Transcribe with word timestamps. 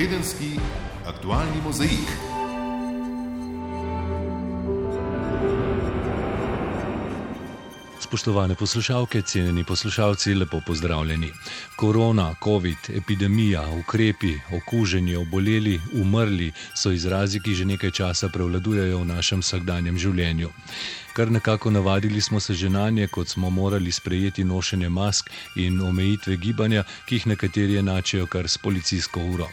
Tedenski 0.00 0.56
aktualni 1.04 1.60
mozaik. 1.60 2.29
Spoštovane 8.10 8.54
poslušalke, 8.54 9.22
cenjeni 9.22 9.64
poslušalci, 9.64 10.34
lepo 10.34 10.60
pozdravljeni. 10.66 11.28
Korona, 11.76 12.34
COVID, 12.44 12.90
epidemija, 12.96 13.62
ukrepi, 13.70 14.32
okuženi, 14.56 15.14
oboleli, 15.16 15.80
umrli 15.92 16.52
so 16.74 16.90
izrazi, 16.90 17.40
ki 17.40 17.54
že 17.54 17.64
nekaj 17.64 17.90
časa 17.90 18.28
prevladujejo 18.28 18.98
v 18.98 19.06
našem 19.12 19.46
vsakdanjem 19.46 19.98
življenju. 19.98 20.50
Kar 21.12 21.30
nekako 21.30 21.70
navadili 21.70 22.20
smo 22.20 22.40
se 22.40 22.54
že 22.54 22.70
na 22.70 22.90
nje, 22.90 23.06
kot 23.06 23.28
smo 23.28 23.50
morali 23.50 23.92
sprejeti 23.92 24.44
nošenje 24.44 24.88
mask 24.88 25.30
in 25.54 25.80
omejitve 25.80 26.36
gibanja, 26.36 26.84
ki 27.06 27.14
jih 27.14 27.26
nekateri 27.26 27.78
enačijo 27.78 28.26
kar 28.26 28.48
s 28.48 28.58
policijsko 28.58 29.20
uro 29.20 29.46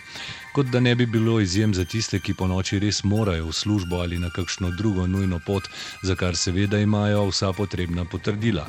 kot 0.58 0.66
da 0.66 0.80
ne 0.80 0.96
bi 0.96 1.06
bilo 1.06 1.40
izjem 1.40 1.74
za 1.74 1.84
tiste, 1.86 2.18
ki 2.20 2.34
po 2.34 2.48
noči 2.50 2.80
res 2.82 3.04
morajo 3.04 3.46
v 3.46 3.54
službo 3.54 4.00
ali 4.02 4.18
na 4.18 4.32
kakšno 4.34 4.72
drugo 4.74 5.04
nujno 5.08 5.38
pot, 5.46 5.68
za 6.02 6.16
kar 6.18 6.34
seveda 6.34 6.80
imajo 6.82 7.28
vsa 7.30 7.52
potrebna 7.54 8.06
potrdila. 8.10 8.64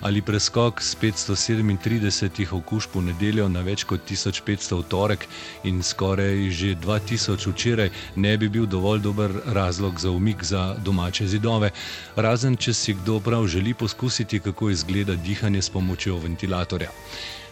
Ali 0.00 0.22
preskok 0.24 0.80
z 0.80 0.96
537 1.02 2.54
okužb 2.56 2.96
v 2.96 3.02
nedeljo 3.10 3.48
na 3.52 3.60
več 3.60 3.84
kot 3.84 4.00
1500 4.08 4.78
v 4.78 4.86
torek 4.88 5.26
in 5.68 5.82
skoraj 5.84 6.48
že 6.56 6.72
2000 6.86 7.52
včeraj 7.52 7.90
ne 8.16 8.32
bi 8.40 8.48
bil 8.48 8.64
dovolj 8.64 9.02
dober 9.04 9.34
razlog 9.52 10.00
za 10.00 10.10
umik 10.10 10.44
za 10.44 10.62
domače 10.80 11.28
zidove, 11.28 11.68
razen 12.16 12.56
če 12.56 12.72
si 12.72 12.96
kdo 12.96 13.20
prav 13.20 13.44
želi 13.46 13.74
poskusiti, 13.74 14.40
kako 14.40 14.70
izgleda 14.70 15.20
dihanje 15.20 15.62
s 15.62 15.68
pomočjo 15.68 16.16
ventilatorja. 16.16 16.88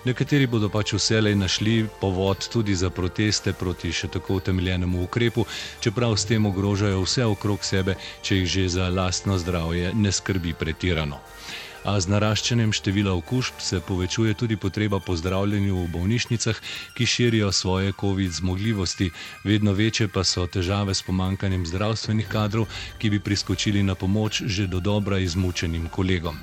Nekateri 0.08 0.46
bodo 0.48 0.70
pač 0.72 0.94
vselej 0.96 1.34
našli 1.36 1.84
povod 2.00 2.40
tudi 2.48 2.72
za 2.72 2.88
proteste 2.88 3.52
proti 3.52 3.92
še 3.92 4.08
tako 4.08 4.38
utemeljenemu 4.40 5.02
ukrepu, 5.04 5.44
čeprav 5.84 6.16
s 6.16 6.24
tem 6.24 6.48
ogrožajo 6.48 7.02
vse 7.04 7.26
okrog 7.28 7.60
sebe, 7.60 7.98
če 8.24 8.38
jih 8.38 8.48
že 8.48 8.64
za 8.72 8.88
lastno 8.88 9.36
zdravje 9.36 9.92
ne 9.92 10.08
skrbi 10.08 10.56
pretirano. 10.56 11.20
A 11.84 12.00
z 12.00 12.08
naraščanjem 12.08 12.72
števila 12.72 13.12
okužb 13.20 13.60
se 13.60 13.82
povečuje 13.84 14.32
tudi 14.32 14.56
potreba 14.56 14.96
po 14.96 15.12
zdravljenju 15.12 15.76
v 15.76 15.92
bolnišnicah, 15.92 16.56
ki 16.96 17.04
širijo 17.06 17.52
svoje 17.52 17.92
COVID 18.00 18.32
zmogljivosti, 18.32 19.10
vedno 19.44 19.76
večje 19.76 20.08
pa 20.08 20.24
so 20.24 20.48
težave 20.48 20.96
s 20.96 21.04
pomankanjem 21.04 21.68
zdravstvenih 21.68 22.32
kadrov, 22.32 22.64
ki 22.96 23.12
bi 23.12 23.20
priskočili 23.20 23.84
na 23.84 23.92
pomoč 23.94 24.40
že 24.48 24.66
do 24.66 24.80
dobra 24.80 25.20
izmučenim 25.20 25.92
kolegom. 25.92 26.40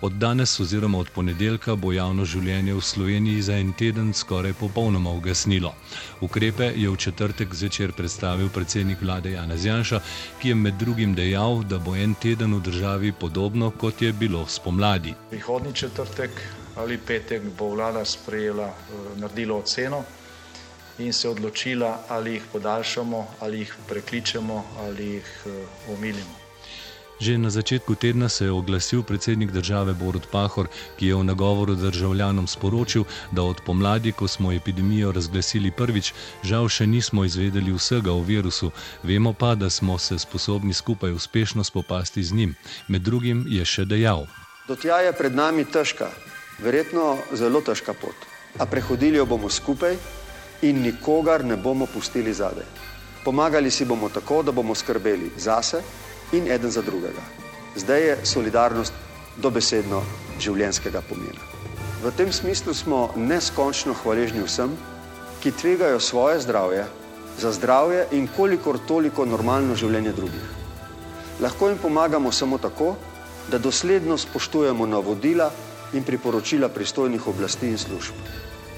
Od 0.00 0.12
danes 0.12 0.60
oziroma 0.60 0.98
od 0.98 1.10
ponedeljka 1.10 1.76
bo 1.76 1.92
javno 1.92 2.24
življenje 2.24 2.74
v 2.74 2.80
Sloveniji 2.80 3.42
za 3.42 3.58
en 3.58 3.72
teden 3.72 4.12
skoraj 4.14 4.52
popolnoma 4.60 5.10
ugasnilo. 5.10 5.74
Ukrepe 6.20 6.72
je 6.76 6.90
v 6.90 6.96
četrtek 6.96 7.54
zvečer 7.54 7.92
predstavil 7.92 8.48
predsednik 8.48 9.02
vlade 9.02 9.36
Janez 9.36 9.64
Janša, 9.64 10.00
ki 10.40 10.48
je 10.48 10.54
med 10.54 10.74
drugim 10.74 11.14
dejal, 11.14 11.62
da 11.62 11.78
bo 11.78 11.94
en 11.96 12.14
teden 12.14 12.54
v 12.54 12.60
državi 12.60 13.12
podobno, 13.12 13.70
kot 13.70 14.02
je 14.02 14.12
bilo 14.12 14.46
spomladi. 14.48 15.14
Prihodni 15.30 15.72
četrtek 15.74 16.30
ali 16.76 16.98
petek 16.98 17.42
bo 17.58 17.68
vlada 17.68 18.04
sprejela, 18.04 18.68
eh, 18.68 19.20
naredila 19.20 19.56
oceno 19.56 20.04
in 20.98 21.12
se 21.12 21.28
odločila, 21.28 21.98
ali 22.08 22.32
jih 22.32 22.42
podaljšamo, 22.52 23.26
ali 23.40 23.58
jih 23.58 23.76
prekličemo, 23.88 24.64
ali 24.78 25.06
jih 25.06 25.42
eh, 25.46 25.92
omilimo. 25.92 26.41
Že 27.22 27.38
na 27.38 27.54
začetku 27.54 27.94
tedna 27.94 28.26
se 28.26 28.44
je 28.44 28.50
oglasil 28.50 29.06
predsednik 29.06 29.54
države 29.54 29.94
Borod 29.94 30.26
Pahor, 30.26 30.66
ki 30.98 31.06
je 31.06 31.14
v 31.14 31.22
nagovoru 31.22 31.78
državljanom 31.78 32.50
sporočil, 32.50 33.06
da 33.30 33.46
od 33.46 33.62
pomladi, 33.62 34.10
ko 34.10 34.26
smo 34.26 34.50
epidemijo 34.50 35.14
razglasili 35.14 35.70
prvič, 35.70 36.10
žal 36.42 36.66
še 36.66 36.82
nismo 36.82 37.22
izvedeli 37.22 37.70
vsega 37.70 38.10
o 38.10 38.26
virusu, 38.26 38.74
vemo 39.06 39.30
pa, 39.38 39.54
da 39.54 39.70
smo 39.70 40.02
se 40.02 40.18
sposobni 40.18 40.74
skupaj 40.74 41.14
uspešno 41.14 41.62
spopasti 41.62 42.26
z 42.26 42.34
njim. 42.34 42.58
Med 42.90 43.06
drugim 43.06 43.46
je 43.46 43.62
še 43.62 43.86
dejal. 43.86 44.26
Do 44.66 44.74
tja 44.74 44.98
je 45.06 45.14
pred 45.14 45.30
nami 45.30 45.62
težka, 45.62 46.10
verjetno 46.58 47.22
zelo 47.38 47.62
težka 47.62 47.94
pot, 47.94 48.18
a 48.58 48.66
prehodili 48.66 49.22
jo 49.22 49.30
bomo 49.30 49.46
skupaj 49.46 49.94
in 50.66 50.82
nikogar 50.82 51.46
ne 51.46 51.54
bomo 51.54 51.86
pustili 51.86 52.34
zadaj. 52.34 52.66
Pomagali 53.22 53.70
si 53.70 53.86
bomo 53.86 54.10
tako, 54.10 54.42
da 54.42 54.50
bomo 54.50 54.74
skrbeli 54.74 55.38
zase 55.38 56.10
in 56.32 56.50
eden 56.50 56.70
za 56.70 56.82
drugega. 56.82 57.22
Zdaj 57.76 58.02
je 58.06 58.16
solidarnost 58.24 58.92
dobesedno 59.36 60.02
življenskega 60.40 61.02
pomena. 61.08 61.40
V 62.02 62.10
tem 62.16 62.32
smislu 62.32 62.74
smo 62.74 63.12
neskončno 63.16 63.94
hvaležni 64.02 64.42
vsem, 64.42 64.74
ki 65.42 65.52
tvegajo 65.52 66.00
svoje 66.00 66.40
zdravje 66.40 66.84
za 67.38 67.52
zdravje 67.52 68.06
in 68.12 68.28
kolikor 68.36 68.78
toliko 68.88 69.24
normalno 69.24 69.74
življenje 69.74 70.12
drugih. 70.12 70.48
Lahko 71.40 71.68
jim 71.68 71.78
pomagamo 71.78 72.32
samo 72.32 72.58
tako, 72.58 72.96
da 73.50 73.58
dosledno 73.58 74.18
spoštujemo 74.18 74.86
navodila 74.86 75.50
in 75.92 76.04
priporočila 76.04 76.68
pristojnih 76.68 77.26
oblasti 77.28 77.68
in 77.68 77.78
služb. 77.78 78.14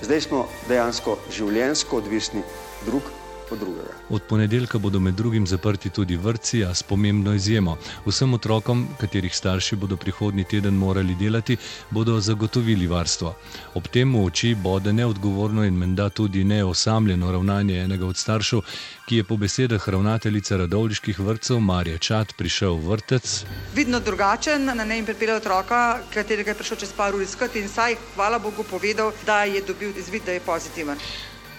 Zdaj 0.03 0.20
smo 0.20 0.47
dejansko 0.69 1.19
življensko 1.32 1.97
odvisni 1.97 2.43
drug 2.87 3.10
od 3.50 3.59
drugega. 3.59 3.94
Od 4.10 4.22
ponedeljka 4.22 4.78
bodo 4.78 5.00
med 5.00 5.15
drugim 5.15 5.47
zaprti 5.47 5.91
tudi 5.91 6.16
vrtci, 6.16 6.65
a 6.65 6.75
s 6.75 6.82
pomembno 6.82 7.34
izjemo. 7.34 7.77
Vsem 8.06 8.34
otrokom, 8.34 8.88
katerih 9.00 9.37
starši 9.37 9.77
bodo 9.77 9.97
prihodnji 9.97 10.44
teden 10.44 10.75
morali 10.75 11.15
delati, 11.15 11.56
bodo 11.91 12.21
zagotovili 12.21 12.87
varstvo. 12.87 13.34
Ob 13.75 13.88
tem 13.88 14.15
v 14.15 14.25
oči 14.25 14.55
bode 14.55 14.93
neodgovorno 14.93 15.65
in 15.65 15.75
menda 15.75 16.09
tudi 16.09 16.44
neosamljeno 16.44 17.32
ravnanje 17.32 17.81
enega 17.81 18.06
od 18.06 18.16
staršev, 18.16 18.60
ki 19.06 19.16
je 19.16 19.25
po 19.25 19.37
besedah 19.37 19.88
ravnateljice 19.88 20.56
radovliških 20.56 21.21
vrtcev 21.21 21.61
Marija 21.61 21.99
Čat 21.99 22.32
prišel 22.38 22.75
v 22.75 22.88
vrtec. 22.88 23.44
Vidno 23.75 24.00
drugačen, 24.00 24.65
na 24.65 24.84
ne 24.84 24.97
jim 24.97 25.05
pripelje 25.05 25.34
otroka, 25.34 25.99
katerega 26.15 26.50
je 26.50 26.61
prišel 26.62 26.76
čez 26.76 26.93
par 26.97 27.15
ur 27.15 27.22
iskati 27.22 27.61
in 27.61 27.69
saj, 27.69 27.97
hvala 28.15 28.38
Bogu, 28.38 28.65
povedal, 28.71 29.12
da 29.26 29.44
je 29.44 29.62
dobil 29.62 29.93
izvid, 29.99 30.25
da 30.25 30.32
je 30.32 30.41
pozitiven. 30.41 30.99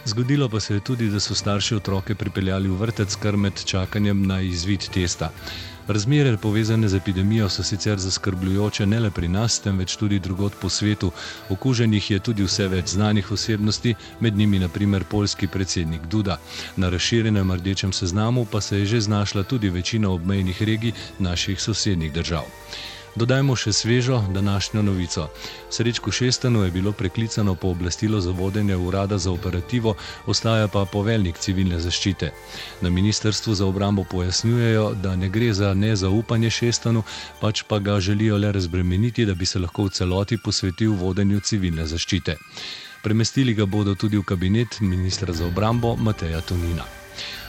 Zgodilo 0.05 0.49
pa 0.49 0.59
se 0.59 0.73
je 0.73 0.79
tudi, 0.79 1.07
da 1.09 1.19
so 1.19 1.33
starši 1.35 1.75
otroke 1.75 2.13
pripeljali 2.15 2.69
v 2.69 2.75
vrtec 2.77 3.15
kar 3.15 3.37
med 3.37 3.63
čakanjem 3.65 4.19
na 4.23 4.37
izvid 4.41 4.85
testa. 4.87 5.31
Razmere 5.87 6.37
povezane 6.37 6.87
z 6.87 6.95
epidemijo 6.95 7.49
so 7.49 7.63
sicer 7.63 7.97
zaskrbljujoče 7.97 8.85
ne 8.85 8.99
le 8.99 9.09
pri 9.11 9.27
nas, 9.29 9.57
temveč 9.59 9.95
tudi 9.95 10.19
drugot 10.19 10.53
po 10.55 10.69
svetu. 10.69 11.09
Okuženih 11.49 12.11
je 12.11 12.19
tudi 12.19 12.45
vse 12.45 12.67
več 12.67 12.93
znanih 12.93 13.31
osebnosti, 13.31 13.95
med 14.19 14.37
njimi 14.37 14.59
naprimer 14.59 15.03
polski 15.05 15.47
predsednik 15.47 16.05
Duda. 16.07 16.37
Na 16.75 16.89
razširjenem 16.89 17.51
rdečem 17.53 17.93
seznamu 17.93 18.45
pa 18.45 18.61
se 18.61 18.79
je 18.79 18.85
že 18.87 19.01
znašla 19.01 19.43
tudi 19.45 19.69
večina 19.71 20.09
obmejnih 20.11 20.61
regij 20.63 20.93
naših 21.19 21.61
sosednjih 21.61 22.13
držav. 22.13 22.45
Dodajmo 23.15 23.55
še 23.55 23.71
svežo 23.73 24.17
današnjo 24.33 24.81
novico. 24.81 25.29
Srečko 25.69 26.11
Šestano 26.11 26.63
je 26.63 26.71
bilo 26.71 26.91
preklicano 26.91 27.55
pooblastilo 27.55 28.19
za 28.21 28.31
vodenje 28.31 28.75
urada 28.75 29.17
za 29.17 29.31
operativo, 29.31 29.95
ostaja 30.25 30.67
pa 30.67 30.85
poveljnik 30.85 31.37
civilne 31.37 31.79
zaščite. 31.79 32.31
Na 32.81 32.89
ministrstvu 32.89 33.55
za 33.55 33.65
obrambo 33.65 34.03
pojasnjujejo, 34.03 34.89
da 35.03 35.15
ne 35.15 35.29
gre 35.29 35.53
za 35.53 35.73
nezaupanje 35.73 36.49
Šestanu, 36.49 37.03
pač 37.41 37.63
pa 37.63 37.79
ga 37.79 37.99
želijo 37.99 38.37
le 38.37 38.51
razbremeniti, 38.51 39.25
da 39.25 39.33
bi 39.33 39.45
se 39.45 39.59
lahko 39.59 39.87
v 39.87 39.95
celoti 39.95 40.37
posvetil 40.37 40.91
vodenju 40.99 41.39
civilne 41.39 41.87
zaščite. 41.87 42.35
Premestili 43.03 43.53
ga 43.53 43.65
bodo 43.65 43.95
tudi 43.95 44.17
v 44.17 44.27
kabinet 44.27 44.79
ministra 44.81 45.33
za 45.33 45.47
obrambo 45.47 45.95
Mateja 45.95 46.41
Tonina. 46.41 47.04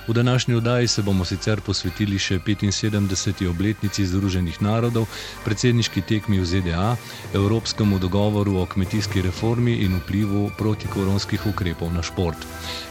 V 0.09 0.12
današnji 0.12 0.55
oddaji 0.55 0.89
se 0.89 1.03
bomo 1.03 1.25
sicer 1.25 1.61
posvetili 1.61 2.19
še 2.19 2.39
75. 2.39 3.49
obletnici 3.50 4.06
Združenih 4.06 4.62
narodov, 4.62 5.06
predsedniški 5.44 6.03
tekmi 6.03 6.39
v 6.41 6.47
ZDA, 6.47 6.97
evropskemu 7.34 7.99
dogovoru 7.99 8.56
o 8.62 8.67
kmetijski 8.67 9.22
reformi 9.22 9.75
in 9.83 9.99
vplivu 9.99 10.50
protikoronskih 10.59 11.47
ukrepov 11.47 11.93
na 11.93 12.03
šport. 12.03 12.39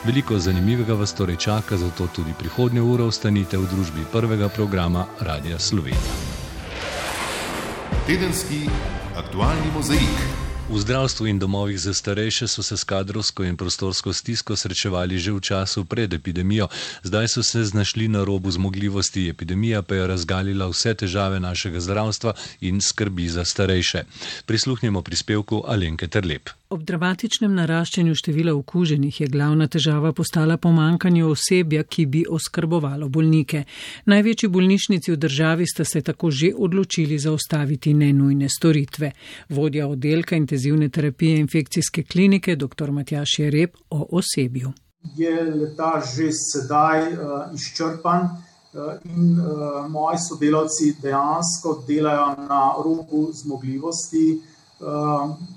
Veliko 0.03 0.39
zanimivega 0.39 0.93
vas 0.93 1.15
torej 1.15 1.37
čaka, 1.37 1.77
zato 1.77 2.07
tudi 2.07 2.35
prihodnje 2.39 2.81
uro 2.81 3.07
ostanite 3.07 3.57
v 3.57 3.67
družbi 3.71 4.03
prvega 4.11 4.49
programa 4.49 5.05
Radia 5.19 5.59
Slovenija. 5.59 6.15
Tedenski 8.07 8.67
aktualni 9.15 9.71
mozaik. 9.73 10.44
V 10.65 10.81
zdravstvu 10.81 11.29
in 11.29 11.39
domovih 11.39 11.79
za 11.79 11.93
starejše 11.93 12.47
so 12.47 12.63
se 12.63 12.77
s 12.77 12.83
kadrovsko 12.83 13.43
in 13.43 13.57
prostorsko 13.57 14.13
stisko 14.13 14.55
srečevali 14.57 15.19
že 15.21 15.31
v 15.31 15.39
času 15.39 15.85
pred 15.85 16.09
epidemijo, 16.13 16.67
zdaj 17.05 17.27
so 17.27 17.43
se 17.43 17.63
znašli 17.63 18.07
na 18.07 18.25
robu 18.25 18.51
zmogljivosti, 18.51 19.29
epidemija 19.29 19.81
pa 19.81 19.95
je 19.95 20.07
razgalila 20.07 20.65
vse 20.67 20.93
težave 20.93 21.39
našega 21.39 21.79
zdravstva 21.79 22.33
in 22.61 22.81
skrbi 22.81 23.29
za 23.29 23.45
starejše. 23.45 24.03
Prisluhnimo 24.45 25.01
prispevku 25.01 25.63
Alenke 25.67 26.07
Terlep. 26.07 26.49
Ob 26.73 26.81
dramatičnem 26.81 27.51
naraščanju 27.53 28.15
števila 28.17 28.53
okuženih 28.57 29.19
je 29.21 29.27
glavna 29.29 29.67
težava 29.69 30.09
postala 30.17 30.55
pomankanje 30.57 31.21
osebja, 31.25 31.83
ki 31.83 32.05
bi 32.09 32.23
oskrbovalo 32.25 33.05
bolnike. 33.09 33.59
Največji 34.09 34.49
bolnišnici 34.49 35.11
v 35.13 35.17
državi 35.21 35.67
sta 35.69 35.85
se 35.85 36.01
tako 36.01 36.31
že 36.31 36.49
odločili 36.57 37.19
zaustaviti 37.21 37.93
nenujne 37.93 38.49
storitve. 38.49 39.11
Vodja 39.49 39.85
oddelka 39.87 40.35
intenzivne 40.35 40.89
terapije 40.89 41.37
infekcijske 41.39 42.03
klinike 42.03 42.55
dr. 42.55 42.91
Matjaš 42.91 43.39
Jereb 43.39 43.77
o 43.89 44.07
osebju. 44.17 44.73
je 45.15 45.43
leta 45.43 46.01
že 46.01 46.31
sedaj 46.31 47.13
izčrpan 47.53 48.29
in 49.05 49.37
moji 49.89 50.17
sodelavci 50.29 50.95
dejansko 51.01 51.83
delajo 51.87 52.25
na 52.49 52.73
robu 52.83 53.29
zmogljivosti. 53.33 54.41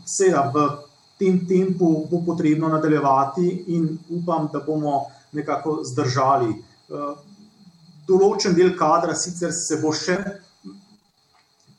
Seveda 0.04 0.52
v 0.54 0.87
tem 1.18 1.46
tempu 1.46 2.06
bo 2.10 2.22
potrebno 2.26 2.68
nadaljevati 2.68 3.64
in 3.74 3.98
upam, 4.10 4.48
da 4.52 4.60
bomo 4.66 5.06
nekako 5.32 5.80
zdržali. 5.84 6.52
Določen 8.08 8.54
del 8.56 8.72
kadra 8.78 9.14
sicer 9.14 9.52
se 9.52 9.80
bo 9.82 9.92
še 9.92 10.16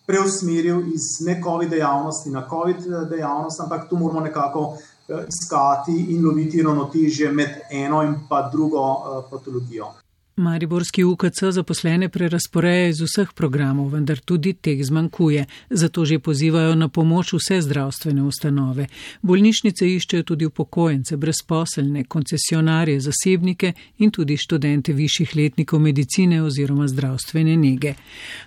preusmeril 0.10 0.90
iz 0.94 1.20
ne-COVID 1.26 1.70
dejavnosti 1.70 2.34
na 2.34 2.44
COVID 2.50 3.10
dejavnost, 3.10 3.62
ampak 3.62 3.88
tu 3.90 3.98
moramo 3.98 4.26
nekako 4.26 4.78
iskati 5.10 5.96
in 6.14 6.26
loviti 6.26 6.62
ravnotežje 6.66 7.32
med 7.32 7.72
eno 7.72 8.04
in 8.06 8.16
pa 8.30 8.44
drugo 8.50 8.86
patologijo. 9.32 9.94
Mariborski 10.40 11.04
UKC 11.04 11.44
zaposlene 11.52 12.10
prerasporeja 12.10 12.88
iz 12.88 13.02
vseh 13.02 13.34
programov, 13.36 13.90
vendar 13.92 14.20
tudi 14.20 14.54
teh 14.54 14.80
zmanjkuje, 14.84 15.46
zato 15.70 16.06
že 16.06 16.20
pozivajo 16.20 16.76
na 16.76 16.88
pomoč 16.88 17.34
vse 17.34 17.58
zdravstvene 17.62 18.24
ustanove. 18.24 18.86
Bolnišnice 19.22 19.88
iščejo 19.88 20.24
tudi 20.24 20.46
upokojence, 20.46 21.18
brezposelne, 21.18 22.04
koncesionarje, 22.04 23.00
zasebnike 23.00 23.74
in 23.98 24.12
tudi 24.12 24.38
študente 24.38 24.94
višjih 24.94 25.36
letnikov 25.36 25.80
medicine 25.80 26.40
oziroma 26.44 26.88
zdravstvene 26.88 27.58
nege. 27.58 27.94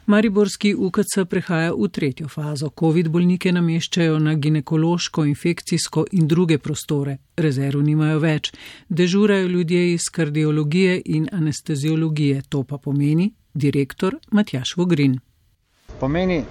Mariborski 0.07 0.75
UKC 0.75 1.27
prehaja 1.29 1.75
v 1.77 1.91
tretjo 1.93 2.29
fazo. 2.29 2.71
COVID 2.81 3.09
bolnike 3.09 3.53
nameščajo 3.53 4.17
na 4.19 4.35
ginekološko, 4.35 5.27
infekcijsko 5.29 6.07
in 6.13 6.29
druge 6.29 6.59
prostore. 6.59 7.19
Rezerv 7.37 7.83
nimajo 7.83 8.19
več. 8.19 8.53
Dežurajo 8.89 9.47
ljudje 9.49 9.93
iz 9.93 10.09
kardiologije 10.13 11.01
in 11.05 11.29
anestezijo 11.33 11.82
fiziologije, 11.83 12.43
to 12.49 12.63
pa 12.63 12.79
pomeni 12.79 13.33
direktor 13.55 14.17
Matjaš 14.31 14.77
Vogrin. 14.77 15.19
Pomeni 16.01 16.45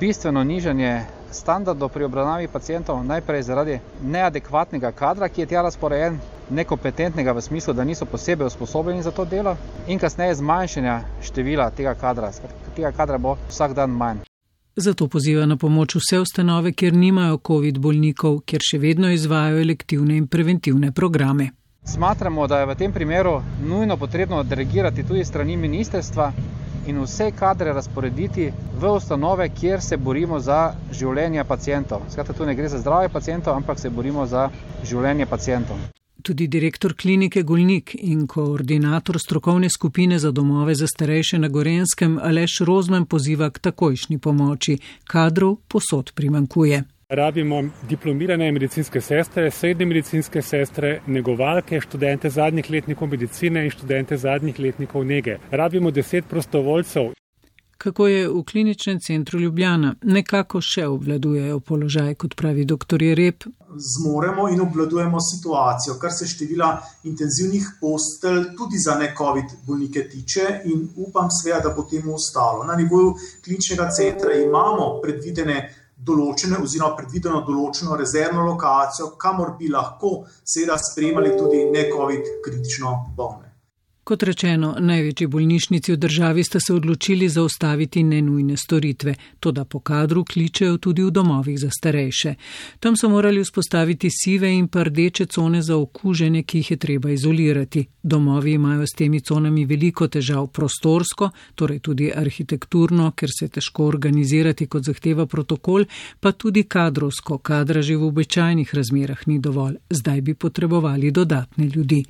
bistveno 0.00 0.44
nižanje 0.44 1.00
standardov 1.32 1.88
pri 1.88 2.04
obravnavi 2.04 2.48
pacijentov, 2.48 3.04
najprej 3.04 3.42
zaradi 3.42 3.78
neadekvatnega 4.02 4.92
kadra, 4.92 5.28
ki 5.28 5.40
je 5.40 5.46
tja 5.46 5.62
razporejen, 5.62 6.18
nekompetentnega 6.50 7.32
v 7.32 7.40
smislu, 7.40 7.74
da 7.74 7.84
niso 7.84 8.04
posebej 8.04 8.46
usposobljeni 8.46 9.02
za 9.02 9.10
to 9.10 9.24
delo, 9.24 9.56
in 9.88 9.98
kasneje 9.98 10.34
zmanjšanja 10.34 11.00
števila 11.22 11.70
tega 11.70 11.94
kadra. 11.94 12.30
Tega 12.76 12.92
kadra 12.92 13.18
bo 13.18 13.36
vsak 13.48 13.74
dan 13.74 13.90
manj. 13.90 14.22
Zato 14.76 15.08
poziva 15.08 15.46
na 15.46 15.56
pomoč 15.56 15.96
vse 15.96 16.20
ustanove, 16.20 16.72
kjer 16.72 16.94
nimajo 16.94 17.40
COVID 17.46 17.78
bolnikov, 17.78 18.40
kjer 18.46 18.60
še 18.70 18.78
vedno 18.78 19.10
izvajo 19.10 19.60
elektivne 19.60 20.16
in 20.16 20.26
preventivne 20.26 20.92
programe. 20.92 21.50
Smatramo, 21.84 22.46
da 22.46 22.58
je 22.58 22.66
v 22.66 22.74
tem 22.74 22.92
primeru 22.92 23.42
nujno 23.62 23.96
potrebno 23.96 24.42
delegirati 24.42 25.06
tudi 25.06 25.24
strani 25.24 25.56
ministerstva 25.56 26.32
in 26.86 27.00
vse 27.02 27.30
kadre 27.30 27.72
razporediti 27.72 28.52
v 28.80 28.92
ustanove, 28.92 29.48
kjer 29.48 29.82
se 29.82 29.96
borimo 29.96 30.40
za 30.40 30.74
življenje 30.92 31.44
pacijentov. 31.44 32.00
Skratka, 32.10 32.32
tu 32.32 32.46
ne 32.46 32.54
gre 32.54 32.68
za 32.68 32.78
zdravje 32.78 33.08
pacijentov, 33.08 33.56
ampak 33.56 33.78
se 33.78 33.90
borimo 33.90 34.26
za 34.26 34.48
življenje 34.84 35.26
pacijentov. 35.26 35.76
Tudi 36.24 36.46
direktor 36.48 36.94
klinike 36.96 37.42
Golnik 37.42 37.94
in 38.00 38.26
koordinator 38.26 39.18
strokovne 39.20 39.68
skupine 39.70 40.18
za 40.18 40.30
domove 40.30 40.74
za 40.74 40.86
starejše 40.86 41.38
na 41.38 41.48
Gorenskem 41.48 42.18
Aleš 42.22 42.60
Rozman 42.64 43.04
poziva 43.06 43.50
k 43.50 43.58
takojšnji 43.58 44.18
pomoči. 44.18 44.78
Kadrov 45.04 45.56
posod 45.68 46.12
primankuje. 46.14 46.82
Rabimo 47.14 47.62
diplomirane 47.88 48.52
medicinske 48.52 49.00
sestre, 49.00 49.50
srednje 49.50 49.86
medicinske 49.86 50.42
sestre, 50.42 51.00
negovalke, 51.06 51.80
študente 51.80 52.30
zadnjih 52.30 52.70
letnikov 52.70 53.08
medicine 53.08 53.64
in 53.64 53.70
študente 53.70 54.16
zadnjih 54.16 54.58
letnikov 54.58 55.04
nege. 55.06 55.36
Rabimo 55.50 55.90
deset 55.90 56.24
prostovoljcev. 56.30 57.12
Kako 57.78 58.06
je 58.06 58.28
v 58.28 58.42
kliničnem 58.50 58.98
centru 59.00 59.40
Ljubljana, 59.40 59.94
nekako 60.02 60.60
še 60.60 60.86
obvladujejo 60.88 61.60
položaj, 61.60 62.14
kot 62.14 62.34
pravi 62.34 62.64
dr. 62.64 63.04
Rep. 63.18 63.44
Zmoremo 63.90 64.48
in 64.48 64.62
obvladujemo 64.64 65.20
situacijo, 65.20 65.98
kar 66.00 66.12
se 66.12 66.26
števila 66.30 66.72
intenzivnih 67.04 67.68
postelj 67.80 68.42
tudi 68.58 68.80
za 68.86 68.98
ne-COVID 68.98 69.54
bolnike 69.66 70.08
tiče 70.08 70.48
in 70.64 70.88
upam 70.96 71.30
sveda, 71.30 71.60
da 71.68 71.74
bo 71.76 71.86
temu 71.90 72.14
ostalo. 72.14 72.64
Na 72.64 72.74
nivoju 72.74 73.14
kliničnega 73.44 73.90
centra 73.98 74.34
imamo 74.34 75.00
predvidene 75.02 75.60
določene 76.04 76.60
oziroma 76.60 76.96
predvideno 76.98 77.40
določeno 77.46 77.96
rezervno 77.96 78.44
lokacijo, 78.50 79.14
kamor 79.20 79.54
bi 79.58 79.70
lahko 79.72 80.12
seveda 80.42 80.78
spremljali 80.78 81.36
tudi 81.38 81.64
ne-COVID 81.70 82.36
kritično 82.44 82.94
bolne. 83.16 83.43
Kot 84.04 84.22
rečeno, 84.22 84.74
največji 84.80 85.26
bolnišnici 85.32 85.92
v 85.92 85.96
državi 85.96 86.42
sta 86.44 86.60
se 86.60 86.74
odločili 86.74 87.28
zaustaviti 87.28 88.02
nenujne 88.02 88.56
storitve, 88.56 89.14
to 89.40 89.52
da 89.52 89.64
po 89.64 89.78
kadru 89.80 90.24
kličejo 90.24 90.76
tudi 90.76 91.02
v 91.02 91.10
domovih 91.10 91.56
za 91.58 91.70
starejše. 91.72 92.34
Tam 92.80 92.96
so 93.00 93.08
morali 93.08 93.40
vzpostaviti 93.40 94.10
sive 94.12 94.50
in 94.52 94.68
prdeče 94.68 95.26
cone 95.26 95.62
za 95.62 95.76
okužene, 95.76 96.42
ki 96.42 96.58
jih 96.58 96.70
je 96.70 96.76
treba 96.76 97.10
izolirati. 97.10 97.86
Domovi 98.02 98.52
imajo 98.52 98.86
s 98.86 98.92
temi 98.92 99.20
conami 99.20 99.64
veliko 99.64 100.08
težav 100.08 100.46
prostorsko, 100.46 101.30
torej 101.54 101.78
tudi 101.78 102.10
arhitekturno, 102.14 103.10
ker 103.16 103.32
se 103.38 103.48
težko 103.48 103.86
organizirati 103.86 104.66
kot 104.66 104.84
zahteva 104.84 105.26
protokol, 105.26 105.86
pa 106.20 106.32
tudi 106.32 106.62
kadrovsko, 106.68 107.38
kadra 107.38 107.82
že 107.82 107.96
v 107.96 108.04
običajnih 108.04 108.74
razmerah 108.74 109.24
ni 109.26 109.38
dovolj, 109.38 109.80
zdaj 109.90 110.20
bi 110.20 110.34
potrebovali 110.34 111.10
dodatne 111.10 111.70
ljudi. 111.72 112.04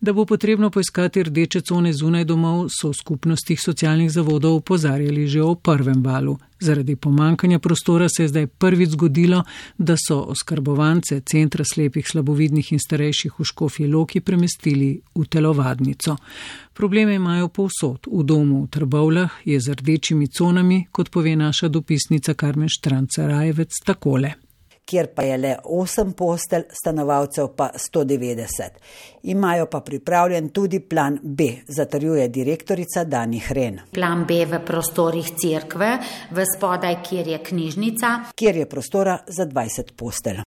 Da 0.00 0.12
bo 0.12 0.24
potrebno 0.24 0.70
poiskati 0.70 1.22
rdeče 1.22 1.60
cone 1.60 1.92
zunaj 1.92 2.24
domov, 2.24 2.66
so 2.68 2.90
v 2.92 2.94
skupnostih 2.94 3.60
socialnih 3.60 4.10
zavodov 4.12 4.54
upozarjali 4.60 5.26
že 5.26 5.42
o 5.42 5.54
prvem 5.54 6.04
valu. 6.04 6.36
Zaradi 6.60 6.96
pomankanja 6.96 7.58
prostora 7.58 8.08
se 8.08 8.22
je 8.22 8.28
zdaj 8.28 8.46
prvič 8.46 8.90
zgodilo, 8.90 9.42
da 9.78 9.96
so 9.96 10.20
oskrbovance 10.20 11.20
centra 11.20 11.64
slepih, 11.64 12.08
slabovidnih 12.08 12.72
in 12.72 12.78
starejših 12.78 13.32
v 13.38 13.44
Škofji 13.44 13.86
Loki 13.86 14.20
premestili 14.20 15.00
v 15.14 15.24
telovadnico. 15.24 16.16
Probleme 16.72 17.14
imajo 17.14 17.48
povsod, 17.48 18.08
v 18.12 18.22
domu 18.22 18.64
v 18.64 18.68
Trbovlah 18.68 19.30
je 19.44 19.60
z 19.60 19.72
rdečimi 19.72 20.28
conami, 20.28 20.86
kot 20.92 21.10
pove 21.10 21.36
naša 21.36 21.68
dopisnica 21.68 22.34
Karmen 22.34 22.68
Štranca 22.68 23.26
Rajevec, 23.26 23.72
takole 23.84 24.45
kjer 24.86 25.06
pa 25.14 25.22
je 25.22 25.38
le 25.38 25.56
8 25.64 26.12
postelj, 26.12 26.62
stanovalcev 26.80 27.48
pa 27.56 27.70
190. 27.74 28.62
Imajo 29.22 29.66
pa 29.66 29.80
pripravljen 29.80 30.48
tudi 30.48 30.80
plan 30.80 31.18
B, 31.22 31.44
zatrjuje 31.68 32.28
direktorica 32.28 33.04
Dani 33.04 33.38
Hren. 33.38 33.80
Plan 33.92 34.24
B 34.28 34.44
v 34.46 34.60
prostorih 34.64 35.30
cerkve, 35.42 35.98
v 36.30 36.44
spodaj, 36.56 37.02
kjer 37.08 37.28
je 37.28 37.38
knjižnica, 37.38 38.18
kjer 38.34 38.56
je 38.56 38.68
prostora 38.68 39.18
za 39.26 39.46
20 39.46 39.96
postelj. 39.96 40.46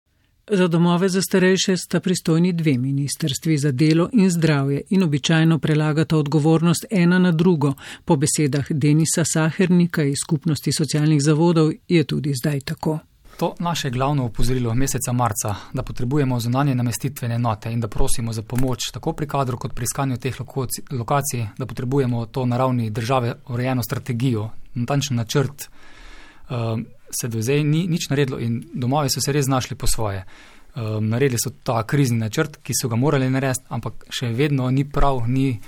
Za 0.51 0.69
domove 0.69 1.09
za 1.09 1.23
starejše 1.23 1.77
sta 1.77 2.01
pristojni 2.01 2.53
dve 2.53 2.79
ministrstvi 2.79 3.59
za 3.59 3.73
delo 3.73 4.09
in 4.13 4.31
zdravje 4.31 4.83
in 4.91 5.03
običajno 5.03 5.59
prelagata 5.59 6.17
odgovornost 6.17 6.87
ena 6.91 7.19
na 7.19 7.33
drugo. 7.33 7.75
Po 8.05 8.17
besedah 8.17 8.67
Denisa 8.71 9.25
Sahernika 9.25 10.03
iz 10.03 10.17
skupnosti 10.25 10.73
socialnih 10.73 11.23
zavodov 11.23 11.73
je 11.89 12.05
tudi 12.05 12.33
zdaj 12.35 12.61
tako. 12.61 12.99
To 13.39 13.55
naše 13.59 13.91
glavno 13.91 14.25
opozorilo 14.25 14.75
meseca 14.75 15.13
marca, 15.13 15.55
da 15.73 15.83
potrebujemo 15.83 16.41
zunanje 16.41 16.75
namestitvene 16.75 17.39
note 17.39 17.73
in 17.73 17.81
da 17.81 17.89
prosimo 17.89 18.33
za 18.33 18.43
pomoč 18.43 18.91
tako 18.93 19.13
pri 19.13 19.27
kadru 19.29 19.59
kot 19.59 19.75
pri 19.75 19.85
iskanju 19.85 20.17
teh 20.17 20.41
lokacij, 20.91 21.47
da 21.59 21.67
potrebujemo 21.67 22.27
to 22.27 22.47
na 22.47 22.57
ravni 22.57 22.91
države 22.91 23.35
urejeno 23.49 23.83
strategijo, 23.83 24.51
natančen 24.75 25.17
načrt, 25.17 25.69
um, 26.51 26.87
se 27.21 27.29
do 27.29 27.43
zdaj 27.43 27.65
ni 27.65 27.87
nič 27.87 28.09
naredilo 28.11 28.39
in 28.39 28.65
domovi 28.75 29.11
so 29.11 29.21
se 29.21 29.33
res 29.33 29.45
znašli 29.45 29.77
po 29.77 29.87
svoje. 29.87 30.25
Um, 30.75 31.09
naredili 31.09 31.39
so 31.39 31.51
ta 31.63 31.83
krizni 31.83 32.19
načrt, 32.19 32.57
ki 32.63 32.73
so 32.83 32.89
ga 32.89 32.97
morali 32.97 33.31
narediti, 33.31 33.67
ampak 33.69 34.05
še 34.11 34.33
vedno 34.35 34.71
ni 34.71 34.85
prav, 34.85 35.23
ni 35.29 35.61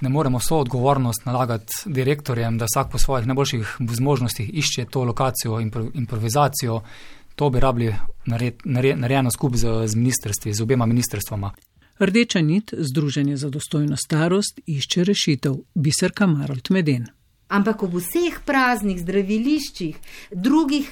ne 0.00 0.08
moremo 0.08 0.38
vso 0.38 0.58
odgovornost 0.58 1.24
nalagati 1.24 1.72
direktorjem, 1.86 2.58
da 2.58 2.64
vsak 2.64 2.90
po 2.92 2.98
svojih 2.98 3.26
najboljših 3.26 3.76
zmožnostih 3.80 4.50
išče 4.54 4.84
to 4.90 5.04
lokacijo 5.04 5.60
in 5.60 5.72
improvizacijo. 5.94 6.80
To 7.34 7.50
bi 7.50 7.60
rabili 7.60 7.94
narejeno 8.64 9.30
skupaj 9.30 9.58
z, 9.58 9.86
z 9.86 9.94
ministrstvi, 9.94 10.54
z 10.54 10.62
obema 10.62 10.86
ministrstvoma. 10.86 11.50
Rdeča 11.98 12.40
nit, 12.40 12.74
Združenje 12.78 13.36
za 13.36 13.50
dostojno 13.50 13.96
starost, 13.96 14.60
išče 14.66 15.04
rešitev, 15.04 15.54
biserka 15.74 16.26
Marold 16.26 16.70
Meden. 16.70 17.06
Ampak 17.46 17.84
ob 17.86 17.92
vseh 18.00 18.40
praznih 18.42 18.98
zdraviliščih, 18.98 19.98
drugih 20.34 20.88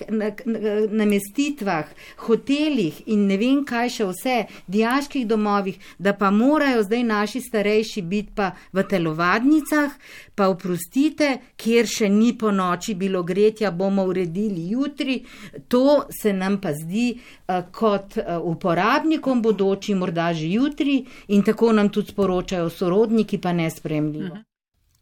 namestitvah, 0.94 1.88
hotelih 2.28 3.00
in 3.11 3.25
ne 3.26 3.38
vem 3.40 3.64
kaj 3.66 3.90
še 3.96 4.06
vse, 4.06 4.37
diaških 4.70 5.26
domovih, 5.26 5.80
da 5.99 6.12
pa 6.14 6.30
morajo 6.30 6.84
zdaj 6.87 7.02
naši 7.08 7.42
starejši 7.42 8.04
biti 8.06 8.37
pa 8.38 8.52
v 8.70 8.87
telovadnicah, 8.87 9.99
pa 10.38 10.46
oprostite, 10.54 11.32
kjer 11.58 11.90
še 11.90 12.12
ni 12.14 12.30
po 12.38 12.54
noči 12.54 12.94
bilo 12.94 13.25
gretja, 13.26 13.75
bomo 13.75 14.06
uredili 14.06 14.70
jutri. 14.70 15.25
To 15.68 16.06
se 16.14 16.30
nam 16.32 16.61
pa 16.62 16.70
zdi 16.70 17.11
uh, 17.18 17.66
kot 17.75 18.18
uh, 18.23 18.38
uporabnikom 18.38 19.42
bodoči, 19.42 19.99
morda 19.99 20.30
že 20.30 20.54
jutri 20.54 21.02
in 21.34 21.42
tako 21.42 21.75
nam 21.75 21.90
tudi 21.90 22.14
sporočajo 22.14 22.70
sorodniki, 22.70 23.42
pa 23.42 23.52
nespremljivo. 23.52 24.34
Mhm. 24.34 24.53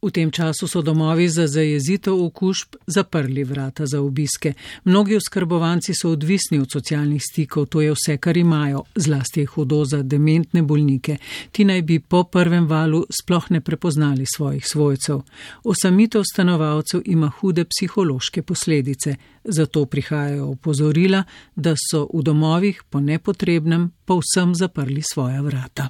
V 0.02 0.10
tem 0.10 0.30
času 0.30 0.66
so 0.66 0.82
domovi 0.82 1.28
za 1.28 1.46
zajezitev 1.46 2.24
okužb 2.24 2.74
zaprli 2.86 3.44
vrata 3.44 3.86
za 3.86 4.00
obiske. 4.00 4.52
Mnogi 4.84 5.16
oskrbovanci 5.16 5.94
so 5.94 6.10
odvisni 6.10 6.58
od 6.58 6.72
socialnih 6.72 7.22
stikov, 7.22 7.66
to 7.66 7.80
je 7.80 7.92
vse, 7.94 8.16
kar 8.16 8.36
imajo, 8.36 8.82
zlasti 8.94 9.40
je 9.40 9.46
hudo 9.46 9.84
za 9.84 10.02
dementne 10.02 10.62
bolnike. 10.62 11.16
Ti 11.52 11.64
naj 11.64 11.82
bi 11.82 12.00
po 12.00 12.24
prvem 12.24 12.66
valu 12.66 13.04
sploh 13.22 13.46
ne 13.50 13.60
prepoznali 13.60 14.26
svojih 14.26 14.66
svojcev. 14.66 15.22
Osamitev 15.64 16.26
stanovalcev 16.32 17.02
ima 17.04 17.30
hude 17.38 17.64
psihološke 17.64 18.42
posledice, 18.42 19.14
zato 19.44 19.86
prihajajo 19.86 20.50
opozorila, 20.50 21.22
da 21.54 21.74
so 21.78 22.08
v 22.14 22.22
domovih 22.22 22.82
po 22.90 23.00
nepotrebnem 23.00 23.90
povsem 24.04 24.54
zaprli 24.54 25.02
svoja 25.12 25.40
vrata. 25.42 25.88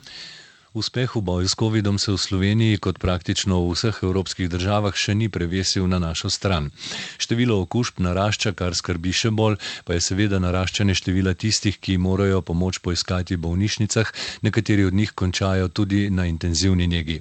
Uspeh 0.72 1.16
v 1.16 1.20
boju 1.20 1.48
s 1.48 1.52
COVID-om 1.52 1.98
se 2.00 2.08
v 2.12 2.16
Sloveniji, 2.16 2.80
kot 2.80 2.96
praktično 2.96 3.60
v 3.60 3.76
vseh 3.76 3.92
evropskih 3.92 4.48
državah, 4.48 4.96
še 4.96 5.12
ni 5.12 5.28
prevesil 5.28 5.84
na 5.84 6.00
našo 6.00 6.32
stran. 6.32 6.72
Število 7.20 7.60
okužb 7.60 8.00
narašča, 8.00 8.56
kar 8.56 8.72
skrbi 8.72 9.12
še 9.12 9.28
bolj, 9.36 9.60
pa 9.84 9.92
je 9.92 10.00
seveda 10.00 10.40
naraščanje 10.40 10.96
števila 10.96 11.36
tistih, 11.36 11.76
ki 11.76 11.98
morajo 12.00 12.40
pomoč 12.40 12.80
poiskati 12.80 13.36
v 13.36 13.44
bolnišnicah, 13.44 14.14
nekateri 14.40 14.88
od 14.88 14.96
njih 14.96 15.12
končajo 15.12 15.68
tudi 15.68 16.08
na 16.08 16.24
intenzivni 16.24 16.88
njegi. 16.88 17.18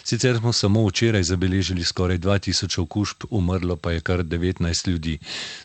Sicer 0.00 0.40
smo 0.40 0.56
samo 0.56 0.86
včeraj 0.88 1.28
zabeležili 1.28 1.84
skoraj 1.84 2.24
2000 2.24 2.80
okužb, 2.88 3.28
umrlo 3.28 3.76
pa 3.76 3.92
je 3.92 4.00
kar 4.00 4.24
19 4.24 4.64
ljudi. 4.88 5.18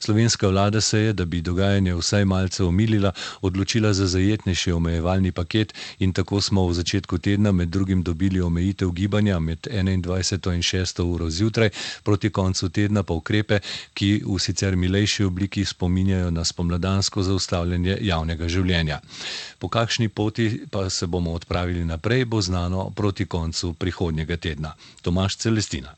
Slovenska 0.04 0.52
vlada 0.52 0.84
se 0.84 1.00
je, 1.08 1.16
da 1.16 1.24
bi 1.24 1.40
dogajanje 1.40 1.96
vsaj 1.96 2.28
malce 2.28 2.68
omilila, 2.68 3.16
odločila 3.40 3.96
za 3.96 4.12
zajetnejši 4.12 4.76
omejevalni 4.76 5.32
paket 5.32 5.72
in 6.04 6.12
tako 6.12 6.44
smo 6.44 6.68
v 6.68 6.76
začetku 6.84 7.16
tega 7.16 7.29
tedna 7.30 7.52
med 7.52 7.68
drugim 7.68 8.04
dobili 8.04 8.42
omejitev 8.42 8.92
gibanja 8.92 9.40
med 9.40 9.68
21. 9.72 10.54
in 10.54 10.62
6. 10.62 11.02
uro 11.04 11.30
zjutraj, 11.30 11.70
proti 12.04 12.30
koncu 12.30 12.70
tedna 12.70 13.04
pa 13.04 13.14
ukrepe, 13.14 13.60
ki 13.94 14.24
v 14.26 14.40
sicer 14.40 14.76
milejši 14.76 15.24
obliki 15.24 15.66
spominjajo 15.66 16.32
na 16.32 16.46
spomladansko 16.46 17.24
zaustavljanje 17.24 17.98
javnega 18.02 18.50
življenja. 18.50 19.00
Po 19.60 19.70
kakšni 19.70 20.10
poti 20.10 20.50
pa 20.72 20.90
se 20.90 21.08
bomo 21.08 21.38
odpravili 21.38 21.86
naprej, 21.86 22.26
bo 22.26 22.42
znano 22.42 22.90
proti 22.90 23.26
koncu 23.26 23.74
prihodnjega 23.74 24.38
tedna. 24.38 24.74
Tomaš 25.02 25.38
Celestina. 25.38 25.94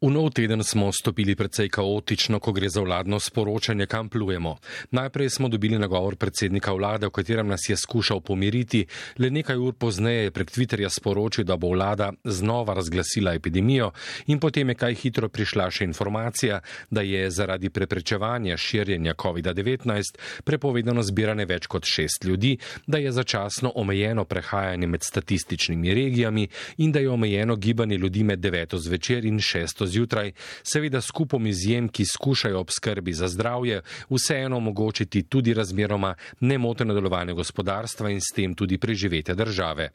V 0.00 0.08
nov 0.08 0.32
teden 0.32 0.64
smo 0.64 0.88
stopili 0.96 1.36
precej 1.36 1.68
kaotično, 1.68 2.38
ko 2.40 2.54
gre 2.56 2.72
za 2.72 2.80
vladno 2.80 3.18
sporočanje, 3.20 3.84
kam 3.86 4.08
plujemo. 4.08 4.56
Najprej 4.96 5.28
smo 5.30 5.48
dobili 5.48 5.76
nagovor 5.78 6.16
predsednika 6.16 6.72
vlade, 6.72 7.04
v 7.06 7.12
katerem 7.12 7.44
nas 7.44 7.68
je 7.68 7.76
skušal 7.76 8.24
pomiriti, 8.24 8.86
le 9.20 9.28
nekaj 9.30 9.60
ur 9.60 9.74
pozneje 9.76 10.22
je 10.22 10.30
prek 10.30 10.50
Twitterja 10.56 10.88
sporočil, 10.88 11.44
da 11.44 11.58
bo 11.60 11.68
vlada 11.68 12.12
znova 12.24 12.74
razglasila 12.74 13.34
epidemijo 13.34 13.90
in 14.26 14.40
potem 14.40 14.72
je 14.72 14.74
kaj 14.74 14.94
hitro 14.94 15.28
prišla 15.28 15.68
še 15.70 15.84
informacija, 15.84 16.62
da 16.90 17.04
je 17.04 17.28
zaradi 17.30 17.68
preprečevanja 17.68 18.56
širjenja 18.56 19.14
COVID-19 19.20 20.16
prepovedano 20.44 21.04
zbiranje 21.04 21.44
več 21.44 21.66
kot 21.66 21.84
šest 21.84 22.24
ljudi, 22.24 22.56
da 22.86 22.98
je 22.98 23.12
začasno 23.12 23.72
omejeno 23.76 24.24
prehajanje 24.24 24.86
med 24.86 25.04
statističnimi 25.04 25.94
regijami 25.94 26.48
in 26.78 26.92
da 26.92 27.04
je 27.04 27.10
omejeno 27.10 27.56
gibanje 27.56 28.00
ljudi 28.00 28.24
med 28.24 28.40
deveto 28.40 28.78
zvečer 28.78 29.28
in 29.28 29.40
šesto 29.40 29.89
zjutraj, 29.90 30.32
seveda 30.62 31.02
skupom 31.02 31.46
izjem, 31.50 31.88
ki 31.90 32.06
skušajo 32.06 32.60
ob 32.60 32.70
skrbi 32.70 33.12
za 33.12 33.28
zdravje 33.28 33.82
vseeno 34.10 34.56
omogočiti 34.56 35.26
tudi 35.28 35.54
razmeroma 35.54 36.14
nemoteno 36.40 36.94
delovanje 36.94 37.34
gospodarstva 37.34 38.10
in 38.10 38.20
s 38.20 38.34
tem 38.34 38.54
tudi 38.54 38.78
preživetje 38.78 39.34
države. 39.34 39.90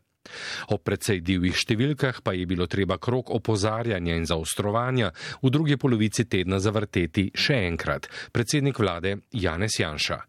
O 0.74 0.78
precej 0.82 1.22
divjih 1.22 1.58
številkah 1.58 2.22
pa 2.26 2.34
je 2.34 2.48
bilo 2.50 2.68
treba 2.68 2.98
krok 2.98 3.30
opozarjanja 3.36 4.18
in 4.18 4.26
zaostrovanja 4.26 5.12
v 5.44 5.52
drugi 5.54 5.78
polovici 5.78 6.26
tedna 6.26 6.60
zavrteti 6.60 7.30
še 7.36 7.60
enkrat. 7.70 8.10
Predsednik 8.34 8.80
vlade 8.82 9.20
Janez 9.32 9.80
Janša. 9.80 10.22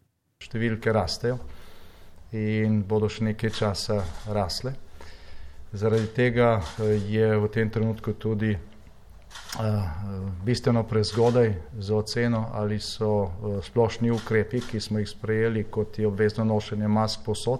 Številke 0.43 0.93
rastejo 0.93 1.39
in 2.37 2.83
bodo 2.85 3.09
še 3.09 3.31
nekaj 3.31 3.55
časa 3.57 4.01
rasle. 4.29 4.75
Zaradi 5.73 6.07
tega 6.15 6.57
je 7.09 7.27
v 7.35 7.49
tem 7.51 7.69
trenutku 7.73 8.13
tudi 8.15 8.53
Eh, 8.55 8.66
bistveno 10.43 10.83
prezgodaj 10.83 11.53
za 11.73 11.95
oceno, 11.95 12.49
ali 12.53 12.79
so 12.79 13.23
eh, 13.23 13.63
splošni 13.63 14.11
ukrepi, 14.11 14.61
ki 14.71 14.79
smo 14.79 14.99
jih 14.99 15.09
sprejeli, 15.09 15.63
kot 15.63 15.99
je 15.99 16.07
obvezno 16.07 16.43
nošenje 16.43 16.87
mask 16.87 17.19
posod 17.25 17.59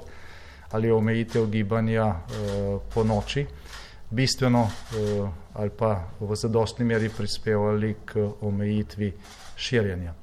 ali 0.71 0.91
omejitev 0.91 1.45
gibanja 1.45 2.05
eh, 2.05 2.77
po 2.93 3.03
noči, 3.03 3.45
bistveno 4.11 4.69
ali 5.53 5.69
pa 5.69 6.07
v 6.19 6.35
zadostni 6.35 6.85
meri 6.85 7.09
prispevali 7.17 7.95
k 8.05 8.23
omejitvi 8.41 9.13
širjenja. 9.55 10.13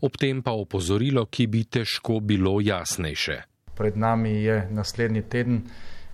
Ob 0.00 0.16
tem 0.18 0.42
pa 0.42 0.52
opozorilo, 0.52 1.26
ki 1.26 1.46
bi 1.46 1.64
težko 1.64 2.20
bilo 2.20 2.60
jasnejše. 2.60 3.42
Pred 3.74 3.96
nami 3.96 4.30
je 4.44 4.68
naslednji 4.70 5.22
teden, 5.22 5.62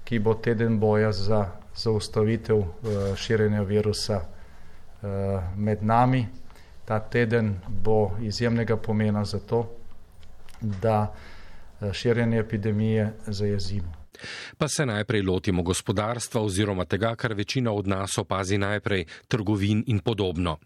ki 0.04 0.18
bo 0.18 0.34
teden 0.34 0.78
boja 0.80 1.12
za 1.12 1.46
zaustavitev 1.74 2.62
širjenja 3.16 3.62
virusa 3.62 4.20
Eh, 4.20 4.37
med 5.56 5.82
nami. 5.82 6.26
Ta 6.84 7.00
teden 7.00 7.60
bo 7.68 8.16
izjemnega 8.22 8.76
pomena 8.76 9.24
za 9.24 9.38
to, 9.38 9.66
da 10.60 11.14
eh, 11.80 11.92
širjenje 11.92 12.38
epidemije 12.38 13.12
zajezimo. 13.26 13.98
Pa 14.58 14.68
se 14.68 14.86
najprej 14.86 15.22
lotimo 15.22 15.62
gospodarstva 15.62 16.40
oziroma 16.40 16.84
tega, 16.84 17.14
kar 17.14 17.34
večina 17.34 17.72
od 17.72 17.86
nas 17.86 18.18
opazi 18.18 18.58
najprej, 18.58 19.04
trgovin 19.28 19.84
in 19.86 19.98
podobno. 19.98 20.56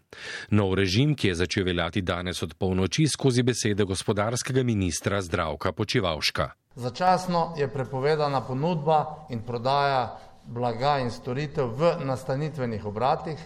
Nov 0.49 0.73
režim, 0.73 1.15
ki 1.15 1.27
je 1.27 1.35
začel 1.35 1.65
veljati 1.65 2.01
danes 2.01 2.43
od 2.43 2.53
polnoči 2.53 3.07
skozi 3.07 3.43
besede 3.43 3.83
gospodarskega 3.83 4.63
ministra 4.63 5.21
Zdravka 5.21 5.71
Počivalška. 5.71 6.49
Začasno 6.75 7.53
je 7.57 7.67
prepovedana 7.67 8.41
ponudba 8.41 9.27
in 9.29 9.41
prodaja 9.41 10.19
blaga 10.45 10.97
in 10.99 11.11
storitev 11.11 11.75
v 11.77 11.95
nastanitvenih 12.05 12.85
obratih, 12.85 13.37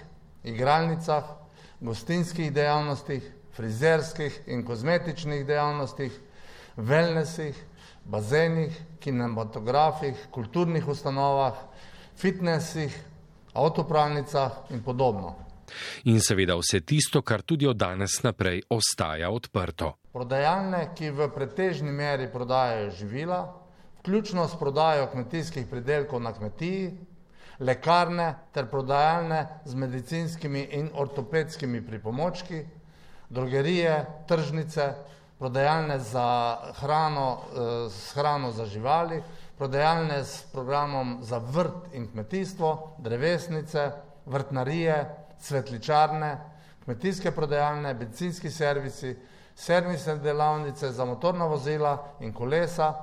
igralnicah, 0.44 1.24
gostinskih 1.79 2.51
dejavnostih, 2.53 3.24
frizerskih 3.58 4.39
in 4.48 4.65
kozmetičnih 4.65 5.46
dejavnostih, 5.46 6.13
wellnessih, 6.77 7.56
bazenih, 8.06 8.77
kinematografih, 9.00 10.27
kulturnih 10.32 10.88
ustanovah, 10.88 11.58
fitnessih, 12.17 12.94
avtopravnicah 13.53 14.51
in 14.70 14.84
podobno. 14.84 15.36
In 16.03 16.22
seveda 16.22 16.56
vse 16.56 16.82
tisto, 16.82 17.22
kar 17.22 17.41
tudi 17.41 17.67
od 17.67 17.75
danes 17.77 18.22
naprej 18.24 18.62
ostaja 18.70 19.29
odprto. 19.32 19.98
Prodajalne, 20.13 20.91
ki 20.96 21.12
v 21.12 21.27
pretežni 21.34 21.91
meri 21.91 22.29
prodajajo 22.32 22.91
živila, 22.96 23.41
vključno 24.00 24.48
s 24.48 24.56
prodajo 24.60 25.10
kmetijskih 25.12 25.67
pridelkov 25.67 26.22
na 26.24 26.34
kmetiji, 26.34 26.91
lekarne 27.59 28.35
ter 28.53 28.65
prodajalne 28.69 29.47
z 29.65 29.75
medicinskimi 29.75 30.67
in 30.71 30.89
ortopedskimi 30.93 31.81
pripomočki, 31.81 32.65
drogerije, 33.29 34.05
tržnice, 34.27 34.93
prodajalne 35.39 35.99
za 35.99 36.57
hrano, 36.79 37.37
eh, 37.37 37.89
hrano 38.13 38.51
za 38.51 38.65
živali, 38.65 39.23
prodajalne 39.57 40.23
s 40.23 40.43
programom 40.51 41.17
za 41.21 41.37
vrt 41.37 41.93
in 41.93 42.07
kmetijstvo, 42.11 42.95
drevesnice, 42.97 43.91
vrtnarije, 44.25 45.15
svetličarne, 45.39 46.37
kmetijske 46.83 47.31
prodajalne, 47.31 47.93
bencinski 47.93 48.51
servisi, 48.51 49.17
servisne 49.57 50.17
delavnice 50.17 50.91
za 50.91 51.05
motorna 51.05 51.45
vozila 51.45 52.15
in 52.21 52.33
kolesa. 52.33 52.93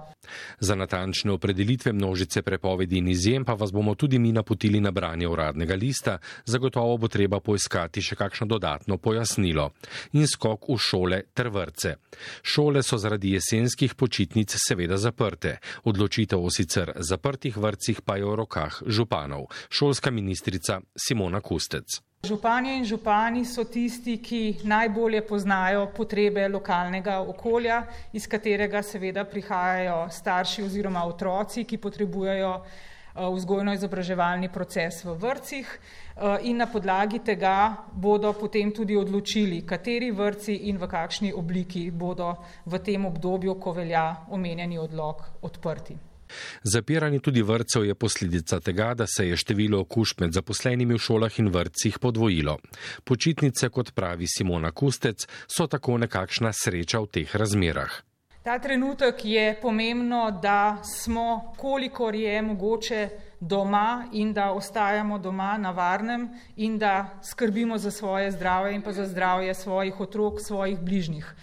Za 0.60 0.74
natančne 0.74 1.32
opredelitve 1.32 1.92
množice 1.92 2.42
prepovedi 2.42 2.98
in 2.98 3.08
izjem 3.08 3.44
pa 3.44 3.54
vas 3.54 3.72
bomo 3.72 3.94
tudi 3.94 4.18
mi 4.18 4.32
napotili 4.32 4.80
na 4.80 4.90
branje 4.90 5.28
uradnega 5.28 5.74
lista, 5.74 6.18
zagotovo 6.44 6.96
bo 6.96 7.08
treba 7.08 7.40
poiskati 7.40 8.02
še 8.02 8.16
kakšno 8.16 8.46
dodatno 8.46 8.96
pojasnilo. 8.96 9.70
In 10.12 10.26
skok 10.26 10.68
v 10.68 10.78
šole 10.78 11.20
ter 11.34 11.48
vrce. 11.48 11.96
Šole 12.42 12.82
so 12.82 12.98
zaradi 12.98 13.34
jesenskih 13.34 13.94
počitnic 13.94 14.56
seveda 14.68 14.96
zaprte. 14.96 15.58
Odločitev 15.84 16.40
o 16.40 16.50
sicer 16.50 16.92
zaprtih 16.96 17.56
vrcih 17.56 18.00
pa 18.00 18.16
je 18.16 18.24
v 18.24 18.40
rokah 18.44 18.82
županov. 18.86 19.50
Šolska 19.68 20.10
ministrica 20.10 20.80
Simona 20.96 21.40
Kustec. 21.40 22.00
Županje 22.24 22.76
in 22.76 22.84
župani 22.88 23.42
so 23.44 23.64
tisti, 23.68 24.14
ki 24.16 24.64
najbolje 24.64 25.20
poznajo 25.28 25.82
potrebe 25.96 26.46
lokalnega 26.48 27.18
okolja, 27.20 27.82
iz 28.16 28.24
katerega 28.26 28.80
seveda 28.82 29.26
prihajajo 29.28 29.98
starši 30.10 30.64
oziroma 30.64 31.02
otroci, 31.04 31.66
ki 31.68 31.76
potrebujejo 31.78 32.54
eh, 32.54 33.26
vzgojno-izobraževalni 33.36 34.48
proces 34.52 35.02
v 35.04 35.18
vrcih 35.20 35.68
eh, 35.68 36.48
in 36.48 36.64
na 36.64 36.70
podlagi 36.72 37.20
tega 37.20 37.76
bodo 37.92 38.32
potem 38.32 38.72
tudi 38.72 38.96
odločili, 38.96 39.60
kateri 39.68 40.08
vrci 40.10 40.56
in 40.72 40.80
v 40.80 40.88
kakšni 40.88 41.34
obliki 41.36 41.90
bodo 41.90 42.32
v 42.64 42.80
tem 42.80 43.04
obdobju, 43.04 43.60
ko 43.60 43.76
velja 43.76 44.08
omenjeni 44.32 44.80
odlog, 44.80 45.28
odprti. 45.42 46.13
Zapiranje 46.62 47.20
tudi 47.20 47.42
vrtcev 47.42 47.84
je 47.84 47.94
posledica 47.94 48.60
tega, 48.60 48.94
da 48.94 49.06
se 49.06 49.28
je 49.28 49.36
število 49.36 49.80
okužb 49.80 50.20
med 50.20 50.32
zaposlenimi 50.32 50.94
v 50.94 50.98
šolah 50.98 51.38
in 51.38 51.48
vrtcih 51.48 51.98
podvojilo. 51.98 52.58
Počitnice, 53.04 53.68
kot 53.68 53.94
pravi 53.94 54.26
Simona 54.26 54.70
Kustec, 54.70 55.26
so 55.46 55.66
tako 55.66 55.98
nekakšna 55.98 56.52
sreča 56.52 57.00
v 57.00 57.06
teh 57.06 57.36
razmerah. 57.36 58.02
Ta 58.44 58.58
trenutek 58.58 59.24
je 59.24 59.56
pomembno, 59.62 60.38
da 60.42 60.76
smo, 60.84 61.54
kolikor 61.56 62.14
je 62.14 62.42
mogoče, 62.42 63.08
doma 63.40 64.04
in 64.12 64.32
da 64.32 64.50
ostajamo 64.52 65.18
doma 65.18 65.58
na 65.58 65.70
varnem 65.70 66.28
in 66.56 66.78
da 66.78 67.20
skrbimo 67.22 67.78
za 67.78 67.90
svoje 67.90 68.30
zdravje 68.30 68.74
in 68.74 68.82
pa 68.82 68.92
za 68.92 69.06
zdravje 69.06 69.54
svojih 69.54 70.00
otrok, 70.00 70.40
svojih 70.40 70.78
bližnjih. 70.80 71.34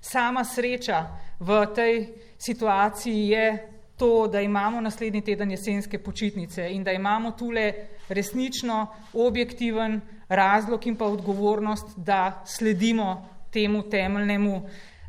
Sama 0.00 0.44
sreča 0.44 1.06
v 1.40 1.66
tej 1.74 2.08
situaciji 2.38 3.28
je 3.28 3.71
to, 4.02 4.26
da 4.26 4.40
imamo 4.40 4.80
naslednji 4.80 5.20
teden 5.20 5.50
jesenske 5.50 5.98
počitnice 5.98 6.70
in 6.70 6.84
da 6.84 6.92
imamo 6.92 7.30
tule 7.30 7.72
resnično 8.08 8.86
objektiven 9.12 10.00
razlog 10.28 10.86
in 10.86 10.96
pa 10.96 11.04
odgovornost, 11.04 11.86
da 11.96 12.42
sledimo 12.46 13.28
temu 13.52 13.82
temeljnemu 13.82 14.62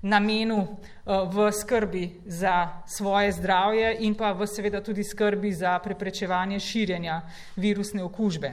namenu 0.04 0.68
eh, 0.68 1.12
v 1.34 1.52
skrbi 1.52 2.22
za 2.26 2.84
svoje 2.88 3.32
zdravje 3.32 3.98
in 4.00 4.16
pa 4.16 4.32
v 4.32 4.48
seveda 4.48 4.82
tudi 4.84 5.04
skrbi 5.04 5.52
za 5.52 5.80
preprečevanje 5.80 6.60
širjenja 6.60 7.22
virusne 7.56 8.04
okužbe. 8.04 8.52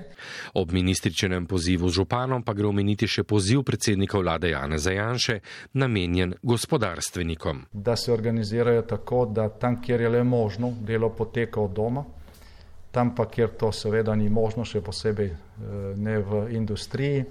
Ob 0.54 0.72
ministričenem 0.72 1.46
pozivu 1.46 1.88
županom 1.88 2.42
pa 2.42 2.54
gre 2.54 2.66
omeniti 2.66 3.06
še 3.06 3.26
poziv 3.26 3.62
predsednika 3.62 4.18
vlade 4.18 4.50
Jana 4.50 4.78
Zajanše, 4.78 5.40
namenjen 5.72 6.34
gospodarstvenikom. 6.42 7.66
Da 7.72 7.96
se 7.96 8.12
organizirajo 8.12 8.82
tako, 8.82 9.26
da 9.26 9.48
tam, 9.48 9.82
kjer 9.82 10.00
je 10.00 10.08
le 10.08 10.24
možno, 10.24 10.72
delo 10.80 11.10
poteka 11.10 11.60
od 11.60 11.74
doma, 11.74 12.04
tam 12.90 13.14
pa, 13.14 13.26
kjer 13.26 13.48
to 13.58 13.72
seveda 13.72 14.14
ni 14.14 14.28
možno, 14.28 14.64
še 14.64 14.80
posebej 14.80 15.30
eh, 15.30 15.38
ne 15.96 16.18
v 16.18 16.46
industriji, 16.54 17.24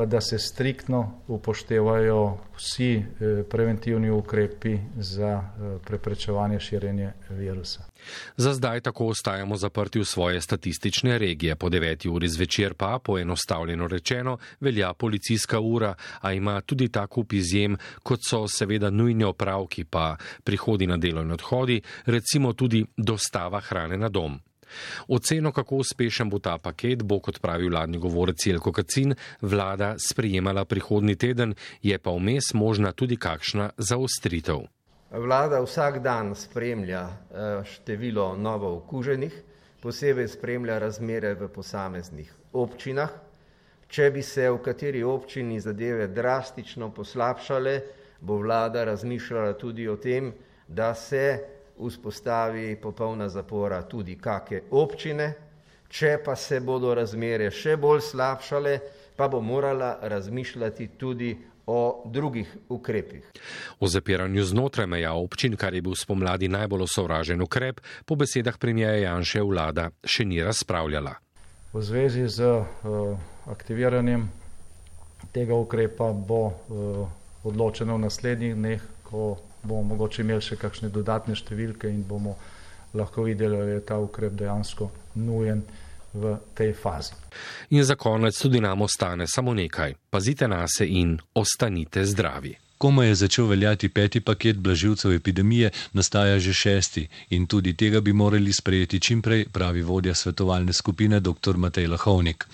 pa 0.00 0.06
da 0.06 0.20
se 0.20 0.38
striktno 0.38 1.20
upoštevajo 1.28 2.38
vsi 2.56 2.92
eh, 2.94 3.04
preventivni 3.50 4.10
ukrepi 4.10 4.78
za 4.96 5.28
eh, 5.28 5.78
preprečevanje 5.86 6.60
širjenja 6.60 7.12
virusa. 7.30 7.84
Za 8.36 8.54
zdaj 8.54 8.80
tako 8.80 9.06
ostajamo 9.06 9.56
zaprti 9.56 9.98
v 9.98 10.04
svoje 10.04 10.40
statistične 10.40 11.18
regije. 11.18 11.56
Po 11.56 11.68
9. 11.68 12.08
uri 12.08 12.28
zvečer 12.28 12.74
pa, 12.74 12.98
poenostavljeno 13.04 13.86
rečeno, 13.86 14.38
velja 14.60 14.94
policijska 14.94 15.60
ura, 15.60 15.94
a 16.20 16.32
ima 16.32 16.60
tudi 16.60 16.88
tak 16.88 17.10
kup 17.10 17.32
izjem, 17.32 17.76
kot 18.02 18.20
so 18.30 18.48
seveda 18.48 18.90
nujni 18.90 19.24
opravki, 19.24 19.84
pa 19.84 20.16
prihodi 20.44 20.86
na 20.86 20.96
delo 20.96 21.22
in 21.22 21.32
odhodi, 21.32 21.82
recimo 22.06 22.52
tudi 22.52 22.86
dostava 22.96 23.60
hrane 23.60 23.96
na 23.96 24.08
dom. 24.08 24.40
Oceno, 25.08 25.52
kako 25.52 25.76
uspešen 25.84 26.30
bo 26.30 26.38
ta 26.38 26.58
paket, 26.58 27.02
bo, 27.02 27.20
kot 27.20 27.40
pravi 27.40 27.68
vladni 27.68 27.98
govorec 27.98 28.46
Jelko 28.46 28.72
Kacin, 28.72 29.14
vlada 29.40 29.94
sprejemala 29.98 30.64
prihodni 30.64 31.16
teden, 31.16 31.54
je 31.82 31.98
pa 31.98 32.10
vmes 32.10 32.54
možna 32.54 32.92
tudi 32.92 33.16
kakšna 33.16 33.70
zaostritev. 33.76 34.66
Vlada 35.10 35.58
vsak 35.60 35.98
dan 36.02 36.34
spremlja 36.34 37.02
eh, 37.02 37.64
število 37.64 38.36
novo 38.36 38.76
okuženih, 38.76 39.42
posebej 39.82 40.28
spremlja 40.28 40.78
razmere 40.78 41.34
v 41.34 41.48
posameznih 41.48 42.30
občinah. 42.52 43.10
Če 43.90 44.10
bi 44.14 44.22
se 44.22 44.46
v 44.46 44.60
kateri 44.62 45.02
občini 45.02 45.58
zadeve 45.60 46.06
drastično 46.06 46.92
poslabšale, 46.94 47.80
bo 48.20 48.36
vlada 48.38 48.84
razmišljala 48.84 49.56
tudi 49.58 49.88
o 49.88 49.96
tem, 49.96 50.30
da 50.68 50.94
se 50.94 51.40
vzpostavi 51.88 52.76
popolna 52.82 53.28
zapora 53.28 53.82
tudi 53.82 54.16
kakšne 54.18 54.62
občine, 54.70 55.34
če 55.88 56.18
pa 56.24 56.36
se 56.36 56.60
bodo 56.60 56.94
razmere 56.94 57.50
še 57.50 57.76
bolj 57.76 58.02
slabšale, 58.12 58.74
pa 59.16 59.28
bo 59.28 59.40
morala 59.40 59.98
razmišljati 60.02 60.88
tudi 60.98 61.36
o 61.66 62.02
drugih 62.04 62.56
ukrepih. 62.68 63.30
O 63.80 63.86
zapiranju 63.86 64.44
znotraj 64.44 64.86
meja 64.86 65.12
občin, 65.14 65.56
kar 65.56 65.74
je 65.74 65.82
bil 65.82 65.94
spomladi 65.94 66.48
najbolj 66.48 66.82
osovražen 66.82 67.42
ukrep, 67.42 67.80
po 68.04 68.16
besedah 68.16 68.58
premijeja 68.58 69.10
Janše 69.10 69.42
vlada 69.42 69.90
še 70.04 70.24
ni 70.24 70.42
razpravljala. 70.42 71.14
V 71.72 71.82
zvezi 71.82 72.26
z 72.28 72.42
uh, 72.42 73.18
aktiviranjem 73.46 74.26
tega 75.32 75.54
ukrepa 75.54 76.10
bo 76.12 76.42
uh, 76.46 77.06
odločeno 77.46 77.94
v 77.94 78.06
naslednjih 78.08 78.54
dneh, 78.54 78.82
ko 79.06 79.36
bomo 79.62 79.82
mogoče 79.82 80.22
imeli 80.22 80.42
še 80.42 80.56
kakšne 80.56 80.88
dodatne 80.88 81.36
številke 81.36 81.88
in 81.88 82.02
bomo 82.06 82.36
lahko 82.94 83.22
videli, 83.22 83.56
ali 83.56 83.76
je 83.78 83.84
ta 83.86 83.98
ukrep 83.98 84.32
dejansko 84.32 84.90
nujen 85.14 85.62
v 86.14 86.36
tej 86.54 86.72
fazi. 86.74 87.14
In 87.70 87.84
za 87.84 87.94
konec 87.94 88.38
tudi 88.38 88.60
nam 88.60 88.82
ostane 88.82 89.26
samo 89.26 89.54
nekaj. 89.54 89.94
Pazite 90.10 90.48
na 90.48 90.66
se 90.68 90.86
in 90.86 91.18
ostanite 91.34 92.04
zdravi. 92.04 92.56
Koma 92.80 93.04
je 93.04 93.14
začel 93.14 93.44
veljati 93.46 93.88
peti 93.88 94.20
paket 94.20 94.56
blaživcev 94.56 95.12
epidemije, 95.12 95.70
nastaja 95.92 96.38
že 96.38 96.52
šesti 96.52 97.08
in 97.30 97.46
tudi 97.46 97.74
tega 97.76 98.00
bi 98.00 98.12
morali 98.12 98.52
sprejeti 98.52 99.00
čimprej, 99.00 99.44
pravi 99.52 99.82
vodja 99.82 100.14
svetovalne 100.14 100.72
skupine 100.72 101.20
dr. 101.20 101.56
Matej 101.56 101.86
Lahovnik. 101.86 102.46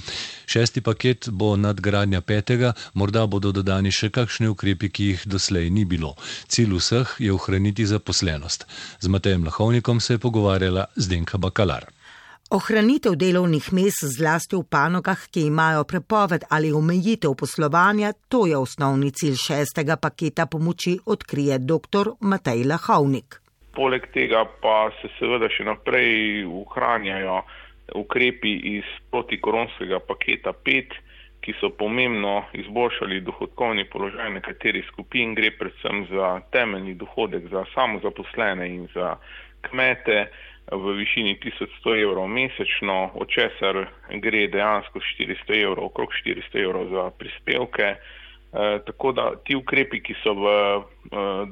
Šesti 0.47 0.81
paket 0.81 1.29
bo 1.31 1.57
nadgradnja 1.57 2.21
petega, 2.21 2.73
morda 2.95 3.27
bodo 3.27 3.53
dodani 3.53 3.93
še 3.93 4.11
kakšni 4.11 4.51
ukrepi, 4.51 4.91
ki 4.91 5.07
jih 5.13 5.27
doslej 5.27 5.71
ni 5.71 5.85
bilo. 5.85 6.17
Cilj 6.49 6.75
vseh 6.75 7.17
je 7.19 7.33
ohraniti 7.33 7.87
zaposlenost. 7.87 8.67
Z 9.01 9.07
Matejem 9.07 9.45
Lahovnikom 9.45 10.01
se 10.01 10.15
je 10.15 10.19
pogovarjala 10.19 10.91
Zdenka 10.97 11.39
Bakalar. 11.39 11.96
Ohranitev 12.51 13.17
delovnih 13.19 13.73
mest 13.75 14.05
zlasti 14.07 14.55
v 14.55 14.63
panogah, 14.71 15.19
ki 15.35 15.49
imajo 15.49 15.83
prepoved 15.83 16.45
ali 16.55 16.71
omejitev 16.71 17.35
poslovanja, 17.35 18.13
to 18.31 18.47
je 18.47 18.55
osnovni 18.57 19.11
cilj 19.11 19.35
šestega 19.35 19.97
paketa 19.97 20.47
pomoči, 20.47 20.95
odkrije 21.07 21.59
dr. 21.59 22.13
Matej 22.21 22.63
Lahovnik. 22.71 23.41
Poleg 23.75 24.07
tega 24.15 24.45
pa 24.63 24.77
se 25.01 25.11
seveda 25.19 25.51
še 25.51 25.67
naprej 25.67 26.47
ohranjajo 26.47 27.43
ukrepi 27.99 28.55
iz 28.79 28.95
protikoronskega 29.11 29.99
paketa 30.07 30.55
5, 30.55 31.03
ki 31.43 31.59
so 31.59 31.75
pomembno 31.75 32.45
izboljšali 32.55 33.25
dohodkovni 33.27 33.91
položaj 33.91 34.31
nekaterih 34.39 34.87
skupin, 34.93 35.35
gre 35.35 35.51
predvsem 35.51 36.07
za 36.15 36.37
temeljni 36.55 36.95
dohodek 36.95 37.51
za 37.51 37.67
samozaposlene 37.75 38.71
in 38.71 38.87
za 38.95 39.17
kmete 39.67 40.29
v 40.73 40.93
višini 40.99 41.39
1100 41.39 42.03
evrov 42.03 42.29
mesečno, 42.29 43.11
od 43.15 43.29
česar 43.31 43.87
gre 44.23 44.47
dejansko 44.51 44.99
400 44.99 45.63
evrov, 45.63 45.85
okrog 45.93 46.11
400 46.11 46.63
evrov 46.63 46.89
za 46.91 47.11
prispevke. 47.19 47.89
E, 47.93 47.99
tako 48.87 49.13
da 49.13 49.31
ti 49.45 49.55
ukrepi, 49.57 50.01
ki 50.03 50.15
so 50.23 50.35
v 50.35 50.47
e, 50.51 50.81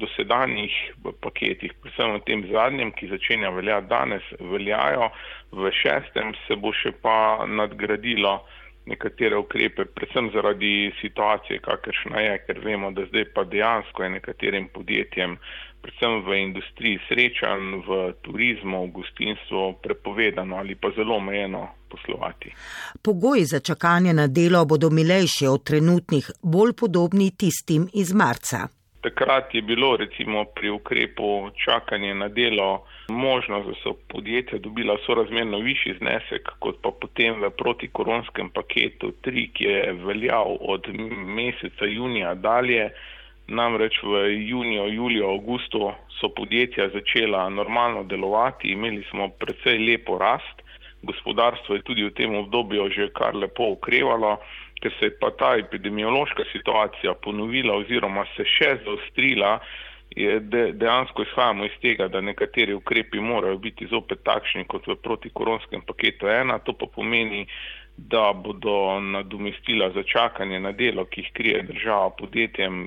dosedanjih 0.02 0.74
paketih, 1.22 1.76
predvsem 1.82 2.16
v 2.16 2.24
tem 2.26 2.42
zadnjem, 2.50 2.90
ki 2.98 3.12
začenja 3.12 3.54
veljati 3.54 3.90
danes, 3.90 4.26
veljajo, 4.40 5.10
v 5.54 5.70
šestem 5.70 6.34
se 6.46 6.58
bo 6.58 6.74
še 6.74 6.90
pa 7.02 7.46
nadgradilo 7.46 8.40
nekatere 8.86 9.36
ukrepe, 9.36 9.84
predvsem 9.84 10.30
zaradi 10.34 10.92
situacije, 11.00 11.58
kakršna 11.64 12.20
je, 12.20 12.38
ker 12.46 12.60
vemo, 12.64 12.90
da 12.90 13.06
zdaj 13.08 13.24
pa 13.34 13.44
dejansko 13.44 14.02
je 14.02 14.10
nekaterim 14.18 14.68
podjetjem 14.74 15.38
predvsem 15.84 16.24
v 16.24 16.38
industriji 16.40 16.98
srečanj, 17.08 17.84
v 17.84 18.12
turizmu, 18.24 18.86
v 18.86 18.92
gostinstvu 18.92 19.64
prepovedano 19.84 20.56
ali 20.56 20.74
pa 20.74 20.88
zelo 20.96 21.16
omejeno 21.16 21.68
poslovati. 21.88 22.52
Pogoji 23.02 23.44
za 23.44 23.60
čakanje 23.60 24.12
na 24.12 24.26
delo 24.26 24.64
bodo 24.64 24.90
milejši 24.90 25.46
od 25.46 25.64
trenutnih, 25.64 26.30
bolj 26.42 26.72
podobni 26.72 27.30
tistim 27.36 27.88
iz 27.92 28.12
marca. 28.12 28.68
Takrat 29.04 29.54
je 29.54 29.62
bilo 29.62 29.96
recimo 29.96 30.44
pri 30.44 30.70
ukrepu 30.70 31.50
čakanje 31.64 32.14
na 32.14 32.28
delo 32.28 32.84
možnost, 33.08 33.66
da 33.68 33.74
so 33.82 33.92
podjetja 34.08 34.58
dobila 34.58 34.96
sorazmerno 35.06 35.58
višji 35.58 35.94
znesek, 35.98 36.48
kot 36.58 36.78
pa 36.82 36.90
potem 37.00 37.36
v 37.42 37.50
protikoronskem 37.50 38.48
paketu 38.50 39.12
3, 39.26 39.44
ki 39.52 39.64
je 39.64 39.92
veljal 39.92 40.56
od 40.60 40.88
meseca 41.36 41.84
junija 41.84 42.34
dalje. 42.34 42.90
Namreč 43.46 44.00
v 44.02 44.24
juniju, 44.48 44.88
juliju, 44.88 45.26
avgustu 45.28 45.92
so 46.20 46.28
podjetja 46.32 46.88
začela 46.88 47.48
normalno 47.48 48.04
delovati, 48.08 48.72
imeli 48.72 49.04
smo 49.10 49.28
precej 49.28 49.78
lepo 49.78 50.16
rast, 50.18 50.64
gospodarstvo 51.02 51.74
je 51.74 51.82
tudi 51.82 52.04
v 52.04 52.14
tem 52.16 52.34
obdobju 52.34 52.88
že 52.88 53.12
kar 53.12 53.36
lepo 53.36 53.76
ukrevalo 53.76 54.38
ker 54.84 54.92
se 54.98 55.06
je 55.08 55.16
pa 55.18 55.30
ta 55.30 55.54
epidemiološka 55.56 56.44
situacija 56.52 57.14
ponovila 57.14 57.78
oziroma 57.80 58.26
se 58.36 58.44
še 58.44 58.74
zaostrila, 58.84 59.56
je 60.16 60.40
de, 60.40 60.64
dejansko 60.76 61.24
izhajamo 61.24 61.64
iz 61.64 61.78
tega, 61.80 62.08
da 62.12 62.20
nekateri 62.20 62.74
ukrepi 62.76 63.20
morajo 63.20 63.56
biti 63.58 63.88
zopet 63.90 64.20
takšni 64.28 64.66
kot 64.68 64.86
v 64.86 64.98
protikoronskem 65.06 65.86
paketu 65.88 66.28
ena, 66.28 66.58
to 66.60 66.76
pa 66.76 66.86
pomeni, 66.86 67.46
da 67.96 68.32
bodo 68.36 69.00
nadomestila 69.00 69.88
za 69.94 70.02
čakanje 70.02 70.60
na 70.60 70.72
delo, 70.76 71.06
ki 71.08 71.22
jih 71.22 71.32
krije 71.32 71.62
država 71.72 72.10
podjetjem, 72.18 72.84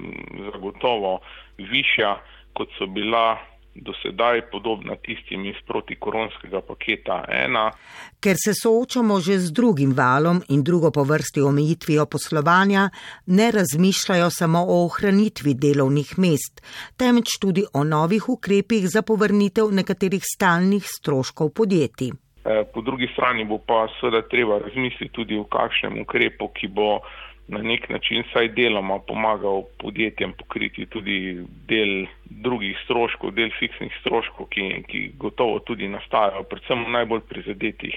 zagotovo 0.51 1.17
višja, 1.57 2.17
kot 2.53 2.69
so 2.77 2.85
bila 2.85 3.39
do 3.81 3.93
sedaj 4.01 4.41
podobna 4.51 4.95
tistim 4.95 5.45
iz 5.45 5.55
protikoronskega 5.67 6.61
paketa 6.61 7.23
1. 7.29 7.71
Ker 8.19 8.35
se 8.45 8.53
soočamo 8.53 9.19
že 9.19 9.39
z 9.39 9.51
drugim 9.51 9.93
valom 9.93 10.41
in 10.49 10.63
drugo 10.63 10.91
po 10.91 11.03
vrsti 11.03 11.41
omejitvijo 11.41 12.05
poslovanja, 12.05 12.89
ne 13.25 13.51
razmišljajo 13.51 14.29
samo 14.29 14.59
o 14.59 14.85
ohranitvi 14.85 15.53
delovnih 15.53 16.13
mest, 16.17 16.61
temveč 16.97 17.37
tudi 17.41 17.63
o 17.73 17.83
novih 17.83 18.29
ukrepih 18.29 18.87
za 18.87 19.01
povrnitev 19.01 19.71
nekaterih 19.71 20.23
stalnih 20.35 20.83
stroškov 20.85 21.49
podjetij. 21.49 22.11
E, 22.47 22.63
po 22.73 22.81
drugi 22.81 23.07
strani 23.13 23.45
bo 23.45 23.57
pa 23.57 23.87
seveda 23.99 24.21
treba 24.31 24.59
razmisliti 24.59 25.13
tudi 25.13 25.37
o 25.37 25.43
kakšnem 25.43 26.01
ukrepu, 26.01 26.47
ki 26.55 26.67
bo 26.67 27.01
na 27.47 27.61
nek 27.63 27.89
način 27.89 28.23
saj 28.33 28.47
deloma 28.47 28.99
pomagal 28.99 29.63
podjetjem 29.79 30.33
pokriti 30.37 30.85
tudi 30.85 31.45
del 31.67 32.05
drugih 32.25 32.77
stroškov, 32.83 33.31
del 33.31 33.51
fiksnih 33.59 33.93
stroškov, 34.01 34.49
ki, 34.51 34.83
ki 34.87 35.03
gotovo 35.19 35.59
tudi 35.59 35.87
nastajajo, 35.87 36.43
predvsem 36.43 36.83
v 36.85 36.95
najbolj 36.97 37.23
prizadetih 37.29 37.95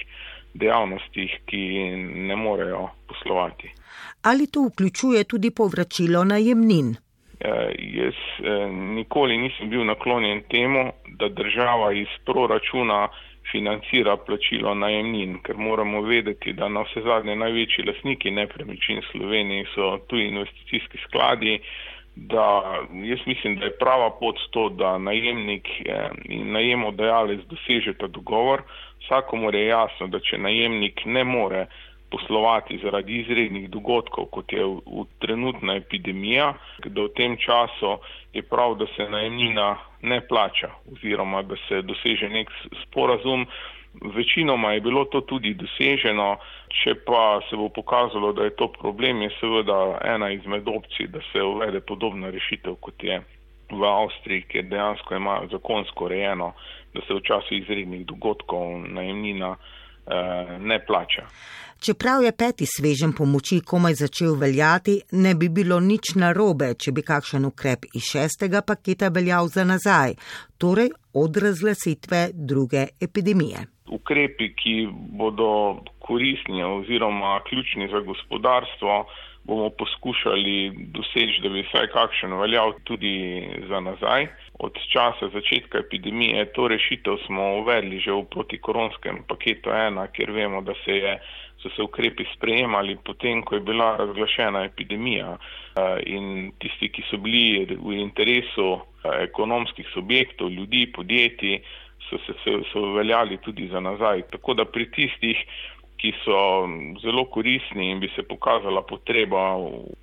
dejavnostih, 0.53 1.37
ki 1.45 1.61
ne 2.31 2.35
morejo 2.35 2.89
poslovati. 3.07 3.71
Ali 4.23 4.47
to 4.47 4.67
vključuje 4.67 5.23
tudi 5.23 5.51
povračilo 5.51 6.23
najemnin? 6.23 6.95
Eh, 7.39 7.71
jaz 7.77 8.13
eh, 8.39 8.71
nikoli 8.71 9.37
nisem 9.37 9.69
bil 9.69 9.85
naklonjen 9.85 10.43
temu, 10.49 10.91
da 11.19 11.29
država 11.29 11.93
iz 11.93 12.07
proračuna 12.25 13.07
financira 13.51 14.17
plačilo 14.17 14.73
najemnin, 14.75 15.39
ker 15.43 15.57
moramo 15.57 16.01
vedeti, 16.01 16.53
da 16.53 16.69
na 16.69 16.83
vse 16.87 17.01
zadnje 17.05 17.35
največji 17.35 17.85
lasniki 17.87 18.31
nepremičnin 18.31 19.01
Sloveniji 19.11 19.65
so 19.75 19.97
tu 20.07 20.19
investicijski 20.19 20.97
skladi, 21.07 21.59
da 22.15 22.63
jaz 23.03 23.19
mislim, 23.25 23.55
da 23.55 23.65
je 23.65 23.77
prava 23.79 24.09
pot 24.19 24.39
to, 24.51 24.69
da 24.69 24.97
najemnik 24.97 25.67
eh, 25.85 26.09
in 26.25 26.51
najemodajalec 26.51 27.45
dosežeta 27.49 28.07
dogovor. 28.07 28.63
Vsakomor 29.03 29.55
je 29.55 29.65
jasno, 29.67 30.07
da 30.07 30.19
če 30.19 30.37
najemnik 30.37 31.05
ne 31.05 31.23
more 31.23 31.65
poslovati 32.11 32.79
zaradi 32.83 33.19
izrednih 33.21 33.69
dogodkov, 33.69 34.25
kot 34.35 34.53
je 34.53 34.65
v, 34.65 34.79
v 34.85 35.05
trenutna 35.23 35.75
epidemija, 35.79 36.53
da 36.85 37.07
v 37.07 37.13
tem 37.15 37.37
času 37.39 37.97
je 38.33 38.43
prav, 38.43 38.75
da 38.75 38.85
se 38.95 39.09
najemnina 39.09 39.75
ne 40.01 40.21
plača 40.27 40.69
oziroma 40.91 41.41
da 41.41 41.55
se 41.67 41.81
doseže 41.81 42.29
nek 42.29 42.51
sporazum. 42.83 43.45
Večinoma 44.15 44.71
je 44.73 44.81
bilo 44.81 45.03
to 45.05 45.21
tudi 45.21 45.53
doseženo, 45.53 46.37
če 46.83 46.95
pa 47.05 47.41
se 47.49 47.57
bo 47.59 47.67
pokazalo, 47.69 48.31
da 48.33 48.43
je 48.47 48.55
to 48.55 48.67
problem, 48.71 49.21
je 49.21 49.33
seveda 49.39 49.99
ena 50.13 50.31
izmed 50.31 50.67
opcij, 50.67 51.07
da 51.07 51.19
se 51.31 51.43
uvede 51.43 51.81
podobna 51.81 52.29
rešitev, 52.31 52.75
kot 52.79 53.03
je 53.03 53.19
v 53.71 53.83
Avstriji, 53.87 54.47
kjer 54.47 54.65
dejansko 54.71 55.15
imajo 55.15 55.47
zakonsko 55.51 56.07
rejeno, 56.07 56.53
da 56.93 57.03
se 57.07 57.13
v 57.13 57.23
času 57.27 57.55
izrednih 57.55 58.05
dogodkov 58.07 58.79
najemnina 58.87 59.55
ne 60.59 60.79
plača. 60.85 61.27
Čeprav 61.81 62.21
je 62.23 62.31
peti 62.37 62.65
svežen 62.69 63.13
pomoči 63.17 63.55
komaj 63.65 63.95
začel 64.03 64.35
veljati, 64.41 64.99
ne 65.11 65.31
bi 65.35 65.47
bilo 65.49 65.79
nič 65.79 66.11
narobe, 66.23 66.67
če 66.77 66.91
bi 66.93 67.01
kakšen 67.01 67.47
ukrep 67.49 67.87
iz 67.97 68.05
šestega 68.11 68.61
paketa 68.61 69.09
veljal 69.09 69.49
za 69.49 69.65
nazaj, 69.65 70.13
torej 70.61 70.91
od 71.23 71.39
razglasitve 71.41 72.19
druge 72.33 72.85
epidemije. 73.07 73.65
Ukrepi, 73.97 74.51
ki 74.61 74.75
bodo 75.17 75.81
koristni 76.05 76.61
oziroma 76.63 77.39
ključni 77.49 77.89
za 77.89 78.05
gospodarstvo, 78.05 79.01
bomo 79.43 79.69
poskušali 79.81 80.85
doseči, 80.93 81.41
da 81.41 81.49
bi 81.49 81.65
vsaj 81.65 81.89
kakšen 81.97 82.37
veljal 82.43 82.77
tudi 82.83 83.15
za 83.69 83.79
nazaj. 83.79 84.27
Od 84.61 84.77
časa 84.93 85.29
začetka 85.33 85.79
epidemije 85.81 86.45
to 86.53 86.67
rešitev 86.67 87.17
smo 87.25 87.61
uvedli 87.61 87.99
že 87.99 88.13
v 88.13 88.29
protikoronskem 88.29 89.23
paketu 89.27 89.73
ena, 89.73 90.07
ker 90.13 90.31
vemo, 90.31 90.61
da 90.61 90.77
se 90.85 90.97
je 90.97 91.13
so 91.61 91.69
se 91.75 91.81
ukrepi 91.81 92.25
sprejemali 92.35 92.97
potem, 93.05 93.41
ko 93.43 93.55
je 93.55 93.61
bila 93.61 93.97
razglašena 93.97 94.63
epidemija 94.65 95.37
eh, 95.37 95.99
in 96.05 96.51
tisti, 96.59 96.89
ki 96.89 97.03
so 97.09 97.17
bili 97.17 97.65
v 97.77 97.97
interesu 98.01 98.69
eh, 98.77 99.23
ekonomskih 99.29 99.87
subjektov, 99.93 100.49
ljudi, 100.49 100.87
podjetij, 100.95 101.61
so 102.09 102.17
se 102.25 102.57
so 102.71 102.85
veljali 102.93 103.37
tudi 103.37 103.67
za 103.67 103.79
nazaj. 103.79 104.21
Tako 104.31 104.53
da 104.53 104.65
pri 104.65 104.89
tistih, 104.91 105.37
ki 106.01 106.11
so 106.25 106.65
zelo 107.01 107.25
korisni 107.25 107.91
in 107.91 107.99
bi 107.99 108.09
se 108.15 108.23
pokazala 108.23 108.81
potreba, 108.81 109.41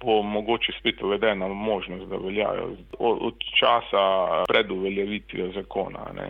bo 0.01 0.23
mogoče 0.23 0.73
spet 0.79 1.03
uvedena 1.03 1.49
možnost, 1.49 2.07
da 2.07 2.17
veljajo 2.17 2.69
od 2.99 3.35
časa 3.61 4.05
pred 4.49 4.71
uveljavitvijo 4.71 5.51
zakona. 5.53 6.07
Ne. 6.15 6.29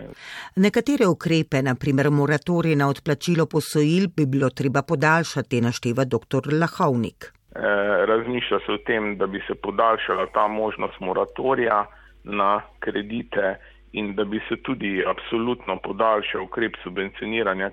Nekatere 0.57 1.07
ukrepe, 1.07 1.63
naprimer 1.63 2.11
moratorij 2.11 2.77
na 2.77 2.89
odplačilo 2.89 3.47
posojil, 3.47 4.09
bi 4.17 4.27
bilo 4.27 4.51
treba 4.51 4.83
podaljšati, 4.83 5.61
našteva 5.61 6.05
dr. 6.05 6.49
Lahovnik. 6.61 7.33
E, 7.55 7.61
razmišlja 8.07 8.59
se 8.67 8.73
o 8.73 8.79
tem, 8.79 9.17
da 9.19 9.27
bi 9.27 9.43
se 9.47 9.55
podaljšala 9.55 10.27
ta 10.33 10.49
možnost 10.49 11.01
moratorija 11.01 11.87
na 12.25 12.61
kredite 12.81 13.57
in 13.93 14.15
da 14.15 14.25
bi 14.25 14.41
se 14.49 14.57
tudi 14.63 15.05
absolutno 15.07 15.77
podaljšal 15.77 16.43
ukrep 16.43 16.77
subvencioniranja 16.83 17.71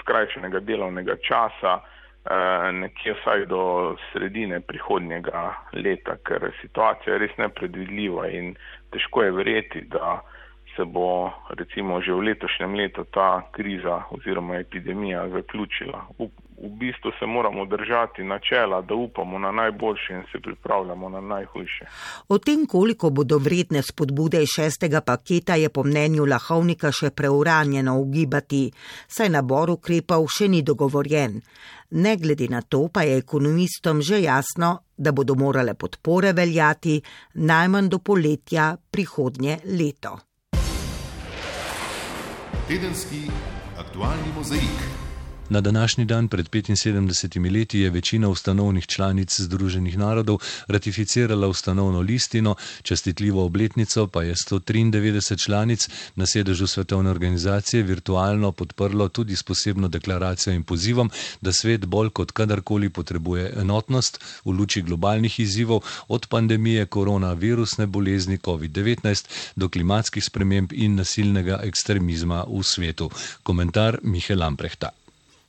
skrajšanega 0.00 0.60
delovnega 0.60 1.16
časa 1.28 1.78
eh, 1.80 2.72
nekje 2.72 3.14
vsaj 3.20 3.46
do 3.46 3.96
sredine 4.12 4.60
prihodnjega 4.60 5.54
leta, 5.72 6.16
ker 6.24 6.50
situacija 6.60 7.14
je 7.14 7.18
res 7.26 7.36
nepredvidljiva 7.38 8.28
in 8.28 8.54
težko 8.90 9.22
je 9.22 9.32
verjeti, 9.32 9.80
da 9.80 10.20
se 10.76 10.84
bo 10.84 11.30
recimo 11.58 12.00
že 12.00 12.12
v 12.12 12.32
letošnjem 12.32 12.74
letu 12.74 13.04
ta 13.04 13.42
kriza 13.52 14.02
oziroma 14.10 14.56
epidemija 14.56 15.28
zaključila. 15.28 16.06
V, 16.62 16.68
bistvu 16.68 17.10
se 17.18 17.26
moramo 17.26 17.64
držati 17.66 18.22
načela, 18.24 18.80
da 18.82 18.94
upamo 18.94 19.38
na 19.38 19.52
najboljše 19.52 20.12
in 20.12 20.22
se 20.32 20.40
pripravljamo 20.40 21.08
na 21.08 21.20
najhujše. 21.20 21.84
O 22.28 22.38
tem, 22.38 22.66
koliko 22.66 23.10
bodo 23.10 23.38
vredne 23.38 23.82
spodbude 23.82 24.42
iz 24.42 24.48
šestega 24.56 25.00
paketa, 25.00 25.54
je 25.54 25.68
po 25.68 25.82
mnenju 25.84 26.24
Lahovnika 26.24 26.92
še 26.92 27.10
preuranjeno 27.10 27.98
ugibati, 27.98 28.70
saj 29.08 29.28
nabor 29.34 29.74
ukrepov 29.74 30.28
še 30.30 30.48
ni 30.48 30.62
dogovorjen. 30.62 31.40
Ne 31.90 32.16
glede 32.16 32.46
na 32.48 32.62
to, 32.62 32.86
pa 32.88 33.02
je 33.02 33.18
ekonomistom 33.18 34.00
že 34.02 34.22
jasno, 34.22 34.78
da 34.96 35.12
bodo 35.12 35.34
morale 35.34 35.74
podpore 35.74 36.32
veljati 36.32 37.02
najmanj 37.34 37.88
do 37.88 37.98
poletja 37.98 38.76
prihodnje 38.90 39.58
leto. 39.64 40.18
Tedenski 42.68 43.26
aktualni 43.76 44.30
mozaik. 44.36 45.01
Na 45.52 45.60
današnji 45.60 46.04
dan 46.04 46.28
pred 46.28 46.50
75 46.50 47.52
leti 47.52 47.78
je 47.78 47.90
večina 47.90 48.28
ustanovnih 48.28 48.86
članic 48.86 49.40
Združenih 49.40 49.98
narodov 49.98 50.38
ratificirala 50.66 51.48
ustanovno 51.48 52.00
listino, 52.00 52.54
čestitljivo 52.82 53.44
obletnico 53.44 54.06
pa 54.06 54.22
je 54.22 54.34
193 54.34 55.44
članic 55.44 55.88
na 56.16 56.26
sedežu 56.26 56.66
svetovne 56.66 57.10
organizacije 57.10 57.82
virtualno 57.82 58.52
podprlo 58.52 59.08
tudi 59.08 59.36
s 59.36 59.42
posebno 59.42 59.88
deklaracijo 59.88 60.54
in 60.54 60.62
pozivom, 60.62 61.10
da 61.40 61.52
svet 61.52 61.86
bolj 61.86 62.10
kot 62.10 62.32
kadarkoli 62.32 62.88
potrebuje 62.88 63.52
enotnost 63.56 64.20
v 64.44 64.50
luči 64.50 64.82
globalnih 64.82 65.40
izzivov 65.40 65.80
od 66.08 66.26
pandemije 66.26 66.86
koronavirusne 66.86 67.86
bolezni 67.86 68.38
COVID-19 68.38 69.28
do 69.56 69.68
klimatskih 69.68 70.24
sprememb 70.24 70.72
in 70.72 70.94
nasilnega 70.94 71.60
ekstremizma 71.62 72.44
v 72.48 72.62
svetu. 72.62 73.10
Komentar 73.42 73.98
Mihael 74.02 74.42
Amprehta. 74.42 75.01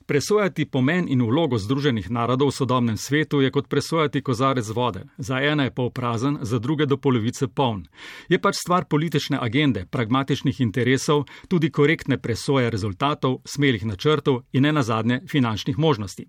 Presojati 0.06 0.66
pomen 0.66 1.06
in 1.08 1.22
vlogo 1.24 1.58
Združenih 1.58 2.10
narodov 2.12 2.52
v 2.52 2.56
sodobnem 2.56 2.98
svetu 2.98 3.40
je 3.42 3.52
kot 3.52 3.70
presojati 3.72 4.22
kozarec 4.22 4.68
vode. 4.76 5.06
Za 5.18 5.40
ene 5.40 5.64
je 5.64 5.72
pol 5.72 5.90
prazen, 5.90 6.38
za 6.42 6.60
druge 6.60 6.86
do 6.86 6.98
polovice 6.98 7.48
poln. 7.48 7.86
Je 8.30 8.40
pač 8.40 8.60
stvar 8.60 8.86
politične 8.86 9.40
agende, 9.40 9.86
pragmatičnih 9.86 10.62
interesov, 10.62 11.24
tudi 11.48 11.72
korektne 11.72 12.18
presoje 12.18 12.70
rezultatov, 12.70 13.40
smelih 13.46 13.86
načrtov 13.86 14.44
in 14.52 14.68
ne 14.68 14.74
nazadnje 14.76 15.22
finančnih 15.28 15.80
možnosti. 15.80 16.28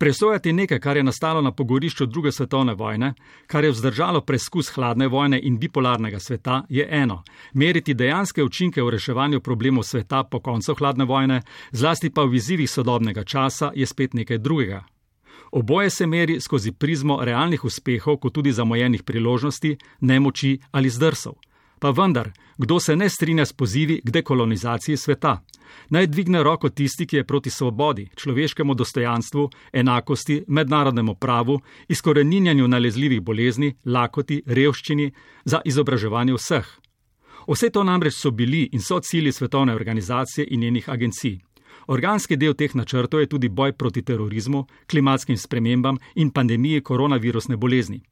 Presojati 0.00 0.52
nekaj, 0.52 0.78
kar 0.80 0.96
je 0.96 1.02
nastalo 1.02 1.42
na 1.42 1.52
pogorišču 1.52 2.06
druge 2.06 2.32
svetovne 2.32 2.74
vojne, 2.74 3.14
kar 3.46 3.64
je 3.64 3.70
vzdržalo 3.70 4.20
preskus 4.20 4.70
hladne 4.72 5.08
vojne 5.08 5.40
in 5.42 5.58
bipolarnega 5.58 6.18
sveta, 6.18 6.62
je 6.68 6.86
eno. 6.90 7.22
Meriti 7.52 7.94
dejanske 7.94 8.44
učinke 8.44 8.82
v 8.82 8.90
reševanju 8.90 9.40
problemov 9.40 9.84
sveta 9.84 10.22
po 10.24 10.40
koncu 10.40 10.74
hladne 10.74 11.04
vojne, 11.04 11.42
zlasti 11.70 12.10
pa 12.10 12.24
v 12.24 12.34
izzivih 12.34 12.70
sodobnega 12.70 13.24
časa, 13.24 13.72
je 13.74 13.86
spet 13.86 14.14
nekaj 14.14 14.38
drugega. 14.38 14.84
Oboje 15.52 15.90
se 15.90 16.06
meri 16.06 16.40
skozi 16.40 16.72
prizmo 16.72 17.20
realnih 17.24 17.64
uspehov, 17.64 18.16
kot 18.16 18.32
tudi 18.32 18.52
zamojenih 18.52 19.02
priložnosti, 19.02 19.76
nemoči 20.00 20.58
ali 20.72 20.90
zdrsov. 20.90 21.36
Pa 21.80 21.90
vendar, 21.90 22.30
kdo 22.58 22.80
se 22.80 22.96
ne 22.96 23.08
strinja 23.08 23.44
s 23.46 23.52
pozivi 23.52 24.00
k 24.04 24.10
dekolonizaciji 24.10 24.96
sveta? 24.96 25.40
Naj 25.88 26.06
dvigne 26.06 26.42
roko 26.42 26.68
tisti, 26.68 27.06
ki 27.06 27.16
je 27.16 27.24
proti 27.24 27.50
svobodi, 27.50 28.08
človeškemu 28.16 28.74
dostojanstvu, 28.74 29.48
enakosti, 29.72 30.44
mednarodnemu 30.48 31.14
pravu, 31.14 31.60
izkoreninjanju 31.88 32.68
nalezljivih 32.68 33.20
bolezni, 33.20 33.74
lakoti, 33.84 34.42
revščini, 34.46 35.12
za 35.44 35.60
izobraževanje 35.64 36.36
vseh. 36.36 36.68
Vse 37.48 37.70
to 37.70 37.84
namreč 37.84 38.14
so 38.14 38.30
bili 38.30 38.68
in 38.72 38.80
so 38.80 39.00
cilji 39.00 39.32
svetovne 39.32 39.74
organizacije 39.74 40.46
in 40.50 40.60
njenih 40.60 40.90
agencij. 40.90 41.38
Organski 41.86 42.36
del 42.36 42.54
teh 42.54 42.74
načrtov 42.74 43.20
je 43.20 43.26
tudi 43.26 43.48
boj 43.48 43.72
proti 43.72 44.02
terorizmu, 44.02 44.66
klimatskim 44.90 45.36
spremembam 45.36 45.96
in 46.14 46.30
pandemiji 46.30 46.80
koronavirusne 46.80 47.56
bolezni. 47.56 48.02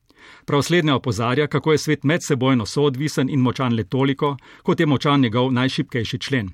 Prav 0.45 0.63
slednja 0.63 0.95
opozarja, 0.95 1.47
kako 1.47 1.73
je 1.73 1.79
svet 1.79 2.05
medsebojno 2.05 2.67
soodvisen 2.67 3.31
in 3.31 3.41
močan 3.41 3.75
le 3.75 3.85
toliko, 3.85 4.37
kot 4.63 4.81
je 4.81 4.87
močan 4.87 5.21
njegov 5.21 5.53
najšipkejši 5.53 6.19
člen. 6.19 6.51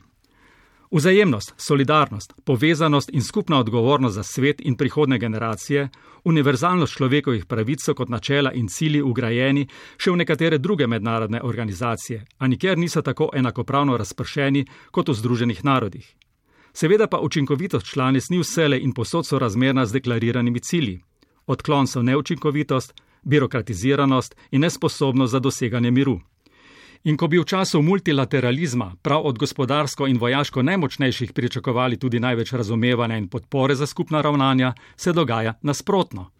Vzajemnost, 0.90 1.54
solidarnost, 1.56 2.32
povezanost 2.44 3.10
in 3.12 3.22
skupna 3.22 3.58
odgovornost 3.58 4.14
za 4.14 4.22
svet 4.22 4.60
in 4.60 4.76
prihodne 4.76 5.18
generacije, 5.18 5.88
univerzalnost 6.24 6.92
človekovih 6.92 7.46
pravic 7.46 7.82
so 7.82 7.94
kot 7.94 8.08
načela 8.08 8.52
in 8.52 8.68
cilji 8.68 9.02
ugrajeni 9.02 9.66
še 9.98 10.10
v 10.10 10.20
nekatere 10.22 10.58
druge 10.58 10.86
mednarodne 10.86 11.40
organizacije, 11.42 12.24
a 12.38 12.46
nikjer 12.46 12.78
niso 12.78 13.02
tako 13.02 13.30
enakopravno 13.34 13.96
razpršeni 13.96 14.66
kot 14.90 15.08
v 15.08 15.14
Združenih 15.14 15.64
narodih. 15.64 16.14
Seveda 16.72 17.06
pa 17.06 17.18
učinkovitost 17.18 17.86
članic 17.86 18.30
ni 18.30 18.38
vsele 18.38 18.78
in 18.78 18.92
posod 18.92 19.26
so 19.26 19.38
razmerna 19.38 19.86
z 19.86 19.92
deklariranimi 19.92 20.60
cilji. 20.60 21.00
Odklon 21.46 21.86
so 21.86 22.02
neučinkovitost, 22.02 22.94
birokratiziranost 23.22 24.36
in 24.50 24.60
nesposobnost 24.60 25.30
za 25.30 25.38
doseganje 25.38 25.90
miru. 25.90 26.20
In 27.04 27.16
ko 27.16 27.28
bi 27.28 27.38
v 27.38 27.44
času 27.44 27.82
multilateralizma 27.82 28.94
prav 29.02 29.26
od 29.28 29.38
gospodarsko 29.38 30.06
in 30.06 30.18
vojaško 30.18 30.62
najmočnejših 30.62 31.32
pričakovali 31.32 31.98
tudi 32.00 32.20
največ 32.20 32.52
razumevanja 32.52 33.16
in 33.16 33.28
podpore 33.28 33.74
za 33.74 33.86
skupna 33.86 34.20
ravnanja, 34.20 34.72
se 34.96 35.12
dogaja 35.12 35.54
nasprotno. 35.62 36.30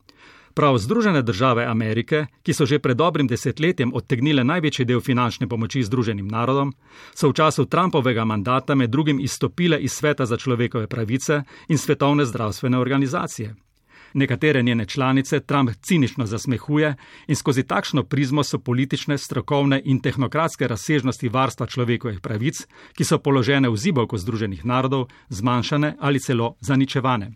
Prav 0.54 0.78
Združene 0.78 1.22
države 1.22 1.66
Amerike, 1.66 2.26
ki 2.42 2.54
so 2.54 2.66
že 2.66 2.78
pred 2.78 2.96
dobrim 2.96 3.26
desetletjem 3.26 3.90
odtegnile 3.94 4.44
največji 4.44 4.84
del 4.86 5.00
finančne 5.00 5.48
pomoči 5.48 5.82
Združenim 5.82 6.28
narodom, 6.28 6.72
so 7.14 7.28
v 7.28 7.34
času 7.34 7.64
Trumpovega 7.66 8.24
mandata 8.24 8.74
med 8.74 8.90
drugim 8.90 9.20
izstopile 9.20 9.80
iz 9.82 9.92
sveta 9.92 10.26
za 10.26 10.36
človekove 10.36 10.86
pravice 10.86 11.42
in 11.68 11.78
svetovne 11.78 12.24
zdravstvene 12.24 12.78
organizacije. 12.78 13.54
Nekatere 14.14 14.62
njene 14.62 14.86
članice 14.86 15.40
Trump 15.40 15.70
cinično 15.82 16.26
zasmehuje 16.26 16.94
in 17.26 17.36
skozi 17.36 17.62
takšno 17.62 18.02
prizmo 18.02 18.44
so 18.44 18.58
politične, 18.58 19.18
strokovne 19.18 19.82
in 19.84 20.00
tehnokratske 20.00 20.68
razsežnosti 20.68 21.28
varstva 21.28 21.66
človekovih 21.66 22.20
pravic, 22.20 22.66
ki 22.94 23.04
so 23.04 23.18
položene 23.18 23.68
v 23.68 23.76
zibovko 23.76 24.18
Združenih 24.18 24.64
narodov, 24.64 25.08
zmanjšane 25.28 25.96
ali 26.00 26.20
celo 26.20 26.54
zaničevane. 26.60 27.32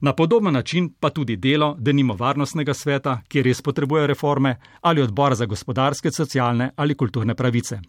Na 0.00 0.12
podoben 0.12 0.54
način 0.54 0.94
pa 1.00 1.10
tudi 1.10 1.36
delo, 1.36 1.76
da 1.78 1.92
nimo 1.92 2.14
varnostnega 2.14 2.74
sveta, 2.74 3.20
ki 3.28 3.42
res 3.42 3.62
potrebuje 3.62 4.06
reforme, 4.06 4.56
ali 4.80 5.02
odbor 5.02 5.34
za 5.34 5.46
gospodarske, 5.46 6.10
socialne 6.10 6.70
ali 6.76 6.94
kulturne 6.94 7.34
pravice. 7.34 7.80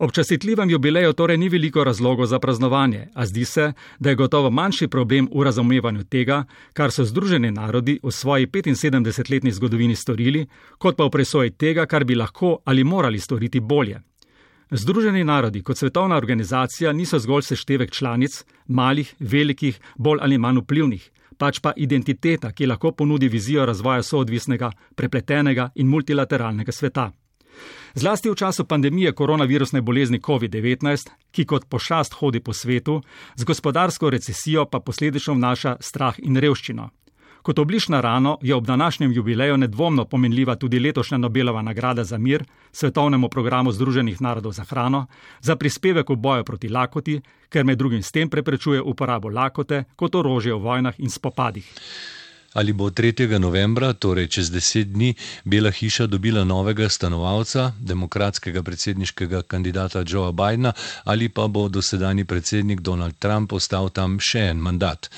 Ob 0.00 0.12
častitljivem 0.12 0.70
jubileju 0.70 1.12
torej 1.12 1.36
ni 1.36 1.48
veliko 1.48 1.84
razlogov 1.84 2.26
za 2.26 2.38
praznovanje, 2.38 3.08
a 3.14 3.26
zdi 3.26 3.44
se, 3.44 3.72
da 3.98 4.08
je 4.08 4.16
gotovo 4.16 4.50
manjši 4.50 4.88
problem 4.88 5.28
v 5.34 5.44
razumevanju 5.44 6.04
tega, 6.04 6.44
kar 6.72 6.90
so 6.90 7.04
Združeni 7.04 7.50
narodi 7.50 7.98
v 8.02 8.10
svoji 8.10 8.46
75-letni 8.46 9.52
zgodovini 9.52 9.96
storili, 9.96 10.46
kot 10.78 10.96
pa 10.96 11.04
v 11.04 11.10
presoji 11.10 11.50
tega, 11.50 11.86
kar 11.86 12.04
bi 12.04 12.14
lahko 12.14 12.58
ali 12.64 12.84
morali 12.84 13.18
storiti 13.18 13.60
bolje. 13.60 14.00
Združeni 14.70 15.24
narodi 15.24 15.62
kot 15.62 15.78
svetovna 15.78 16.16
organizacija 16.16 16.92
niso 16.92 17.18
zgolj 17.18 17.42
seštevek 17.42 17.90
članic, 17.90 18.44
malih, 18.66 19.14
velikih, 19.18 19.80
bolj 19.98 20.18
ali 20.22 20.38
manj 20.38 20.64
vplivnih, 20.64 21.10
pač 21.38 21.60
pa 21.60 21.72
identiteta, 21.76 22.52
ki 22.52 22.66
lahko 22.66 22.92
ponudi 22.92 23.28
vizijo 23.28 23.66
razvoja 23.66 24.02
soodvisnega, 24.02 24.70
prepletenega 24.96 25.70
in 25.74 25.88
multilateralnega 25.88 26.72
sveta. 26.72 27.10
Zlasti 27.94 28.30
v 28.30 28.34
času 28.34 28.64
pandemije 28.64 29.12
koronavirusne 29.12 29.80
bolezni 29.80 30.20
COVID-19, 30.20 31.10
ki 31.30 31.44
kot 31.44 31.66
pošast 31.68 32.14
hodi 32.20 32.40
po 32.40 32.52
svetu, 32.52 33.02
z 33.36 33.44
gospodarsko 33.44 34.10
recesijo 34.10 34.66
pa 34.66 34.80
posledično 34.80 35.34
vnaša 35.34 35.76
strah 35.80 36.14
in 36.22 36.36
revščino. 36.36 36.90
Kot 37.42 37.58
oblišna 37.58 38.00
rano 38.00 38.38
je 38.42 38.54
ob 38.54 38.66
današnjem 38.66 39.12
jubileju 39.12 39.56
nedvomno 39.56 40.04
pomenljiva 40.04 40.56
tudi 40.56 40.78
letošnja 40.78 41.18
Nobelova 41.18 41.62
nagrada 41.62 42.04
za 42.04 42.18
mir 42.18 42.44
svetovnemu 42.72 43.28
programu 43.28 43.72
Združenih 43.72 44.20
narodov 44.20 44.52
za 44.52 44.64
hrano 44.64 45.06
za 45.40 45.56
prispevek 45.56 46.08
v 46.08 46.16
boju 46.16 46.44
proti 46.44 46.68
lakoti, 46.68 47.20
ker 47.48 47.64
med 47.64 47.78
drugim 47.78 48.02
s 48.02 48.12
tem 48.12 48.28
preprečuje 48.28 48.82
uporabo 48.82 49.28
lakote 49.28 49.84
kot 49.96 50.14
orožje 50.14 50.54
v 50.54 50.58
vojnah 50.58 50.94
in 51.00 51.10
spopadih. 51.10 51.66
Ali 52.54 52.72
bo 52.72 52.90
3. 52.90 53.38
novembra, 53.38 53.92
torej 53.92 54.26
čez 54.26 54.50
deset 54.50 54.90
dni, 54.90 55.14
Bela 55.44 55.70
hiša 55.70 56.06
dobila 56.06 56.44
novega 56.44 56.88
stanovalca, 56.88 57.72
demokratskega 57.78 58.62
predsedniškega 58.62 59.42
kandidata 59.42 60.02
Joea 60.06 60.32
Bidna, 60.32 60.72
ali 61.04 61.28
pa 61.28 61.46
bo 61.46 61.68
dosedani 61.68 62.24
predsednik 62.24 62.80
Donald 62.80 63.14
Trump 63.18 63.52
ostal 63.52 63.90
tam 63.94 64.18
še 64.18 64.50
en 64.50 64.58
mandat. 64.58 65.10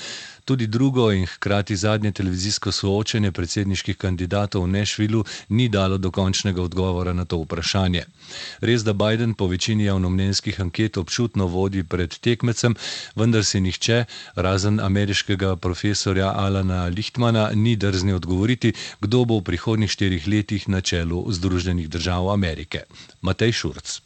Tudi 0.45 0.67
drugo 0.67 1.11
in 1.11 1.25
hkrati 1.25 1.75
zadnje 1.75 2.11
televizijsko 2.11 2.71
soočenje 2.71 3.31
predsedniških 3.31 3.97
kandidatov 3.97 4.63
v 4.63 4.67
Nešvilu 4.67 5.23
ni 5.49 5.69
dalo 5.69 5.97
dokončnega 5.97 6.61
odgovora 6.61 7.13
na 7.13 7.25
to 7.25 7.39
vprašanje. 7.45 8.03
Res, 8.59 8.83
da 8.83 8.93
Biden 8.93 9.33
po 9.33 9.47
večini 9.47 9.87
javnomnenjskih 9.87 10.61
anket 10.61 10.97
občutno 10.97 11.47
vodi 11.47 11.83
pred 11.83 12.19
tekmecem, 12.19 12.75
vendar 13.15 13.45
se 13.45 13.59
nihče, 13.59 14.05
razen 14.35 14.79
ameriškega 14.79 15.55
profesorja 15.55 16.33
Alana 16.35 16.85
Lichtmana, 16.87 17.49
ni 17.55 17.75
drzni 17.75 18.13
odgovoriti, 18.13 18.73
kdo 18.99 19.25
bo 19.25 19.39
v 19.39 19.47
prihodnjih 19.51 19.91
štirih 19.91 20.27
letih 20.27 20.69
na 20.69 20.81
čelu 20.81 21.23
Združenih 21.31 21.89
držav 21.89 22.31
Amerike. 22.31 22.83
Matej 23.21 23.51
Šurc. 23.51 24.01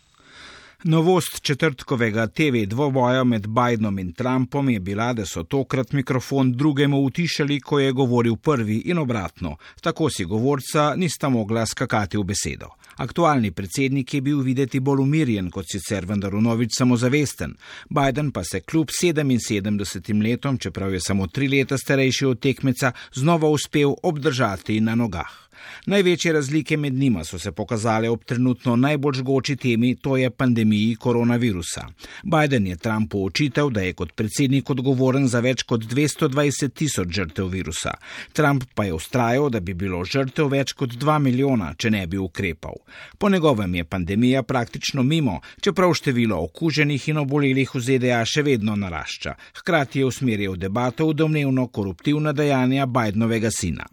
Novost 0.84 1.42
četrtkovega 1.42 2.28
TV 2.28 2.66
dvoboja 2.68 3.24
med 3.24 3.48
Bidenom 3.48 4.00
in 4.00 4.14
Trumpom 4.14 4.70
je 4.70 4.80
bila, 4.80 5.14
da 5.14 5.26
so 5.26 5.44
tokrat 5.44 5.92
mikrofon 5.92 6.52
drugemu 6.54 7.00
utišali, 7.04 7.60
ko 7.60 7.80
je 7.80 7.92
govoril 7.92 8.36
prvi 8.36 8.78
in 8.86 8.98
obratno, 8.98 9.56
tako 9.82 10.10
si 10.10 10.26
govorca 10.26 10.94
nista 10.96 11.30
mogla 11.30 11.66
skakati 11.66 12.18
v 12.18 12.24
besedo. 12.24 12.68
Aktualni 12.96 13.52
predsednik 13.52 14.14
je 14.14 14.22
bil 14.22 14.40
videti 14.42 14.80
bolj 14.80 15.02
umirjen 15.02 15.50
kot 15.52 15.66
sicer, 15.72 16.06
vendar 16.06 16.36
v 16.36 16.42
novič 16.42 16.78
samozavesten. 16.78 17.56
Biden 17.90 18.32
pa 18.32 18.44
se 18.44 18.62
kljub 18.62 18.88
77 19.04 20.24
letom, 20.24 20.58
čeprav 20.58 20.94
je 20.94 21.00
samo 21.00 21.28
tri 21.28 21.48
leta 21.48 21.78
starejši 21.78 22.26
od 22.26 22.40
tekmeca, 22.40 22.92
znova 23.14 23.50
uspel 23.50 23.96
obdržati 24.04 24.80
na 24.82 24.96
nogah. 24.96 25.47
Največje 25.86 26.34
razlike 26.34 26.78
med 26.78 26.94
njima 26.94 27.24
so 27.24 27.40
se 27.40 27.52
pokazale 27.52 28.10
ob 28.10 28.24
trenutno 28.24 28.76
najbolj 28.76 29.14
žgoči 29.14 29.56
temi, 29.56 29.96
to 29.96 30.18
je 30.18 30.30
pandemiji 30.30 30.96
koronavirusa. 30.96 31.88
Biden 32.24 32.68
je 32.68 32.76
Trumpu 32.76 33.26
očital, 33.26 33.70
da 33.70 33.82
je 33.82 33.94
kot 33.94 34.14
predsednik 34.16 34.70
odgovoren 34.70 35.28
za 35.28 35.40
več 35.40 35.64
kot 35.64 35.82
220 35.82 36.74
tisoč 36.74 37.16
žrtev 37.16 37.48
virusa. 37.48 37.94
Trump 38.34 38.64
pa 38.76 38.86
je 38.86 38.94
ustrajal, 38.94 39.50
da 39.50 39.60
bi 39.60 39.74
bilo 39.74 40.04
žrtev 40.06 40.52
več 40.52 40.74
kot 40.74 40.96
2 41.00 41.20
milijona, 41.20 41.74
če 41.78 41.92
ne 41.92 42.08
bi 42.08 42.18
ukrepal. 42.18 42.76
Po 43.18 43.30
njegovem 43.30 43.76
je 43.76 43.84
pandemija 43.84 44.44
praktično 44.44 45.04
mimo, 45.04 45.40
čeprav 45.62 45.94
število 45.94 46.42
okuženih 46.44 47.10
in 47.10 47.24
obolelih 47.24 47.76
v 47.76 47.82
ZDA 47.82 48.24
še 48.26 48.44
vedno 48.44 48.76
narašča. 48.76 49.36
Hkrati 49.62 50.00
je 50.00 50.06
usmeril 50.06 50.56
debato 50.56 51.08
v 51.08 51.14
domnevno 51.14 51.68
koruptivna 51.68 52.34
dejanja 52.34 52.86
Bidenovega 52.86 53.52
sina. 53.52 53.88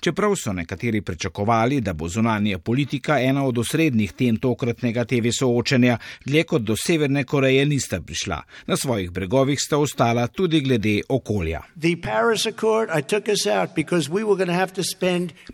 Čeprav 0.00 0.34
so 0.36 0.52
nekateri 0.52 1.00
pričakovali, 1.00 1.80
da 1.80 1.92
bo 1.92 2.08
zunanja 2.08 2.58
politika 2.58 3.20
ena 3.20 3.44
od 3.46 3.58
osrednjih 3.58 4.12
tem 4.12 4.36
tokratnega 4.36 5.04
TV 5.04 5.32
soočenja, 5.38 5.98
dlje 6.24 6.42
kot 6.44 6.62
do 6.62 6.76
Severne 6.76 7.24
Koreje 7.24 7.66
nista 7.66 8.00
prišla. 8.00 8.42
Na 8.66 8.76
svojih 8.76 9.10
bregovih 9.10 9.58
sta 9.60 9.78
ostala 9.78 10.26
tudi 10.26 10.60
glede 10.60 11.00
okolja. 11.08 11.62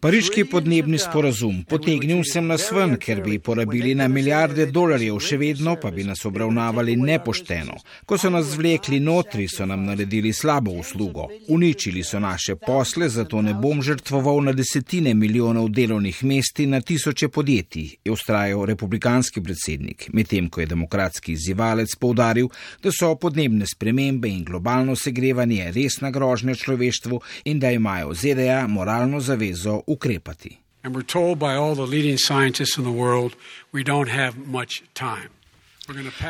Pariški 0.00 0.44
podnebni 0.44 0.98
sporazum 0.98 1.64
potegnil 1.68 2.24
sem 2.32 2.46
nas 2.46 2.70
ven, 2.72 2.96
ker 2.96 3.22
bi 3.22 3.38
porabili 3.38 3.94
na 3.94 4.08
milijarde 4.08 4.66
dolarjev, 4.66 5.20
še 5.20 5.36
vedno 5.36 5.76
pa 5.76 5.90
bi 5.90 6.04
nas 6.04 6.24
obravnavali 6.24 6.96
nepošteno. 6.96 7.78
Ko 8.06 8.18
so 8.18 8.30
nas 8.30 8.46
zvlekli 8.46 9.00
notri, 9.00 9.48
so 9.48 9.66
nam 9.66 9.84
naredili 9.84 10.32
slabo 10.32 10.70
uslugo. 10.70 11.28
Uničili 11.48 12.02
so 12.02 12.20
naše 12.20 12.56
posle, 12.56 13.08
zato 13.08 13.42
ne 13.42 13.54
bom 13.54 13.82
želel 13.82 13.91
žrtvoval 13.92 14.40
na 14.44 14.52
desetine 14.56 15.14
milijonov 15.14 15.68
delovnih 15.68 16.24
mest 16.24 16.60
in 16.60 16.70
na 16.70 16.80
tisoče 16.80 17.28
podjetij, 17.28 17.90
je 18.04 18.12
ustrajal 18.12 18.64
republikanski 18.64 19.42
predsednik, 19.42 20.08
medtem 20.12 20.48
ko 20.48 20.60
je 20.60 20.66
demokratski 20.66 21.32
izzivalec 21.32 21.96
povdaril, 22.00 22.48
da 22.82 22.92
so 22.92 23.14
podnebne 23.14 23.66
spremembe 23.66 24.28
in 24.28 24.44
globalno 24.44 24.96
segrevanje 24.96 25.70
resna 25.74 26.10
grožnja 26.10 26.54
človeštvu 26.54 27.20
in 27.44 27.60
da 27.60 27.70
imajo 27.70 28.14
ZDA 28.14 28.66
moralno 28.68 29.20
zavezo 29.20 29.82
ukrepati. 29.86 30.56
And 30.84 30.96
we're 30.96 31.12
told 31.12 31.38
by 31.38 31.54
all 31.54 31.74
the 31.74 31.86
leading 31.86 32.18
scientists 32.18 32.78
in 32.78 32.84
the 32.84 32.98
world 33.04 33.36
we 33.72 33.84
don't 33.84 34.10
have 34.10 34.36
much 34.46 34.82
time. 34.94 35.41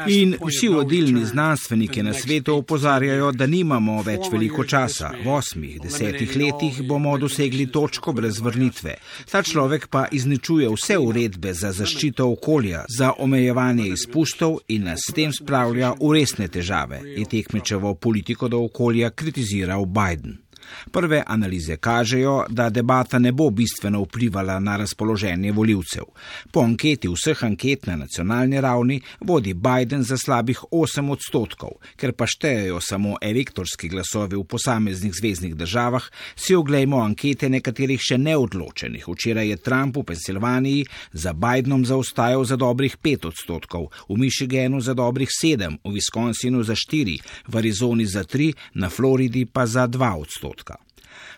In 0.09 0.37
vsi 0.41 0.69
vodilni 0.69 1.25
znanstveniki 1.25 2.03
na 2.03 2.15
svetu 2.15 2.57
opozarjajo, 2.57 3.33
da 3.33 3.47
nimamo 3.47 4.03
več 4.03 4.29
veliko 4.33 4.65
časa. 4.65 5.13
V 5.25 5.31
osmih, 5.31 5.81
desetih 5.83 6.37
letih 6.37 6.83
bomo 6.89 7.17
dosegli 7.19 7.67
točko 7.73 8.13
brez 8.13 8.41
vrnitve. 8.41 8.97
Ta 9.31 9.43
človek 9.43 9.89
pa 9.89 10.07
izničuje 10.13 10.69
vse 10.75 10.99
uredbe 10.99 11.55
za 11.55 11.73
zaščito 11.73 12.29
okolja, 12.37 12.85
za 12.99 13.13
omejevanje 13.19 13.89
izpustov 13.95 14.59
in 14.69 14.89
nas 14.91 15.07
s 15.09 15.15
tem 15.15 15.33
spravlja 15.33 15.95
v 16.01 16.15
resne 16.19 16.49
težave, 16.49 17.03
je 17.17 17.29
tekmečevo 17.29 17.95
politiko 17.95 18.49
do 18.49 18.65
okolja 18.67 19.11
kritiziral 19.11 19.87
Biden. 19.87 20.42
Prve 20.91 21.23
analize 21.27 21.77
kažejo, 21.77 22.45
da 22.49 22.71
debata 22.71 23.19
ne 23.19 23.33
bo 23.33 23.51
bistveno 23.51 24.03
vplivala 24.03 24.59
na 24.59 24.77
razpoloženje 24.77 25.53
voljivcev. 25.53 26.05
Po 26.51 26.61
anketi 26.61 27.09
vseh 27.09 27.45
anket 27.45 27.87
na 27.87 27.97
nacionalni 27.97 28.61
ravni 28.61 29.01
vodi 29.21 29.55
Biden 29.55 30.03
za 30.03 30.19
slabih 30.19 30.61
8 30.71 31.11
odstotkov, 31.11 31.71
ker 31.97 32.13
pa 32.13 32.27
štejejo 32.27 32.81
samo 32.81 33.17
elektorski 33.23 33.89
glasovi 33.89 34.37
v 34.37 34.45
posameznih 34.45 35.13
zvezdnih 35.15 35.55
državah, 35.57 36.09
si 36.37 36.55
oglejmo 36.55 37.01
ankete 37.01 37.49
nekaterih 37.49 38.01
še 38.01 38.19
neodločenih. 38.19 39.09
Včeraj 39.09 39.49
je 39.49 39.57
Trump 39.57 39.97
v 39.97 40.05
Pensilvaniji 40.13 40.87
za 41.13 41.33
Bidenom 41.33 41.85
zaostajal 41.85 42.45
za 42.45 42.57
dobrih 42.57 42.97
5 42.97 43.29
odstotkov, 43.33 43.91
v 44.09 44.19
Michiganu 44.19 44.81
za 44.81 44.95
dobrih 44.95 45.29
7, 45.29 45.79
v 45.85 45.95
Wisconsinu 45.97 46.63
za 46.63 46.75
4, 46.75 47.19
v 47.49 47.57
Arizoni 47.57 48.07
za 48.07 48.25
3, 48.25 48.53
na 48.75 48.91
Floridi 48.91 49.47
pa 49.47 49.67
za 49.67 49.89
2 49.89 50.13
odstotka 50.21 50.52
dogodka. 50.53 50.77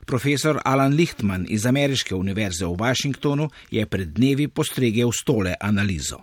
Profesor 0.06 0.60
Alan 0.64 0.94
Lichtman 0.94 1.46
iz 1.48 1.66
Ameriške 1.66 2.14
univerze 2.14 2.66
v 2.66 2.76
Washingtonu 2.78 3.48
je 3.70 3.86
pred 3.86 4.12
dnevi 4.12 4.48
postregel 4.48 5.12
s 5.12 5.24
tole 5.24 5.54
analizo. 5.60 6.22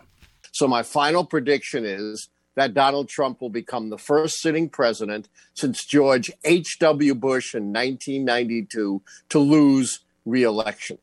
So 0.52 0.68
my 0.68 0.84
final 0.84 1.26
prediction 1.26 1.86
is 1.86 2.30
that 2.56 2.74
Donald 2.74 3.08
Trump 3.08 3.42
will 3.42 3.50
become 3.50 3.90
the 3.90 3.98
first 3.98 4.42
sitting 4.42 4.70
president 4.70 5.30
since 5.54 5.86
George 5.88 6.32
H.W. 6.44 7.16
Bush 7.16 7.56
in 7.56 7.72
1992 7.74 9.02
to 9.30 9.40
lose 9.40 10.04
re-election. 10.26 10.98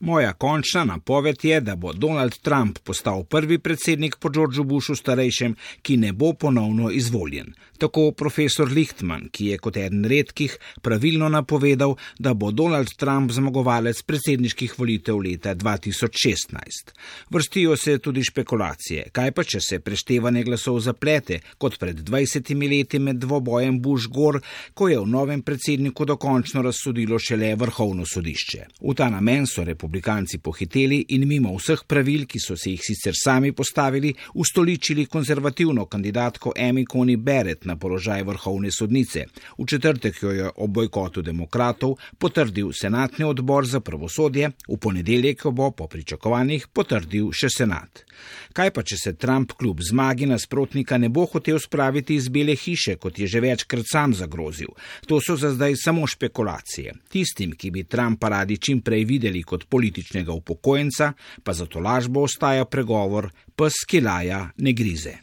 Moja 0.00 0.32
končna 0.32 0.84
napoved 0.84 1.44
je, 1.44 1.60
da 1.60 1.76
bo 1.76 1.92
Donald 1.92 2.38
Trump 2.42 2.78
postal 2.78 3.24
prvi 3.24 3.58
predsednik 3.58 4.16
po 4.20 4.30
Georgeu 4.30 4.64
Bushu 4.64 4.94
starejšem, 4.94 5.56
ki 5.82 5.96
ne 5.96 6.12
bo 6.12 6.32
ponovno 6.32 6.90
izvoljen. 6.90 7.52
Tako 7.78 8.12
profesor 8.12 8.70
Lichtman, 8.72 9.28
ki 9.32 9.46
je 9.46 9.58
kot 9.58 9.76
eden 9.76 10.04
redkih 10.04 10.56
pravilno 10.82 11.28
napovedal, 11.28 11.96
da 12.18 12.34
bo 12.34 12.50
Donald 12.50 12.94
Trump 12.96 13.32
zmagovalec 13.32 14.02
predsedniških 14.02 14.78
volitev 14.78 15.18
leta 15.18 15.54
2016. 15.54 16.94
Vrstijo 17.30 17.76
se 17.76 17.98
tudi 17.98 18.24
špekulacije, 18.24 19.08
kaj 19.12 19.32
pa 19.32 19.44
če 19.44 19.60
se 19.60 19.80
preštevanje 19.80 20.44
glasov 20.44 20.78
zaplete, 20.80 21.40
kot 21.58 21.78
pred 21.78 21.98
20 21.98 22.54
leti 22.70 22.98
med 22.98 23.18
dvobojem 23.18 23.82
Bush-Gor, 23.82 24.40
ko 24.74 24.88
je 24.88 24.98
v 24.98 25.06
novem 25.06 25.42
predsedniku 25.42 26.04
dokončno 26.04 26.62
razsodilo 26.62 27.18
šele 27.18 27.54
vrhovno 27.58 28.06
sodišče. 28.06 28.64
V 28.80 28.94
ta 28.94 29.10
namen 29.10 29.46
so 29.46 29.64
republikanci 29.64 29.87
republikanci 29.88 30.38
pohiteli 30.38 31.04
in 31.08 31.26
mimo 31.26 31.54
vseh 31.56 31.80
pravil, 31.86 32.26
ki 32.28 32.38
so 32.38 32.56
se 32.56 32.70
jih 32.70 32.82
sicer 32.82 33.14
sami 33.16 33.52
postavili, 33.52 34.12
ustoličili 34.34 35.06
konzervativno 35.06 35.86
kandidatko 35.86 36.52
Amy 36.56 36.84
Coney 36.84 37.16
Barrett 37.16 37.64
na 37.64 37.76
položaj 37.76 38.22
vrhovne 38.22 38.70
sodnice. 38.70 39.24
V 39.58 39.66
četrtek 39.66 40.22
jo 40.22 40.30
je 40.30 40.50
o 40.56 40.66
bojkotu 40.66 41.22
demokratov 41.22 41.96
potrdil 42.18 42.72
senatni 42.72 43.24
odbor 43.24 43.66
za 43.66 43.80
pravosodje, 43.80 44.50
v 44.68 44.76
ponedeljek 44.76 45.46
bo 45.52 45.70
po 45.70 45.88
pričakovanjih 45.88 46.68
potrdil 46.68 47.32
še 47.32 47.48
senat. 47.48 48.04
Kaj 48.52 48.70
pa, 48.74 48.82
če 48.82 48.96
se 48.98 49.12
Trump 49.14 49.52
kljub 49.58 49.80
zmagi 49.84 50.26
nasprotnika 50.26 50.98
ne 50.98 51.08
bo 51.08 51.26
hotel 51.30 51.58
spraviti 51.62 52.16
iz 52.18 52.28
bele 52.28 52.56
hiše, 52.56 52.96
kot 52.96 53.18
je 53.18 53.26
že 53.26 53.40
večkrat 53.40 53.86
sam 53.86 54.14
zagrozil? 54.14 54.74
To 55.06 55.20
so 55.22 55.36
za 55.36 55.52
zdaj 55.54 55.76
samo 55.78 56.06
špekulacije. 56.06 56.94
Tistim, 57.08 57.54
ki 57.54 57.70
bi 57.70 57.84
Trumpa 57.84 58.28
radi 58.28 58.58
čim 58.58 58.80
prej 58.82 59.04
videli 59.04 59.42
kot 59.42 59.68
politični, 59.68 59.77
političnega 59.78 60.34
upokojenca, 60.34 61.12
pa 61.44 61.54
za 61.54 61.66
to 61.66 61.78
lažbo 61.78 62.26
ostaja 62.26 62.66
pregovor: 62.66 63.30
pes, 63.56 63.84
ki 63.86 64.02
laja, 64.02 64.48
ne 64.58 64.74
grize. 64.74 65.18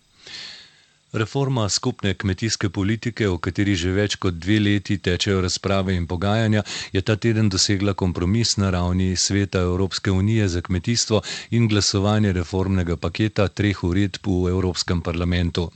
Reforma 1.16 1.70
skupne 1.70 2.14
kmetijske 2.14 2.70
politike, 2.70 3.28
o 3.32 3.38
kateri 3.40 3.76
že 3.80 3.92
več 3.96 4.18
kot 4.20 4.36
dve 4.36 4.58
leti 4.60 4.98
tečejo 5.00 5.40
razprave 5.46 5.94
in 5.96 6.08
pogajanja, 6.12 6.64
je 6.92 7.02
ta 7.02 7.16
teden 7.16 7.48
dosegla 7.50 7.94
kompromis 7.96 8.58
na 8.60 8.70
ravni 8.76 9.16
Sveta 9.16 9.62
Evropske 9.64 10.12
unije 10.12 10.48
za 10.52 10.62
kmetijstvo 10.62 11.22
in 11.56 11.70
glasovanje 11.72 12.34
reformnega 12.36 12.98
paketa 12.98 13.48
treh 13.48 13.84
uredb 13.84 14.28
v 14.28 14.52
Evropskem 14.52 15.02
parlamentu. 15.02 15.70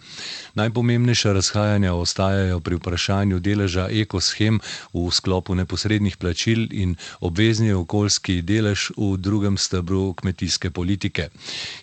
Najpomembnejša 0.60 1.34
razhajanja 1.34 1.94
ostajajo 1.94 2.60
pri 2.60 2.76
vprašanju 2.76 3.38
deleža 3.40 3.86
ekoshem 4.02 4.58
v 4.94 5.04
sklopu 5.18 5.56
neposrednih 5.56 6.18
plačil 6.20 6.66
in 6.72 6.96
obvezni 7.22 7.72
okoljski 7.74 8.42
delež 8.42 8.90
v 8.98 9.16
drugem 9.18 9.58
stebru 9.58 10.14
kmetijske 10.20 10.72
politike. 10.72 11.30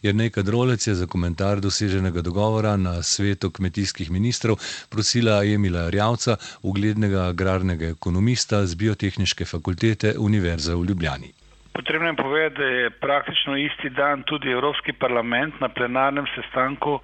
Jernej 0.02 0.30
Kadrolec 0.30 0.86
je 0.86 0.94
za 0.94 1.06
komentar 1.06 1.60
doseženega 1.64 2.20
dogovora 2.20 2.76
na 2.76 3.02
svetu 3.02 3.50
kmetijskih 3.50 4.10
ministrov 4.10 4.60
prosila 4.92 5.40
Emila 5.44 5.88
Rjavca, 5.90 6.36
uglednega 6.62 7.24
agrarnega 7.32 7.88
ekonomista 7.96 8.66
z 8.66 8.74
biotehniške 8.74 9.44
fakultete 9.44 10.18
Univerze 10.18 10.74
v 10.74 10.84
Ljubljani. 10.84 11.32
Potrebno 11.72 12.08
je 12.08 12.16
povedati, 12.16 12.58
da 12.58 12.64
je 12.64 12.90
praktično 12.90 13.56
isti 13.56 13.88
dan 13.90 14.22
tudi 14.22 14.50
Evropski 14.50 14.92
parlament 14.92 15.60
na 15.60 15.68
plenarnem 15.68 16.28
sestanku 16.36 17.00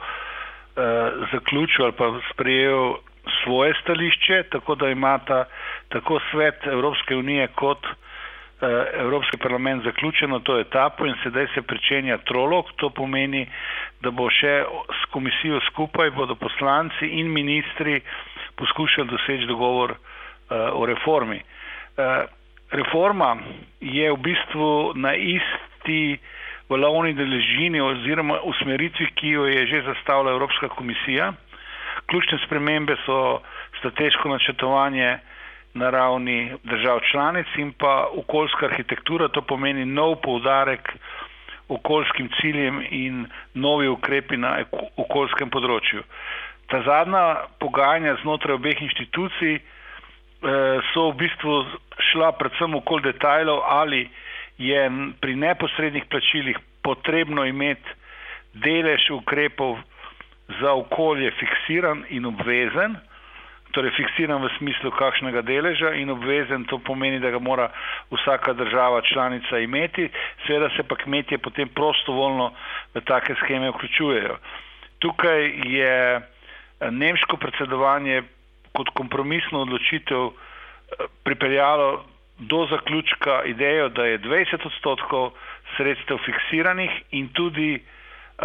zaključil 1.33 1.85
ali 1.85 1.93
pa 1.93 2.07
sprejel 2.33 2.95
svoje 3.45 3.75
stališče, 3.83 4.43
tako 4.51 4.75
da 4.75 4.89
imata 4.89 5.45
tako 5.89 6.21
svet 6.31 6.67
Evropske 6.67 7.17
unije 7.17 7.47
kot 7.55 7.87
Eh, 8.63 8.87
Evropski 9.01 9.37
parlament 9.37 9.85
zaključeno 9.85 10.39
to 10.39 10.59
etapo 10.61 11.07
in 11.07 11.15
sedaj 11.23 11.47
se 11.55 11.63
pričenja 11.63 12.19
trolog. 12.19 12.65
To 12.77 12.91
pomeni, 12.91 13.47
da 14.01 14.11
bo 14.11 14.29
še 14.31 14.53
s 15.03 15.09
komisijo 15.11 15.59
skupaj 15.67 16.11
bodo 16.15 16.37
poslanci 16.39 17.09
in 17.19 17.33
ministri 17.33 18.01
poskušali 18.57 19.09
doseči 19.09 19.49
dogovor 19.51 19.91
uh, 19.91 19.99
o 20.79 20.87
reformi. 20.87 21.41
Reforma 22.71 23.33
je 23.81 24.13
v 24.13 24.17
bistvu 24.17 24.93
na 24.95 25.15
isti 25.15 26.19
valovni 26.73 27.13
deležini 27.15 27.81
oziroma 27.81 28.41
usmeritvi, 28.49 29.07
ki 29.15 29.35
jo 29.37 29.47
je 29.47 29.67
že 29.67 29.83
zastavila 29.89 30.33
Evropska 30.33 30.69
komisija. 30.69 31.33
Ključne 32.07 32.39
spremembe 32.47 32.97
so 33.07 33.41
strateško 33.79 34.29
načrtovanje 34.29 35.19
na 35.75 35.91
ravni 35.91 36.53
držav 36.65 37.01
članic 37.11 37.47
in 37.57 37.73
pa 37.73 38.09
okoljska 38.19 38.67
arhitektura, 38.67 39.29
to 39.29 39.41
pomeni 39.43 39.85
nov 39.85 40.17
poudarek 40.23 40.93
okoljskim 41.69 42.29
ciljem 42.41 42.83
in 42.91 43.27
novi 43.55 43.89
ukrepi 43.89 44.37
na 44.37 44.57
okoljskem 44.97 45.51
področju. 45.51 46.03
Ta 46.69 46.83
zadnja 46.87 47.23
pogajanja 47.61 48.17
znotraj 48.23 48.59
obeh 48.59 48.83
inštitucij 48.83 49.55
eh, 49.55 49.63
so 50.93 51.11
v 51.11 51.17
bistvu 51.25 51.57
šla 52.11 52.33
predvsem 52.33 52.75
okoli 52.75 53.09
detajlov, 53.09 53.63
ali 53.65 54.05
je 54.59 54.91
pri 55.21 55.37
neposrednih 55.37 56.05
plačilih 56.11 56.59
potrebno 56.83 57.45
imeti 57.45 57.89
delež 58.55 59.11
ukrepov 59.11 59.79
za 60.61 60.73
okolje 60.73 61.31
fiksiran 61.31 62.05
in 62.09 62.27
obvezen, 62.27 62.97
torej 63.73 63.91
fiksiran 63.97 64.43
v 64.45 64.51
smislu 64.59 64.93
kakšnega 64.93 65.43
deleža 65.43 65.95
in 65.97 66.11
obvezen 66.13 66.65
to 66.69 66.79
pomeni, 66.79 67.21
da 67.21 67.31
ga 67.33 67.41
mora 67.41 67.71
vsaka 68.13 68.53
država 68.53 69.01
članica 69.03 69.59
imeti, 69.59 70.11
seveda 70.47 70.69
se 70.77 70.83
pa 70.83 70.97
kmetje 70.97 71.39
potem 71.39 71.69
prostovoljno 71.69 72.53
v 72.95 73.01
take 73.01 73.35
scheme 73.35 73.71
vključujejo. 73.71 74.37
Tukaj 74.99 75.41
je 75.65 76.17
eh, 76.17 76.91
nemško 76.91 77.37
predsedovanje 77.37 78.23
kot 78.73 78.89
kompromisno 78.95 79.63
odločitev 79.65 80.27
eh, 80.27 80.33
pripeljalo 81.25 82.05
do 82.39 82.67
zaključka 82.71 83.43
idejo, 83.45 83.89
da 83.89 84.05
je 84.05 84.19
20 84.19 84.67
odstotkov 84.67 85.31
sredstev 85.77 86.19
fiksiranih 86.25 86.91
in 87.11 87.29
tudi 87.29 87.83
uh, 88.39 88.45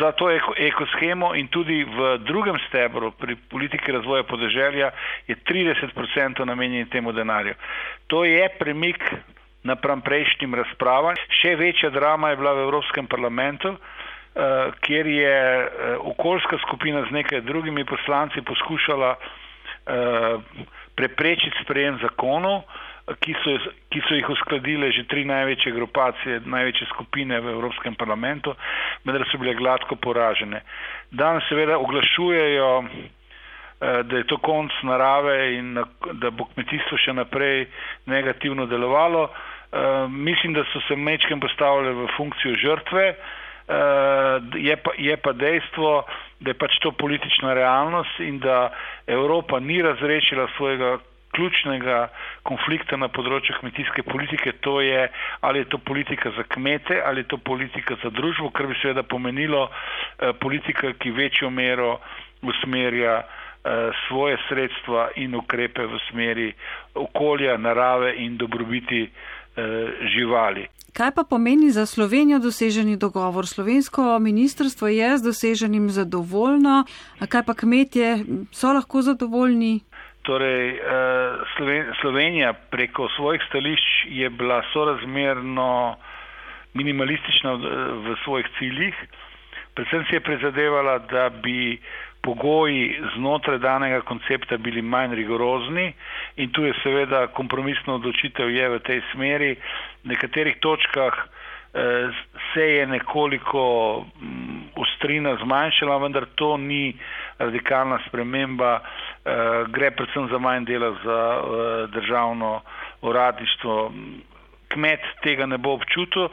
za 0.00 0.12
to 0.12 0.30
ekoshemo 0.56 1.34
in 1.34 1.48
tudi 1.48 1.84
v 1.84 2.18
drugem 2.18 2.56
stebru 2.68 3.10
pri 3.10 3.36
politiki 3.36 3.92
razvoja 3.92 4.22
podeželja 4.22 4.90
je 5.26 5.36
30% 5.36 6.44
namenjen 6.44 6.88
temu 6.88 7.12
denarju. 7.12 7.54
To 8.06 8.24
je 8.24 8.48
premik 8.58 9.04
napram 9.62 10.00
prejšnjim 10.00 10.54
razpravam. 10.54 11.14
Še 11.42 11.54
večja 11.56 11.90
drama 11.90 12.30
je 12.30 12.36
bila 12.40 12.54
v 12.54 12.64
Evropskem 12.66 13.06
parlamentu, 13.06 13.74
eh, 13.74 14.70
kjer 14.80 15.06
je 15.06 15.36
eh, 15.36 15.68
okoljska 15.98 16.58
skupina 16.58 17.04
z 17.04 17.12
nekaj 17.12 17.40
drugimi 17.40 17.84
poslanci 17.84 18.40
poskušala 18.42 19.14
eh, 19.14 20.64
preprečiti 20.98 21.62
sprejem 21.62 21.98
zakonov, 22.02 22.66
ki 23.22 23.34
so, 23.40 23.54
ki 23.88 24.02
so 24.04 24.16
jih 24.18 24.28
uskladile 24.28 24.90
že 24.92 25.06
tri 25.08 25.24
največje 25.24 25.72
grupacije, 25.72 26.40
največje 26.44 26.88
skupine 26.92 27.40
v 27.40 27.54
Evropskem 27.54 27.94
parlamentu, 27.96 28.52
vendar 29.06 29.24
so 29.30 29.38
bile 29.40 29.54
gladko 29.56 29.96
poražene. 29.96 30.60
Danes 31.10 31.46
seveda 31.48 31.78
oglašujejo, 31.78 32.72
eh, 32.84 34.02
da 34.02 34.16
je 34.16 34.26
to 34.28 34.36
konc 34.44 34.72
narave 34.82 35.54
in 35.56 35.78
da 36.20 36.30
bo 36.30 36.50
kmetijstvo 36.52 36.98
še 36.98 37.16
naprej 37.16 37.68
negativno 38.06 38.66
delovalo. 38.66 39.28
Eh, 39.28 40.08
mislim, 40.08 40.52
da 40.52 40.64
so 40.72 40.80
se 40.88 40.96
mečkem 40.96 41.40
postavljali 41.40 41.94
v 41.94 42.08
funkcijo 42.16 42.54
žrtve. 42.56 43.14
Uh, 43.68 43.74
je, 44.56 44.76
pa, 44.76 44.90
je 44.96 45.16
pa 45.16 45.32
dejstvo, 45.32 46.04
da 46.40 46.50
je 46.50 46.56
pač 46.56 46.78
to 46.80 46.92
politična 46.92 47.52
realnost 47.54 48.20
in 48.24 48.38
da 48.40 48.70
Evropa 49.06 49.60
ni 49.60 49.82
razrešila 49.82 50.48
svojega 50.56 50.98
ključnega 51.38 52.08
konflikta 52.48 52.96
na 52.96 53.08
področju 53.12 53.58
kmetijske 53.60 54.04
politike, 54.08 54.54
to 54.64 54.80
je 54.80 55.06
ali 55.44 55.62
je 55.62 55.68
to 55.74 55.78
politika 55.78 56.32
za 56.36 56.44
kmete 56.48 57.00
ali 57.04 57.24
je 57.24 57.30
to 57.34 57.38
politika 57.38 57.98
za 58.02 58.10
družbo, 58.10 58.50
kar 58.50 58.66
bi 58.66 58.78
seveda 58.82 59.02
pomenilo 59.02 59.68
eh, 59.68 60.32
politika, 60.40 60.92
ki 60.98 61.14
večjo 61.14 61.50
mero 61.50 61.98
usmerja 62.42 63.20
eh, 63.20 63.90
svoje 64.06 64.38
sredstva 64.48 65.10
in 65.16 65.36
ukrepe 65.36 65.86
v 65.86 66.00
smeri 66.08 66.48
okolja, 66.94 67.58
narave 67.58 68.14
in 68.24 68.38
dobrobiti 68.40 69.04
eh, 69.04 69.62
živali. 70.16 70.66
Kaj 70.98 71.14
pa 71.14 71.22
pomeni 71.22 71.70
za 71.70 71.86
Slovenijo 71.86 72.38
doseženi 72.42 72.96
dogovor? 72.96 73.46
Slovensko 73.46 74.18
ministrstvo 74.18 74.88
je 74.88 75.18
z 75.18 75.22
doseženim 75.22 75.90
zadovoljno, 75.94 76.84
kaj 77.28 77.42
pa 77.46 77.54
kmetje 77.54 78.24
so 78.50 78.72
lahko 78.74 79.02
zadovoljni? 79.06 79.80
Torej, 80.26 80.74
eh, 80.74 80.80
Slovenija 82.00 82.52
preko 82.52 83.08
svojih 83.16 83.42
stališč 83.48 83.86
je 84.08 84.30
bila 84.30 84.62
sorazmerno 84.72 85.96
minimalistična 86.74 87.52
v 88.04 88.16
svojih 88.24 88.46
ciljih. 88.58 88.94
Predvsem 89.74 90.04
si 90.08 90.14
je 90.14 90.20
prizadevala, 90.20 90.98
da 90.98 91.30
bi 91.30 91.78
pogoji 92.28 93.00
znotraj 93.16 93.58
danega 93.58 94.00
koncepta 94.00 94.56
bili 94.56 94.82
manj 94.82 95.14
rigorozni 95.14 95.92
in 96.36 96.50
tu 96.52 96.64
je 96.64 96.74
seveda 96.82 97.26
kompromisno 97.26 97.94
odločitev 97.94 98.50
je 98.50 98.68
v 98.68 98.80
tej 98.84 99.00
smeri. 99.12 99.54
V 100.04 100.12
nekaterih 100.12 100.58
točkah 100.60 101.14
eh, 101.24 102.10
se 102.52 102.66
je 102.68 102.86
nekoliko 102.86 103.64
mm, 104.20 105.38
zmanjšala, 105.44 105.96
vendar 105.98 106.26
to 106.34 106.56
ni 106.56 106.92
radikalna 107.38 107.98
sprememba, 108.08 108.80
eh, 108.80 109.64
gre 109.72 109.90
predvsem 109.90 110.28
za 110.28 110.38
manj 110.38 110.64
dela 110.64 110.92
za 111.04 111.20
eh, 111.32 111.86
državno 111.96 112.60
uradništvo. 113.02 113.92
Kmet 114.68 115.00
tega 115.24 115.46
ne 115.46 115.58
bo 115.58 115.72
občutil. 115.72 116.28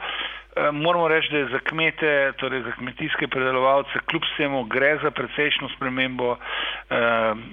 Eh, 0.56 0.70
moramo 0.72 1.08
reči, 1.08 1.28
da 1.30 1.38
je 1.38 1.48
za 1.52 1.58
kmete, 1.58 2.32
torej 2.40 2.62
za 2.62 2.72
kmetijske 2.72 3.28
predelovalce, 3.28 4.00
kljub 4.08 4.22
vsemu 4.24 4.64
gre 4.64 4.96
za 5.02 5.10
precejšno 5.10 5.68
spremembo, 5.76 6.36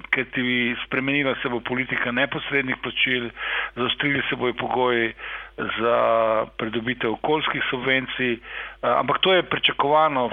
ker 0.10 0.26
ti 0.32 0.76
spremenila 0.86 1.36
se 1.41 1.49
bo 1.49 1.60
politika 1.60 2.12
neposrednih 2.12 2.78
plačil, 2.84 3.28
zaostrili 3.76 4.24
se 4.30 4.36
bojo 4.36 4.54
pogoji 4.54 5.14
za 5.58 5.97
pridobitev 6.58 7.12
okoljskih 7.12 7.64
subvencij, 7.70 8.38
ampak 8.82 9.20
to 9.20 9.34
je 9.34 9.43
pričakovano, 9.43 10.30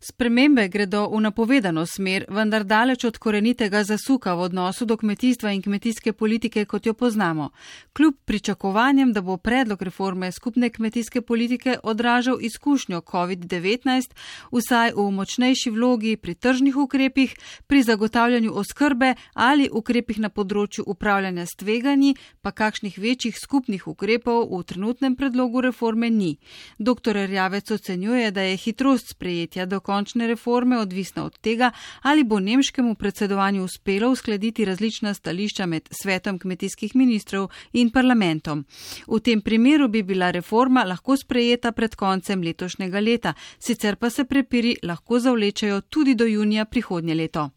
Spremembe 0.00 0.68
gredo 0.68 1.08
v 1.10 1.20
napovedano 1.20 1.86
smer, 1.86 2.24
vendar 2.28 2.64
daleč 2.64 3.04
od 3.04 3.18
korenitega 3.18 3.82
zasuka 3.84 4.34
v 4.34 4.46
odnosu 4.46 4.86
do 4.86 4.96
kmetijstva 4.96 5.52
in 5.52 5.62
kmetijske 5.62 6.12
politike, 6.12 6.64
kot 6.64 6.86
jo 6.86 6.94
poznamo. 6.94 7.50
Kljub 7.92 8.14
pričakovanjem, 8.24 9.12
da 9.12 9.20
bo 9.20 9.36
predlog 9.36 9.82
reforme 9.82 10.32
skupne 10.32 10.70
kmetijske 10.70 11.20
politike 11.20 11.78
odražal 11.82 12.38
izkušnjo 12.40 13.00
COVID-19, 13.00 14.14
vsaj 14.52 14.92
v 14.96 15.10
močnejši 15.10 15.70
vlogi 15.70 16.16
pri 16.16 16.34
tržnih 16.34 16.76
ukrepih, 16.76 17.34
pri 17.66 17.82
zagotavljanju 17.82 18.54
oskrbe 18.54 19.14
ali 19.34 19.68
ukrepih 19.72 20.18
na 20.18 20.28
področju 20.28 20.84
upravljanja 20.86 21.46
s 21.46 21.58
tveganji, 21.58 22.14
pa 22.40 22.50
kakšnih 22.50 22.98
večjih 22.98 23.38
skupnih 23.38 23.86
ukrepov 23.86 24.46
v 24.46 24.62
trenutnem 24.62 25.16
predlogu 25.16 25.60
reforme 25.60 26.10
ni. 26.10 26.38
Dr. 26.78 27.26
Rjavec 27.26 27.70
ocenjuje, 27.70 28.30
da 28.30 28.42
je 28.42 28.56
hitrost 28.56 29.10
sprejetja 29.10 29.57
do 29.66 29.80
končne 29.80 30.26
reforme 30.26 30.78
odvisna 30.78 31.24
od 31.24 31.38
tega, 31.38 31.70
ali 32.02 32.24
bo 32.24 32.40
nemškemu 32.40 32.94
predsedovanju 32.94 33.64
uspelo 33.64 34.10
uskladiti 34.10 34.64
različna 34.64 35.14
stališča 35.14 35.66
med 35.66 35.88
svetom 36.02 36.38
kmetijskih 36.38 36.96
ministrov 36.96 37.48
in 37.72 37.90
parlamentom. 37.90 38.64
V 39.06 39.20
tem 39.20 39.40
primeru 39.40 39.88
bi 39.88 40.02
bila 40.02 40.30
reforma 40.30 40.84
lahko 40.84 41.16
sprejeta 41.16 41.72
pred 41.72 41.94
koncem 41.94 42.42
letošnjega 42.42 43.00
leta, 43.00 43.34
sicer 43.58 43.96
pa 43.96 44.10
se 44.10 44.24
prepiri 44.24 44.76
lahko 44.82 45.20
zavlečajo 45.20 45.80
tudi 45.80 46.14
do 46.14 46.26
junija 46.26 46.64
prihodnje 46.64 47.14
leto. 47.14 47.50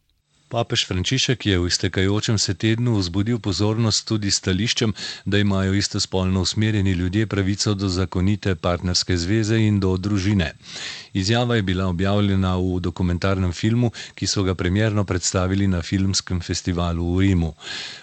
Papež 0.51 0.83
Frančišek 0.83 1.45
je 1.47 1.55
v 1.55 1.67
iztekajočem 1.71 2.35
se 2.35 2.53
tednu 2.53 2.99
vzbudil 2.99 3.39
pozornost 3.39 4.03
tudi 4.03 4.27
stališčem, 4.27 4.91
da 5.25 5.39
imajo 5.39 5.73
istospolno 5.73 6.41
usmerjeni 6.41 6.91
ljudje 6.91 7.27
pravico 7.27 7.73
do 7.73 7.87
zakonite 7.87 8.55
partnerske 8.55 9.17
zveze 9.17 9.61
in 9.63 9.79
do 9.79 9.95
družine. 9.97 10.51
Izjava 11.13 11.55
je 11.55 11.61
bila 11.61 11.87
objavljena 11.87 12.55
v 12.57 12.79
dokumentarnem 12.79 13.51
filmu, 13.51 13.91
ki 14.15 14.27
so 14.27 14.43
ga 14.43 14.55
premjerno 14.55 15.03
predstavili 15.03 15.67
na 15.67 15.81
filmskem 15.81 16.39
festivalu 16.41 17.15
v 17.15 17.19
Rimu. 17.19 17.53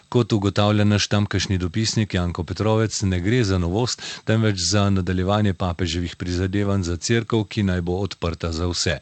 Kot 0.08 0.32
ugotavlja 0.32 0.84
naš 0.84 1.06
tamkajšnji 1.08 1.58
dopisnik 1.58 2.14
Janko 2.14 2.44
Petrovec, 2.44 3.00
ne 3.02 3.20
gre 3.20 3.42
za 3.44 3.58
novost, 3.58 4.02
temveč 4.24 4.60
za 4.70 4.90
nadaljevanje 4.90 5.54
papeževih 5.54 6.16
prizadevanj 6.16 6.82
za 6.82 6.96
crkv, 6.96 7.44
ki 7.48 7.62
naj 7.62 7.80
bo 7.80 7.98
odprta 8.04 8.52
za 8.52 8.68
vse. 8.68 8.98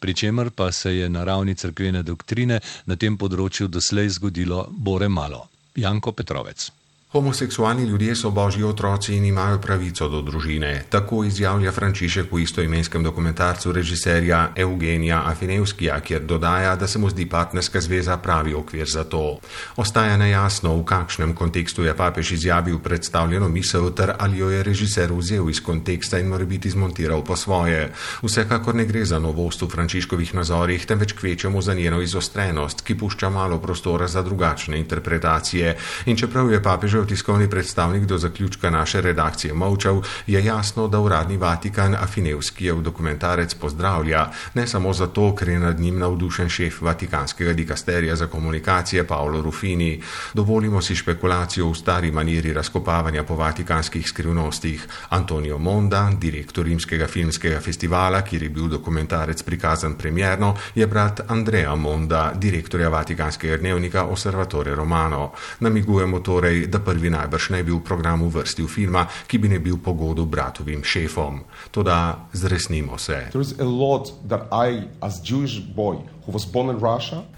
Pričemer 0.00 0.50
pa 0.50 0.72
se 0.72 0.96
je 0.96 1.08
na 1.08 1.24
ravni 1.24 1.54
crkvene 1.54 2.02
doktrine 2.02 2.60
na 2.86 2.96
tem 2.96 3.16
področju 3.16 3.68
doslej 3.68 4.08
zgodilo 4.16 4.66
bore 4.70 5.08
malo. 5.08 5.48
Janko 5.76 6.12
Petrovec. 6.12 6.70
Homoseksualni 7.16 7.84
ljudje 7.84 8.16
so 8.16 8.30
božji 8.30 8.64
otroci 8.64 9.14
in 9.16 9.24
imajo 9.24 9.58
pravico 9.58 10.08
do 10.08 10.18
družine. 10.22 10.84
Tako 10.88 11.22
izjavlja 11.24 11.72
Frančišek 11.72 12.32
v 12.32 12.42
istoimenskem 12.42 13.02
dokumentarcu 13.02 13.72
režiserja 13.72 14.52
Eugenija 14.56 15.22
Afinevskija, 15.26 16.00
kjer 16.00 16.26
dodaja, 16.28 16.74
da 16.76 16.86
se 16.86 16.98
mu 16.98 17.08
zdi 17.10 17.24
partnerska 17.26 17.80
zveza 17.80 18.16
pravi 18.16 18.54
okvir 18.54 18.84
za 18.88 19.04
to. 19.04 19.38
Ostaja 19.76 20.16
nejasno, 20.16 20.74
v 20.76 20.84
kakšnem 20.84 21.32
kontekstu 21.34 21.84
je 21.84 21.94
papež 21.96 22.32
izjavil 22.32 22.78
predstavljeno 22.78 23.48
misel, 23.48 23.88
ter 23.90 24.12
ali 24.18 24.38
jo 24.38 24.50
je 24.50 24.62
režiser 24.62 25.12
vzel 25.12 25.48
iz 25.50 25.62
konteksta 25.62 26.18
in 26.18 26.28
morebiti 26.28 26.70
zmontiral 26.70 27.24
po 27.24 27.36
svoje. 27.36 27.92
Vsekakor 28.22 28.74
ne 28.74 28.84
gre 28.84 29.04
za 29.04 29.18
novost 29.18 29.62
v 29.62 29.70
Frančiškovih 29.72 30.34
nazorih, 30.34 30.86
temveč 30.86 31.16
kvečemu 31.16 31.62
za 31.62 31.74
njeno 31.74 32.02
izostrenost, 32.02 32.84
ki 32.84 32.98
pušča 32.98 33.30
malo 33.30 33.58
prostora 33.58 34.06
za 34.06 34.22
drugačne 34.22 34.78
interpretacije. 34.78 35.76
In 36.06 36.16
čeprav 36.16 36.52
je 36.52 36.62
papež 36.62 37.05
tiskovni 37.06 37.50
predstavnik 37.50 38.04
do 38.04 38.18
zaključka 38.18 38.70
naše 38.70 39.00
redakcije 39.00 39.54
Movčev, 39.54 40.02
je 40.26 40.44
jasno, 40.44 40.88
da 40.88 41.00
uradni 41.00 41.36
Vatikan 41.36 41.94
Afinevskijev 41.94 42.80
dokumentarec 42.80 43.54
pozdravlja, 43.54 44.30
ne 44.54 44.66
samo 44.66 44.92
zato, 44.92 45.34
ker 45.34 45.48
je 45.48 45.58
nad 45.58 45.80
njim 45.80 45.98
navdušen 45.98 46.48
šef 46.48 46.80
Vatikanskega 46.80 47.52
dikasterija 47.52 48.16
za 48.16 48.26
komunikacije 48.26 49.06
Paolo 49.06 49.42
Rufini. 49.42 50.02
Dovolimo 50.34 50.82
si 50.82 50.96
špekulacijo 50.96 51.70
v 51.70 51.74
stari 51.74 52.12
maniri 52.12 52.52
razkopavanja 52.52 53.24
po 53.24 53.36
vatikanskih 53.36 54.08
skrivnostih. 54.08 54.88
Antonio 55.08 55.58
Monda, 55.58 56.10
direktor 56.20 56.64
Rimskega 56.64 57.06
filmskega 57.06 57.60
festivala, 57.60 58.22
kjer 58.22 58.42
je 58.42 58.48
bil 58.48 58.68
dokumentarec 58.68 59.42
prikazan 59.42 59.94
premjerno, 59.94 60.54
je 60.74 60.86
brat 60.86 61.20
Andrea 61.28 61.74
Monda, 61.74 62.32
direktorja 62.34 62.88
Vatikanskega 62.88 63.56
dnevnika 63.56 64.04
Osservatore 64.04 64.74
Romano. 64.74 65.32
Namigujemo 65.60 66.20
torej, 66.20 66.66
da 66.66 66.78
prvi 66.78 66.95
najbrž 67.10 67.50
ne 67.50 67.62
bi 67.62 67.72
v 67.72 67.80
programu 67.80 68.30
vrstil 68.30 68.66
filma, 68.66 69.06
ki 69.26 69.38
bi 69.38 69.48
ne 69.48 69.58
bil 69.58 69.76
pogodu 69.76 70.26
bratovim 70.26 70.84
šefom. 70.84 71.40
Toda 71.70 72.28
zresnimo 72.32 72.98
se. 72.98 73.30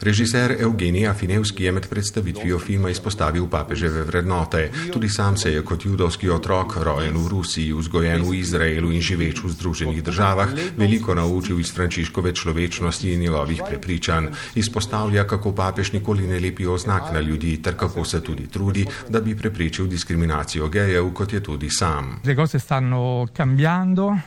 Režiser 0.01 0.57
Evgenij 0.61 1.09
Afinevski 1.09 1.65
je 1.65 1.73
med 1.73 1.89
predstavitvijo 1.89 2.59
filma 2.59 2.91
izpostavil 2.91 3.47
papeževe 3.47 4.03
vrednote. 4.03 4.71
Tudi 4.93 5.09
sam 5.09 5.37
se 5.37 5.53
je 5.53 5.63
kot 5.63 5.85
judovski 5.85 6.31
otrok, 6.31 6.77
rojen 6.83 7.17
v 7.17 7.29
Rusiji, 7.29 7.73
vzgojen 7.73 8.25
v 8.25 8.35
Izraelu 8.35 8.93
in 8.93 9.01
živeč 9.01 9.43
v 9.45 9.49
Združenih 9.53 10.03
državah, 10.03 10.49
veliko 10.77 11.15
naučil 11.15 11.61
iz 11.61 11.73
Frančiškove 11.75 12.33
človečnosti 12.33 13.13
in 13.13 13.21
njegovih 13.21 13.63
prepričanj. 13.69 14.27
Izpostavlja, 14.55 15.27
kako 15.27 15.53
papež 15.53 15.93
nikoli 15.93 16.27
ne 16.27 16.41
lepi 16.41 16.67
oznak 16.67 17.13
na 17.13 17.21
ljudi, 17.21 17.63
ter 17.63 17.77
kako 17.77 18.05
se 18.05 18.23
tudi 18.25 18.47
trudi, 18.47 18.87
da 19.09 19.21
bi 19.21 19.37
preprečil 19.37 19.87
diskriminacijo 19.87 20.69
gejev, 20.69 21.13
kot 21.13 21.33
je 21.33 21.43
tudi 21.43 21.71
sam. 21.71 22.21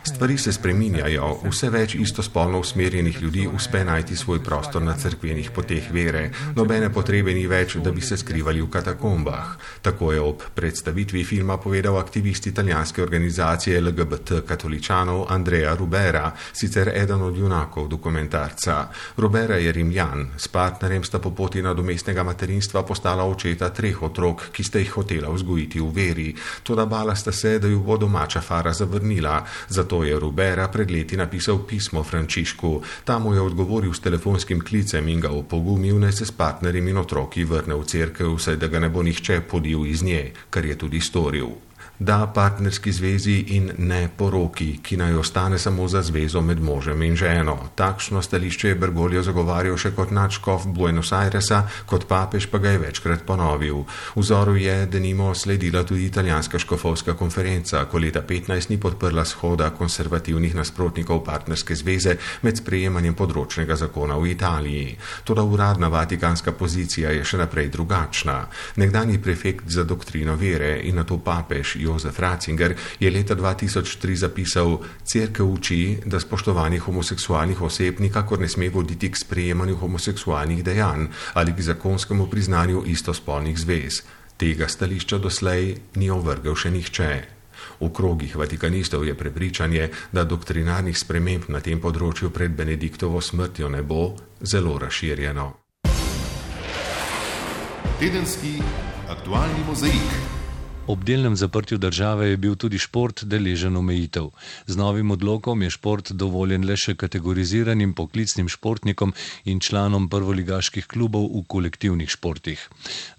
Stvari 0.04 0.38
se 0.38 0.54
spreminjajo, 0.54 1.38
vse 1.50 1.70
več 1.70 1.96
istospolno 1.96 2.60
usmerjenih 2.60 3.22
ljudi 3.22 3.48
uspe 3.48 3.86
najti 3.86 4.16
svoj 4.16 4.38
prostor 4.38 4.51
prostor 4.52 4.84
na 4.84 4.98
crkvenih 5.00 5.48
poteh 5.56 5.86
vere, 5.96 6.28
nobene 6.60 6.90
potrebe 6.92 7.32
ni 7.32 7.46
več, 7.48 7.78
da 7.80 7.94
bi 7.96 8.04
se 8.04 8.18
skrivali 8.20 8.60
v 8.60 8.68
katakombah. 8.68 9.54
Tako 9.80 10.12
je 10.12 10.20
ob 10.20 10.44
predstavitvi 10.56 11.24
filma 11.24 11.56
povedal 11.56 11.96
aktivist 11.96 12.50
italijanske 12.52 13.00
organizacije 13.00 13.80
LGBT 13.80 14.42
katoličanov 14.44 15.32
Andrea 15.32 15.72
Rubera, 15.80 16.26
sicer 16.52 16.92
eden 16.92 17.24
od 17.24 17.38
junakov 17.38 17.88
dokumentarca. 17.88 18.90
Rubera 19.18 19.56
je 19.56 19.72
rimljan, 19.72 20.28
s 20.38 20.52
partnerjem 20.52 21.08
sta 21.08 21.24
po 21.24 21.32
poti 21.32 21.64
nadomestnega 21.64 22.28
materinstva 22.28 22.84
postala 22.84 23.24
očeta 23.24 23.72
treh 23.72 24.04
otrok, 24.04 24.50
ki 24.52 24.68
sta 24.68 24.84
jih 24.84 24.92
hotela 24.98 25.32
vzgojiti 25.32 25.80
v 25.80 25.90
veri. 25.96 26.28
Toda 26.68 26.86
bala 26.86 27.16
sta 27.16 27.32
se, 27.32 27.56
da 27.60 27.72
ju 27.72 27.80
bo 27.80 27.96
domača 27.98 28.44
fara 28.44 28.74
zavrnila, 28.74 29.46
zato 29.70 30.04
je 30.04 30.20
Rubera 30.20 30.68
pred 30.68 30.92
leti 30.92 31.16
napisal 31.16 31.64
pismo 31.64 32.04
Frančišku. 32.04 32.76
Tam 33.08 33.24
mu 33.24 33.34
je 33.34 33.48
odgovoril 33.48 33.94
s 33.94 34.04
telefonskim 34.04 34.41
telefonskim 34.42 34.62
klicem 34.62 35.08
in 35.08 35.20
ga 35.22 35.30
opogumil, 35.30 36.00
naj 36.00 36.12
se 36.12 36.26
s 36.26 36.32
partnerjem 36.32 36.88
in 36.88 36.98
otroki 36.98 37.44
vrne 37.46 37.76
v 37.76 37.86
cerkev, 37.86 38.38
saj 38.40 38.58
da 38.58 38.68
ga 38.68 38.80
ne 38.80 38.90
bo 38.90 39.04
nihče 39.04 39.42
podil 39.42 39.86
iz 39.86 40.04
nje, 40.04 40.34
kar 40.50 40.66
je 40.66 40.78
tudi 40.78 41.00
storil 41.00 41.71
da 42.02 42.32
partnerski 42.34 42.92
zvezi 42.92 43.46
in 43.48 43.72
ne 43.78 44.10
poroki, 44.18 44.80
ki 44.82 44.98
naj 44.98 45.14
ostane 45.22 45.60
samo 45.60 45.88
za 45.88 46.02
zvezo 46.02 46.42
med 46.42 46.62
možem 46.62 47.02
in 47.02 47.16
ženo. 47.16 47.58
Takšno 47.76 48.22
stališče 48.22 48.68
je 48.68 48.76
Bergoglio 48.76 49.22
zagovarjal 49.22 49.78
še 49.78 49.92
kot 49.94 50.10
načkov 50.10 50.66
Buenos 50.74 51.12
Airesa, 51.14 51.60
kot 51.86 52.08
papež 52.10 52.48
pa 52.50 52.58
ga 52.58 52.72
je 52.74 52.80
večkrat 52.82 53.22
ponovil. 53.28 53.84
Vzoru 54.16 54.56
je, 54.58 54.86
da 54.86 55.00
nimo 55.00 55.36
sledila 55.36 55.84
tudi 55.86 56.08
italijanska 56.10 56.60
škofovska 56.60 57.14
konferenca, 57.14 57.84
ko 57.86 58.02
leta 58.02 58.26
15 58.26 58.74
ni 58.74 58.80
podprla 58.82 59.26
shoda 59.26 59.70
konservativnih 59.70 60.58
nasprotnikov 60.58 61.22
partnerske 61.24 61.78
zveze 61.78 62.18
med 62.42 62.58
sprejemanjem 62.58 63.14
področnega 63.14 63.78
zakona 63.78 64.18
v 64.18 64.34
Italiji. 64.34 64.98
Toda 65.24 65.46
uradna 65.46 65.94
vatikanska 65.94 66.58
pozicija 66.58 67.14
je 67.14 67.22
še 67.22 67.38
naprej 67.46 67.70
drugačna. 67.70 68.42
Nekdani 68.82 69.22
prefekt 69.22 69.70
za 69.70 69.86
doktrino 69.86 70.34
vere 70.36 70.80
in 70.82 70.98
na 70.98 71.06
to 71.06 71.22
papež 71.22 71.78
Jozef 71.92 72.20
Ratzinger 72.20 72.76
je 73.00 73.12
leta 73.12 73.36
2003 73.36 74.16
zapisal: 74.16 74.80
Cerkev 75.04 75.46
uči, 75.46 75.98
da 76.06 76.20
spoštovanje 76.20 76.80
homoseksualnih 76.80 77.62
oseb 77.62 78.00
nikakor 78.00 78.40
ne 78.40 78.48
sme 78.50 78.70
voditi 78.70 79.12
k 79.12 79.20
sprejemanju 79.20 79.76
homoseksualnih 79.76 80.64
dejanj 80.64 81.06
ali 81.34 81.54
k 81.54 81.62
zakonskemu 81.62 82.28
priznanju 82.28 82.84
istospolnih 82.88 83.60
zvez. 83.60 84.02
Tega 84.38 84.68
stališča 84.68 85.18
doslej 85.18 85.76
ni 85.96 86.10
ovrgel 86.10 86.56
še 86.56 86.72
nihče. 86.72 87.12
V 87.82 87.90
krogih 87.94 88.36
vatikanistov 88.36 89.06
je 89.06 89.14
prepričanje, 89.14 89.90
da 90.12 90.24
doktrinarnih 90.24 90.98
sprememb 90.98 91.50
na 91.50 91.62
tem 91.62 91.82
področju 91.82 92.34
pred 92.34 92.56
Benediktovo 92.58 93.22
smrtjo 93.22 93.70
ne 93.70 93.84
bo 93.84 94.16
zelo 94.42 94.78
razširjeno. 94.82 95.48
Tedenski 98.02 98.58
aktualni 99.10 99.62
mozaik. 99.68 100.31
Ob 100.92 101.04
delnem 101.04 101.36
zaprtju 101.36 101.78
države 101.78 102.28
je 102.28 102.38
bil 102.38 102.56
tudi 102.56 102.78
šport 102.78 103.24
deležen 103.24 103.78
omejitev. 103.78 104.26
Z 104.68 104.76
novim 104.76 105.12
odlokom 105.12 105.62
je 105.62 105.70
šport 105.70 106.10
dovoljen 106.12 106.66
le 106.68 106.76
še 106.76 106.98
kategoriziranim 107.00 107.94
poklicnim 107.96 108.50
športnikom 108.52 109.14
in 109.46 109.62
članom 109.64 110.10
prvoligaških 110.12 110.90
klubov 110.92 111.30
v 111.32 111.46
kolektivnih 111.48 112.12
športih. 112.12 112.66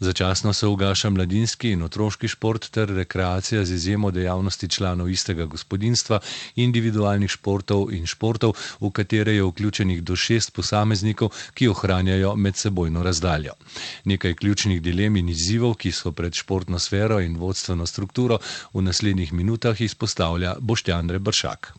Začasno 0.00 0.52
se 0.52 0.66
ugaša 0.68 1.10
mladinski 1.10 1.70
in 1.72 1.86
otroški 1.86 2.28
šport 2.28 2.68
ter 2.70 2.92
rekreacija 2.92 3.64
z 3.64 3.78
izjemo 3.80 4.10
dejavnosti 4.10 4.68
članov 4.68 5.08
istega 5.08 5.48
gospodinstva, 5.48 6.20
individualnih 6.56 7.32
športov 7.38 7.88
in 7.96 8.04
športov, 8.06 8.52
v 8.80 8.92
katere 8.92 9.38
je 9.38 9.48
vključenih 9.48 10.04
do 10.04 10.16
šest 10.16 10.52
posameznikov, 10.52 11.32
ki 11.54 11.72
ohranjajo 11.72 12.36
medsebojno 12.36 13.02
razdaljo. 13.02 13.56
Nekaj 14.04 14.34
ključnih 14.44 14.82
dilem 14.82 15.16
in 15.16 15.32
izzivov, 15.32 15.78
ki 15.80 15.92
so 15.92 16.12
pred 16.12 16.36
športno 16.36 16.76
sfero 16.78 17.20
in 17.20 17.40
vodstvo 17.40 17.61
vodstveno 17.62 17.86
strukturo 17.86 18.38
v 18.74 18.82
naslednjih 18.82 19.32
minutah 19.32 19.80
izpostavlja 19.80 20.56
Boštjan 20.60 21.10
Rebršak. 21.10 21.72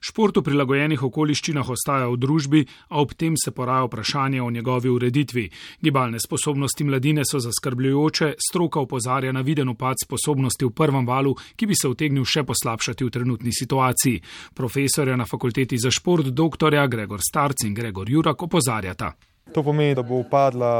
Športu 0.00 0.44
prilagojenih 0.46 1.00
okoliščinah 1.02 1.66
ostaja 1.74 2.06
v 2.06 2.18
družbi, 2.22 2.60
a 2.94 3.00
ob 3.02 3.16
tem 3.18 3.34
se 3.34 3.50
poraja 3.50 3.88
vprašanje 3.88 4.42
o 4.42 4.50
njegovi 4.50 4.88
ureditvi. 4.88 5.48
Gibalne 5.82 6.20
sposobnosti 6.22 6.84
mladine 6.84 7.24
so 7.26 7.40
zaskrbljujoče, 7.42 8.34
stroka 8.38 8.80
opozarja 8.80 9.32
na 9.32 9.40
viden 9.40 9.68
upad 9.68 9.96
sposobnosti 10.04 10.64
v 10.64 10.70
prvem 10.70 11.06
valu, 11.06 11.34
ki 11.56 11.66
bi 11.66 11.74
se 11.74 11.88
utegnil 11.88 12.24
še 12.24 12.44
poslabšati 12.46 13.04
v 13.04 13.10
trenutni 13.10 13.52
situaciji. 13.52 14.22
Profesorja 14.54 15.16
na 15.16 15.26
fakulteti 15.26 15.78
za 15.78 15.90
šport, 15.90 16.30
dr. 16.30 16.78
Gregor 16.86 17.18
Starc 17.18 17.66
in 17.66 17.74
Gregor 17.74 18.06
Jurak 18.10 18.42
opozarjata. 18.42 19.16
To 19.52 19.62
pomeni, 19.62 19.94
da 19.94 20.02
bo 20.02 20.20
upadla 20.20 20.72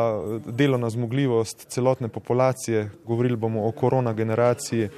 delovna 0.47 0.91
zmogljivost 0.91 1.67
celotne 1.69 2.09
populacije. 2.09 2.91
Govorili 3.05 3.37
bomo 3.37 3.67
o 3.67 3.73
korona 3.73 4.13
generaciji, 4.13 4.89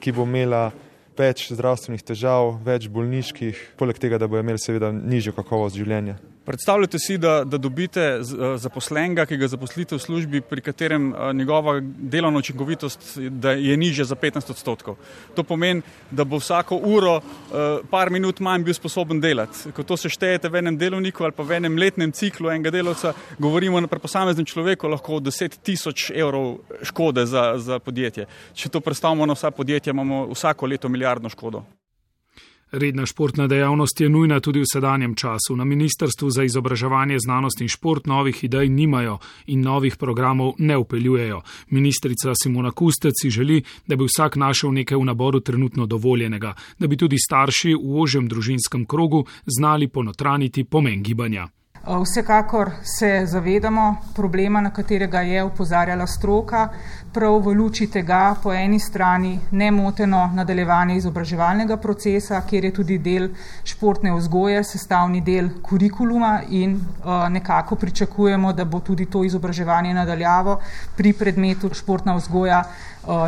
ki 0.00 0.12
bo 0.12 0.26
imela 0.26 0.70
več 1.18 1.46
zdravstvenih 1.54 2.02
težav, 2.02 2.56
več 2.66 2.88
bolniških, 2.90 3.60
poleg 3.78 3.98
tega, 4.02 4.18
da 4.18 4.26
bo 4.26 4.40
imela 4.40 4.58
seveda 4.58 4.90
nižjo 4.92 5.32
kakovost 5.36 5.78
življenja. 5.78 6.18
Predstavljate 6.44 6.98
si, 6.98 7.18
da, 7.18 7.44
da 7.44 7.58
dobite 7.58 8.00
eh, 8.00 8.22
zaposlenega, 8.56 9.24
ki 9.26 9.36
ga 9.40 9.48
zaposlite 9.48 9.96
v 9.96 9.98
službi, 9.98 10.40
pri 10.44 10.60
katerem 10.60 11.12
eh, 11.12 11.32
njegova 11.32 11.78
delovna 11.82 12.38
učinkovitost 12.38 13.16
je 13.58 13.76
nižja 13.76 14.04
za 14.04 14.14
15 14.14 14.50
odstotkov. 14.50 14.96
To 15.34 15.42
pomeni, 15.42 15.82
da 16.10 16.24
bo 16.24 16.36
vsako 16.36 16.76
uro 16.76 17.16
eh, 17.16 17.78
par 17.90 18.10
minut 18.10 18.40
manj 18.40 18.64
bil 18.64 18.74
sposoben 18.74 19.20
delati. 19.20 19.72
Ko 19.72 19.82
to 19.82 19.96
seštejete 19.96 20.48
v 20.48 20.60
enem 20.60 20.76
delovniku 20.78 21.24
ali 21.24 21.32
pa 21.32 21.42
v 21.42 21.56
enem 21.56 21.78
letnem 21.80 22.12
ciklu 22.12 22.50
enega 22.52 22.70
delovca, 22.70 23.14
govorimo 23.38 23.80
na 23.80 23.88
preposameznem 23.88 24.44
človeku 24.44 24.88
lahko 24.88 25.16
o 25.16 25.22
10 25.24 25.56
tisoč 25.62 26.10
evrov 26.10 26.58
škode 26.82 27.24
za, 27.26 27.54
za 27.56 27.78
podjetje. 27.78 28.28
Če 28.54 28.68
to 28.68 28.84
predstavimo 28.84 29.26
na 29.26 29.32
vsa 29.32 29.50
podjetja, 29.50 29.96
imamo 29.96 30.26
vsako 30.34 30.66
leto 30.66 30.88
milijardno 30.88 31.32
škodo. 31.32 31.64
Redna 32.74 33.06
športna 33.06 33.46
dejavnost 33.46 34.00
je 34.00 34.08
nujna 34.08 34.40
tudi 34.40 34.60
v 34.60 34.66
sedanjem 34.72 35.14
času. 35.14 35.54
Na 35.56 35.64
Ministrstvu 35.64 36.30
za 36.30 36.42
izobraževanje, 36.42 37.18
znanost 37.18 37.60
in 37.60 37.68
šport 37.68 38.06
novih 38.06 38.44
idej 38.44 38.68
nimajo 38.68 39.18
in 39.46 39.60
novih 39.60 39.96
programov 39.96 40.54
ne 40.58 40.76
upeljujejo. 40.76 41.42
Ministrica 41.70 42.32
Simona 42.42 42.70
Kustec 42.70 43.14
si 43.22 43.30
želi, 43.30 43.62
da 43.86 43.96
bi 43.96 44.04
vsak 44.04 44.36
našel 44.36 44.72
nekaj 44.72 44.98
v 44.98 45.04
naboru 45.04 45.40
trenutno 45.40 45.86
dovoljenega, 45.86 46.54
da 46.78 46.86
bi 46.86 46.96
tudi 46.96 47.18
starši 47.18 47.74
v 47.74 48.00
ožjem 48.02 48.28
družinskem 48.28 48.86
krogu 48.86 49.24
znali 49.46 49.88
ponotraniti 49.88 50.64
pomen 50.64 51.02
gibanja. 51.02 51.48
Vsekakor 51.86 52.70
se 52.82 53.26
zavedamo 53.26 53.96
problema, 54.14 54.60
na 54.60 54.70
katerega 54.70 55.20
je 55.20 55.44
upozarjala 55.44 56.06
stroka, 56.06 56.68
prav 57.12 57.36
v 57.44 57.52
luči 57.54 57.86
tega 57.92 58.34
po 58.42 58.52
eni 58.52 58.78
strani 58.80 59.34
nemoteno 59.50 60.30
nadaljevanje 60.34 60.96
izobraževalnega 60.96 61.76
procesa, 61.76 62.40
kjer 62.48 62.64
je 62.64 62.70
tudi 62.72 62.98
del 62.98 63.28
športne 63.64 64.14
vzgoje, 64.16 64.64
sestavni 64.64 65.20
del 65.20 65.50
kurikuluma 65.62 66.40
in 66.48 66.80
nekako 67.30 67.76
pričakujemo, 67.76 68.52
da 68.52 68.64
bo 68.64 68.80
tudi 68.80 69.06
to 69.06 69.24
izobraževanje 69.24 69.94
nadaljavo 69.94 70.58
pri 70.96 71.12
predmetu 71.12 71.70
športna 71.74 72.16
vzgoja 72.16 72.64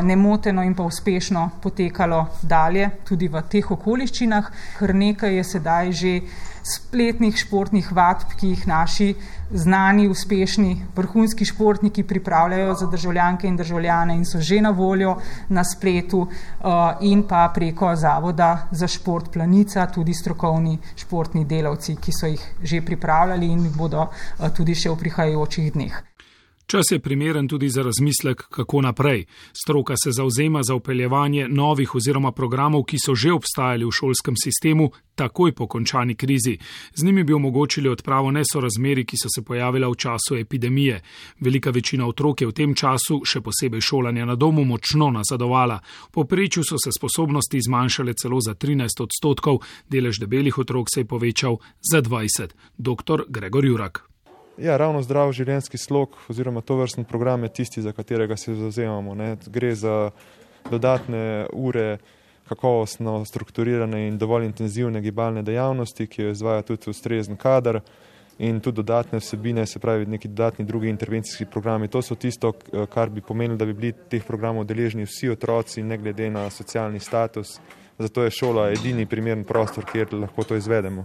nemoteno 0.02 0.64
in 0.64 0.74
pa 0.74 0.82
uspešno 0.82 1.50
potekalo 1.62 2.26
dalje 2.42 2.90
tudi 3.04 3.28
v 3.28 3.42
teh 3.50 3.70
okoliščinah. 3.70 4.50
Kar 4.78 4.94
nekaj 4.94 5.36
je 5.36 5.44
sedaj 5.44 5.92
že 5.92 6.20
spletnih 6.66 7.36
športnih 7.38 7.92
vadb, 7.94 8.34
ki 8.38 8.48
jih 8.52 8.66
naši 8.66 9.14
znani, 9.50 10.08
uspešni, 10.10 10.72
vrhunski 10.96 11.44
športniki 11.46 12.02
pripravljajo 12.02 12.74
za 12.74 12.86
državljanke 12.90 13.46
in 13.46 13.56
državljane 13.56 14.16
in 14.16 14.24
so 14.24 14.40
že 14.40 14.60
na 14.60 14.70
voljo 14.70 15.16
na 15.48 15.64
spletu 15.64 16.26
in 17.00 17.22
pa 17.28 17.50
preko 17.54 17.94
Zavoda 17.96 18.68
za 18.70 18.88
šport 18.88 19.32
Planica, 19.32 19.86
tudi 19.86 20.14
strokovni 20.14 20.78
športni 20.96 21.44
delavci, 21.44 21.96
ki 21.96 22.12
so 22.12 22.26
jih 22.26 22.42
že 22.62 22.82
pripravljali 22.82 23.46
in 23.46 23.70
bodo 23.76 24.10
tudi 24.56 24.74
še 24.74 24.90
v 24.90 25.00
prihajajočih 25.04 25.72
dneh. 25.72 26.15
Čas 26.66 26.84
je 26.90 26.98
primeren 26.98 27.48
tudi 27.48 27.68
za 27.68 27.82
razmislek, 27.82 28.42
kako 28.50 28.80
naprej. 28.80 29.24
Stroka 29.52 29.94
se 30.04 30.12
zauzema 30.12 30.62
za 30.62 30.74
upeljevanje 30.74 31.48
novih 31.48 31.94
oziroma 31.94 32.32
programov, 32.32 32.82
ki 32.82 32.98
so 32.98 33.14
že 33.14 33.32
obstajali 33.32 33.84
v 33.84 33.90
šolskem 33.90 34.34
sistemu, 34.44 34.90
takoj 35.14 35.52
po 35.52 35.66
končani 35.66 36.14
krizi. 36.14 36.58
Z 36.94 37.04
njimi 37.04 37.24
bi 37.24 37.32
omogočili 37.32 37.88
odpravo 37.88 38.30
nesorazmeri, 38.30 39.04
ki 39.04 39.16
so 39.16 39.28
se 39.34 39.42
pojavila 39.42 39.88
v 39.88 39.94
času 39.94 40.36
epidemije. 40.36 41.02
Velika 41.40 41.70
večina 41.70 42.06
otrok 42.06 42.40
je 42.40 42.46
v 42.46 42.52
tem 42.52 42.74
času, 42.74 43.20
še 43.24 43.40
posebej 43.40 43.80
šolanja 43.80 44.24
na 44.24 44.34
domu, 44.34 44.64
močno 44.64 45.10
nazadovala. 45.10 45.78
Poprečju 46.10 46.64
so 46.64 46.82
se 46.84 46.90
sposobnosti 46.92 47.62
zmanjšale 47.62 48.14
celo 48.14 48.40
za 48.40 48.54
13 48.54 49.06
odstotkov, 49.06 49.62
delež 49.88 50.18
debelih 50.18 50.58
otrok 50.58 50.90
se 50.94 51.00
je 51.00 51.04
povečal 51.04 51.58
za 51.92 52.02
20. 52.02 52.58
Dr. 52.78 53.24
Gregor 53.28 53.64
Jurak. 53.64 54.15
Ja, 54.56 54.76
ravno 54.80 55.02
zdrav 55.04 55.34
življenjski 55.36 55.76
slog 55.76 56.14
oziroma 56.32 56.62
to 56.64 56.78
vrstni 56.80 57.04
program 57.04 57.42
je 57.44 57.52
tisti, 57.58 57.82
za 57.84 57.92
katerega 57.92 58.36
se 58.40 58.54
zauzemamo. 58.56 59.14
Ne. 59.14 59.34
Gre 59.52 59.74
za 59.76 60.10
dodatne 60.70 61.46
ure 61.52 61.98
kakovostno 62.48 63.24
strukturirane 63.24 64.06
in 64.08 64.16
dovolj 64.18 64.46
intenzivne 64.46 65.02
gibalne 65.04 65.42
dejavnosti, 65.42 66.06
ki 66.06 66.22
jo 66.22 66.30
izvaja 66.32 66.62
tudi 66.62 66.88
ustrezen 66.90 67.36
kader 67.36 67.82
in 68.38 68.60
tudi 68.60 68.80
dodatne 68.80 69.20
vsebine, 69.20 69.66
se 69.66 69.78
pravi 69.78 70.06
neki 70.06 70.28
dodatni 70.28 70.64
drugi 70.64 70.88
intervencijski 70.88 71.44
programi. 71.44 71.88
To 71.88 72.02
so 72.02 72.14
tisto, 72.14 72.52
kar 72.92 73.10
bi 73.10 73.20
pomenilo, 73.20 73.58
da 73.60 73.68
bi 73.68 73.74
bili 73.74 73.92
teh 74.08 74.24
programov 74.24 74.64
deležni 74.64 75.04
vsi 75.04 75.34
otroci, 75.36 75.82
ne 75.82 75.98
glede 75.98 76.30
na 76.30 76.48
socialni 76.50 77.00
status. 77.00 77.58
Zato 77.98 78.24
je 78.24 78.32
šola 78.40 78.70
edini 78.72 79.06
primern 79.06 79.44
prostor, 79.44 79.84
kjer 79.84 80.14
lahko 80.14 80.44
to 80.44 80.56
izvedemo. 80.56 81.04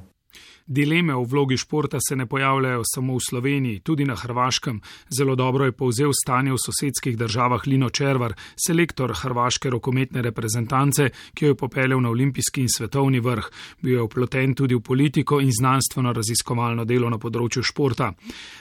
Dileme 0.68 1.16
o 1.16 1.24
vlogi 1.24 1.58
športa 1.58 1.98
se 2.10 2.16
ne 2.16 2.26
pojavljajo 2.26 2.82
samo 2.96 3.16
v 3.16 3.20
Sloveniji, 3.30 3.80
tudi 3.80 4.06
na 4.06 4.16
Hrvaškem. 4.16 4.82
Zelo 5.18 5.36
dobro 5.36 5.66
je 5.66 5.72
povzel 5.72 6.12
stanje 6.24 6.52
v 6.52 6.58
sosedskih 6.66 7.18
državah 7.18 7.68
Lino 7.68 7.90
Červar, 7.90 8.34
selektor 8.66 9.14
hrvaške 9.16 9.70
rokometne 9.70 10.22
reprezentance, 10.22 11.10
ki 11.34 11.46
jo 11.46 11.52
je 11.52 11.56
popeljal 11.56 12.02
na 12.02 12.10
olimpijski 12.10 12.62
in 12.62 12.70
svetovni 12.70 13.20
vrh. 13.20 13.50
Bil 13.82 13.98
je 13.98 14.06
vploten 14.06 14.56
tudi 14.56 14.76
v 14.76 14.82
politiko 14.82 15.40
in 15.42 15.52
znanstveno 15.52 16.14
raziskovalno 16.14 16.86
delo 16.86 17.10
na 17.10 17.18
področju 17.18 17.64
športa. 17.64 18.12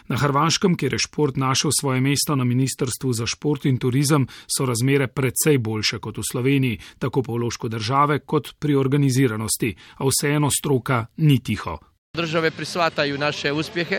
Na 0.09 0.17
Hrvaškem, 0.17 0.77
kjer 0.77 0.97
je 0.97 1.05
šport 1.07 1.37
našel 1.37 1.71
svoje 1.81 2.01
mesto 2.01 2.37
na 2.37 2.45
Ministrstvu 2.45 3.13
za 3.13 3.27
šport 3.27 3.67
in 3.67 3.79
turizem, 3.79 4.27
so 4.47 4.67
razmere 4.67 5.07
precej 5.07 5.59
boljše 5.59 5.99
kot 5.99 6.19
v 6.19 6.27
Sloveniji, 6.33 6.81
tako 6.99 7.23
po 7.23 7.37
vložku 7.39 7.69
države 7.69 8.21
kot 8.25 8.55
pri 8.59 8.75
organiziranosti, 8.75 9.77
a 9.99 10.09
vseeno 10.09 10.51
stroka 10.51 11.07
ni 11.17 11.39
tiho. 11.39 11.79
Države 12.15 12.51
prisvataju 12.51 13.19
naše 13.19 13.53
uspjehe, 13.53 13.99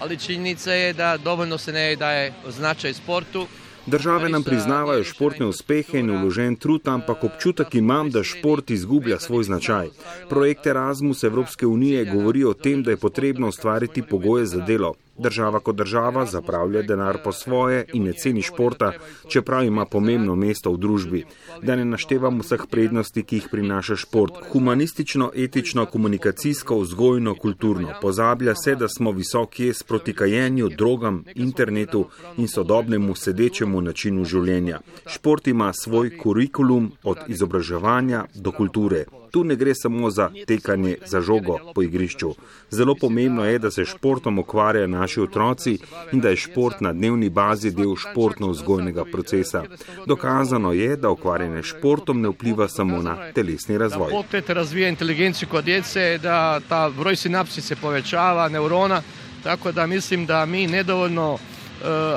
ali 0.00 0.18
činjenica 0.18 0.72
je 0.72 0.92
da 0.92 1.16
dovoljno 1.16 1.58
se 1.58 1.72
ne 1.72 1.96
daje 1.96 2.32
značaj 2.48 2.94
sportu. 2.94 3.46
Države 3.86 4.28
nam 4.28 4.42
priznavajo 4.42 5.04
športne 5.04 5.46
uspehe 5.46 5.98
in 5.98 6.10
uložen 6.10 6.56
trud, 6.56 6.88
ampak 6.88 7.24
občutek 7.24 7.74
imam, 7.74 8.10
da 8.10 8.24
šport 8.24 8.70
izgublja 8.70 9.18
svoj 9.18 9.44
značaj. 9.44 9.88
Projekt 10.28 10.66
Erasmus 10.66 11.24
Evropske 11.24 11.66
unije 11.66 12.04
govori 12.04 12.44
o 12.44 12.54
tem, 12.54 12.82
da 12.82 12.90
je 12.90 12.96
potrebno 12.96 13.48
ustvariti 13.48 14.02
pogoje 14.02 14.46
za 14.46 14.60
delo. 14.60 14.94
Država 15.18 15.60
kot 15.60 15.76
država 15.76 16.26
zapravlja 16.26 16.82
denar 16.82 17.18
po 17.24 17.32
svoje 17.32 17.84
in 17.92 18.04
ne 18.04 18.12
ceni 18.12 18.42
športa, 18.42 18.92
čeprav 19.28 19.64
ima 19.64 19.84
pomembno 19.84 20.36
mesto 20.36 20.72
v 20.72 20.78
družbi. 20.78 21.24
Da 21.62 21.76
ne 21.76 21.84
naštevam 21.84 22.40
vseh 22.40 22.66
prednosti, 22.70 23.22
ki 23.22 23.36
jih 23.36 23.48
prinaša 23.50 23.96
šport. 23.96 24.34
Humanistično, 24.52 25.30
etično, 25.34 25.86
komunikacijsko, 25.86 26.78
vzgojno, 26.78 27.34
kulturno. 27.34 27.94
Pozablja 28.02 28.54
se, 28.54 28.74
da 28.74 28.88
smo 28.88 29.12
visok 29.12 29.60
jez 29.60 29.82
proti 29.82 30.14
kajenju, 30.14 30.68
drogam, 30.68 31.24
internetu 31.34 32.06
in 32.36 32.48
sodobnemu 32.48 33.14
sedečemu 33.14 33.80
načinu 33.80 34.24
življenja. 34.24 34.80
Šport 35.06 35.46
ima 35.46 35.72
svoj 35.72 36.16
kurikulum 36.18 36.92
od 37.04 37.18
izobraževanja 37.28 38.24
do 38.34 38.52
kulture. 38.52 39.04
Tu 39.30 39.44
ne 39.44 39.56
gre 39.56 39.74
samo 39.74 40.10
za 40.10 40.30
tekanje 40.46 40.96
za 41.06 41.20
žogo 41.20 41.58
po 41.74 41.82
igrišču. 41.82 42.34
Zelo 42.70 42.94
pomembno 42.94 43.44
je, 43.44 43.58
da 43.58 43.70
se 43.70 43.84
športom 43.84 44.38
ukvarjajo 44.38 44.86
naši 44.86 45.20
otroci 45.20 45.78
in 46.12 46.20
da 46.20 46.28
je 46.28 46.36
šport 46.36 46.80
na 46.80 46.92
dnevni 46.92 47.30
bazi 47.30 47.70
del 47.70 47.94
športno-vzgojnega 47.96 49.04
procesa. 49.12 49.64
Dokazano 50.06 50.72
je, 50.72 50.96
da 50.96 51.10
ukvarjanje 51.10 51.62
športom 51.62 52.20
ne 52.20 52.28
vpliva 52.28 52.68
samo 52.68 53.02
na 53.02 53.32
telesni 53.32 53.78
razvoj. 53.78 54.08
Sport 54.08 54.50
razvija 54.50 54.88
inteligencijo 54.88 55.48
kod 55.48 55.64
djece, 55.64 56.18
da 56.22 56.60
ta 56.68 56.90
broj 56.98 57.16
sinapsi 57.16 57.60
se 57.60 57.76
povečava, 57.76 58.48
neurona, 58.48 59.02
tako 59.42 59.72
da 59.72 59.86
mislim 59.86 60.26
da 60.26 60.46
mi 60.46 60.66
nedovoljno 60.66 61.32
uh, 61.32 61.40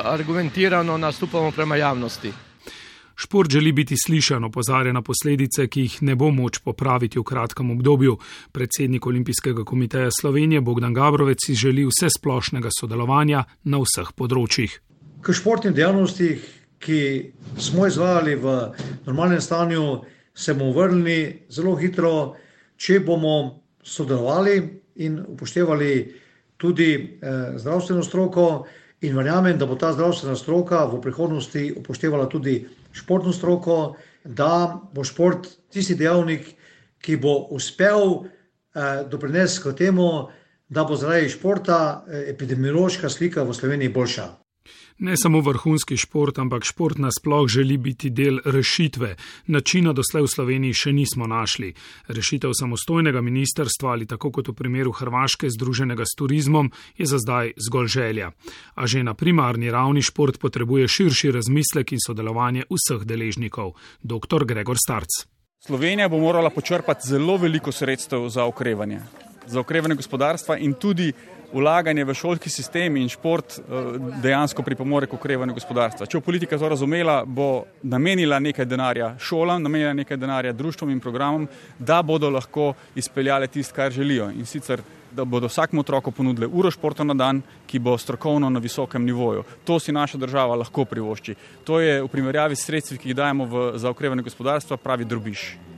argumentirano 0.03 0.97
nastupamo 0.97 1.51
prema 1.51 1.75
javnosti. 1.75 2.31
Šport 3.21 3.51
želi 3.51 3.71
biti 3.71 3.95
slišan, 4.05 4.43
opozarja 4.43 4.93
na 4.93 5.01
posledice, 5.01 5.67
ki 5.67 5.81
jih 5.81 5.97
ne 6.01 6.15
bo 6.15 6.31
moč 6.33 6.57
popraviti 6.65 7.19
v 7.19 7.23
kratkem 7.23 7.69
obdobju. 7.71 8.15
Predsednik 8.51 9.05
Olimpijskega 9.05 9.63
komiteja 9.63 10.09
Slovenije 10.21 10.61
Bogdan 10.61 10.93
Gabrovec 10.93 11.37
si 11.45 11.53
želi 11.53 11.85
vse 11.85 12.09
splošnega 12.09 12.71
sodelovanja 12.79 13.43
na 13.63 13.83
vseh 13.83 14.09
področjih. 14.17 14.73
K 15.21 15.37
športnim 15.37 15.77
dejavnostim, 15.77 16.41
ki 16.81 16.99
smo 17.61 17.85
izvajali 17.85 18.35
v 18.41 18.57
normalnem 19.05 19.41
stanju, 19.41 19.85
se 20.33 20.57
bomo 20.57 20.73
vrnili 20.81 21.45
zelo 21.53 21.75
hitro, 21.77 22.33
če 22.73 23.03
bomo 23.05 23.37
sodelovali 23.85 24.57
in 25.05 25.21
upoštevali 25.27 25.93
tudi 26.57 26.91
eh, 26.97 27.53
zdravstveno 27.61 28.01
stroko. 28.01 28.51
In 29.01 29.13
verjamem, 29.17 29.57
da 29.61 29.69
bo 29.69 29.77
ta 29.77 29.93
zdravstvena 29.93 30.35
stroka 30.35 30.87
v 30.89 31.01
prihodnosti 31.01 31.69
upoštevala 31.77 32.25
tudi 32.29 32.63
športno 32.93 33.33
stroko, 33.33 33.95
da 34.23 34.79
bo 34.93 35.03
šport 35.03 35.47
tisti 35.71 35.95
dejavnik, 35.95 36.53
ki 37.01 37.17
bo 37.17 37.47
uspel 37.55 38.03
eh, 38.21 39.03
doprinesti 39.09 39.63
k 39.63 39.75
temu, 39.77 40.29
da 40.69 40.83
bo 40.83 40.95
zaradi 40.95 41.29
športa 41.29 42.05
eh, 42.07 42.29
epidemiološka 42.31 43.09
slika 43.09 43.43
v 43.43 43.53
Sloveniji 43.53 43.89
boljša. 43.89 44.27
Ne 45.01 45.15
samo 45.17 45.39
vrhunski 45.41 45.97
šport, 45.97 46.37
ampak 46.39 46.63
šport 46.63 46.97
nasploh 46.97 47.47
želi 47.47 47.77
biti 47.77 48.09
del 48.09 48.37
rešitve. 48.45 49.15
Načina 49.47 49.93
doslej 49.97 50.27
v 50.27 50.29
Sloveniji 50.29 50.77
še 50.77 50.93
nismo 50.93 51.25
našli. 51.27 51.71
Rešitev 52.07 52.53
samostojnega 52.53 53.21
ministerstva 53.21 53.95
ali 53.95 54.05
tako 54.05 54.29
kot 54.31 54.51
v 54.51 54.53
primeru 54.53 54.93
Hrvaške 54.93 55.49
združenega 55.49 56.05
s 56.05 56.13
turizmom 56.17 56.69
je 57.01 57.09
za 57.09 57.17
zdaj 57.17 57.53
zgolj 57.57 57.87
želja. 57.87 58.29
A 58.77 58.85
že 58.85 59.01
na 59.03 59.17
primarni 59.17 59.73
ravni 59.73 60.05
šport 60.05 60.37
potrebuje 60.37 60.87
širši 60.87 61.33
razmislek 61.33 61.97
in 61.97 62.05
sodelovanje 62.05 62.69
vseh 62.69 63.01
deležnikov. 63.01 63.73
Dr. 64.05 64.45
Gregor 64.45 64.77
Starc. 64.77 65.25
Slovenija 65.65 66.09
bo 66.09 66.21
morala 66.21 66.53
počrpati 66.53 67.07
zelo 67.07 67.41
veliko 67.41 67.71
sredstev 67.71 68.29
za 68.29 68.45
okrevanje. 68.45 69.01
Za 69.47 69.65
okrevanje 69.65 69.95
gospodarstva 69.97 70.61
in 70.61 70.77
tudi 70.77 71.09
vlaganje 71.53 72.05
v 72.05 72.13
šolski 72.13 72.49
sistem 72.49 72.97
in 72.97 73.09
šport 73.09 73.59
eh, 73.59 73.61
dejansko 74.23 74.63
pripomore 74.63 75.07
k 75.07 75.17
okrevanju 75.17 75.53
gospodarstva. 75.53 76.07
Če 76.07 76.19
bo 76.19 76.25
politika 76.25 76.57
to 76.57 76.69
razumela, 76.69 77.21
bo 77.25 77.65
namenila 77.83 78.39
nekaj 78.39 78.65
denarja 78.65 79.13
šolam, 79.19 79.63
namenila 79.63 79.93
nekaj 79.93 80.17
denarja 80.17 80.53
društvom 80.53 80.89
in 80.91 80.99
programom, 80.99 81.47
da 81.79 82.01
bodo 82.01 82.29
lahko 82.29 82.73
izpeljale 82.95 83.47
tisto, 83.47 83.75
kar 83.75 83.91
želijo. 83.91 84.29
In 84.31 84.45
sicer, 84.45 84.81
da 85.11 85.25
bodo 85.25 85.47
vsakmu 85.47 85.79
otroku 85.79 86.11
ponudili 86.11 86.47
uro 86.47 86.71
športa 86.71 87.03
na 87.03 87.13
dan, 87.13 87.41
ki 87.67 87.79
bo 87.79 87.97
strokovno 87.97 88.49
na 88.49 88.59
visokem 88.59 89.05
nivoju. 89.05 89.43
To 89.65 89.79
si 89.79 89.91
naša 89.91 90.17
država 90.17 90.55
lahko 90.55 90.85
privošči. 90.85 91.35
To 91.63 91.79
je 91.79 92.01
v 92.01 92.07
primerjavi 92.07 92.55
s 92.55 92.65
sredstvi, 92.65 92.97
ki 92.97 93.11
jih 93.11 93.15
dajemo 93.15 93.45
v, 93.45 93.67
za 93.77 93.89
okrevanje 93.89 94.23
gospodarstva, 94.23 94.77
pravi 94.77 95.05
drobiš. 95.05 95.70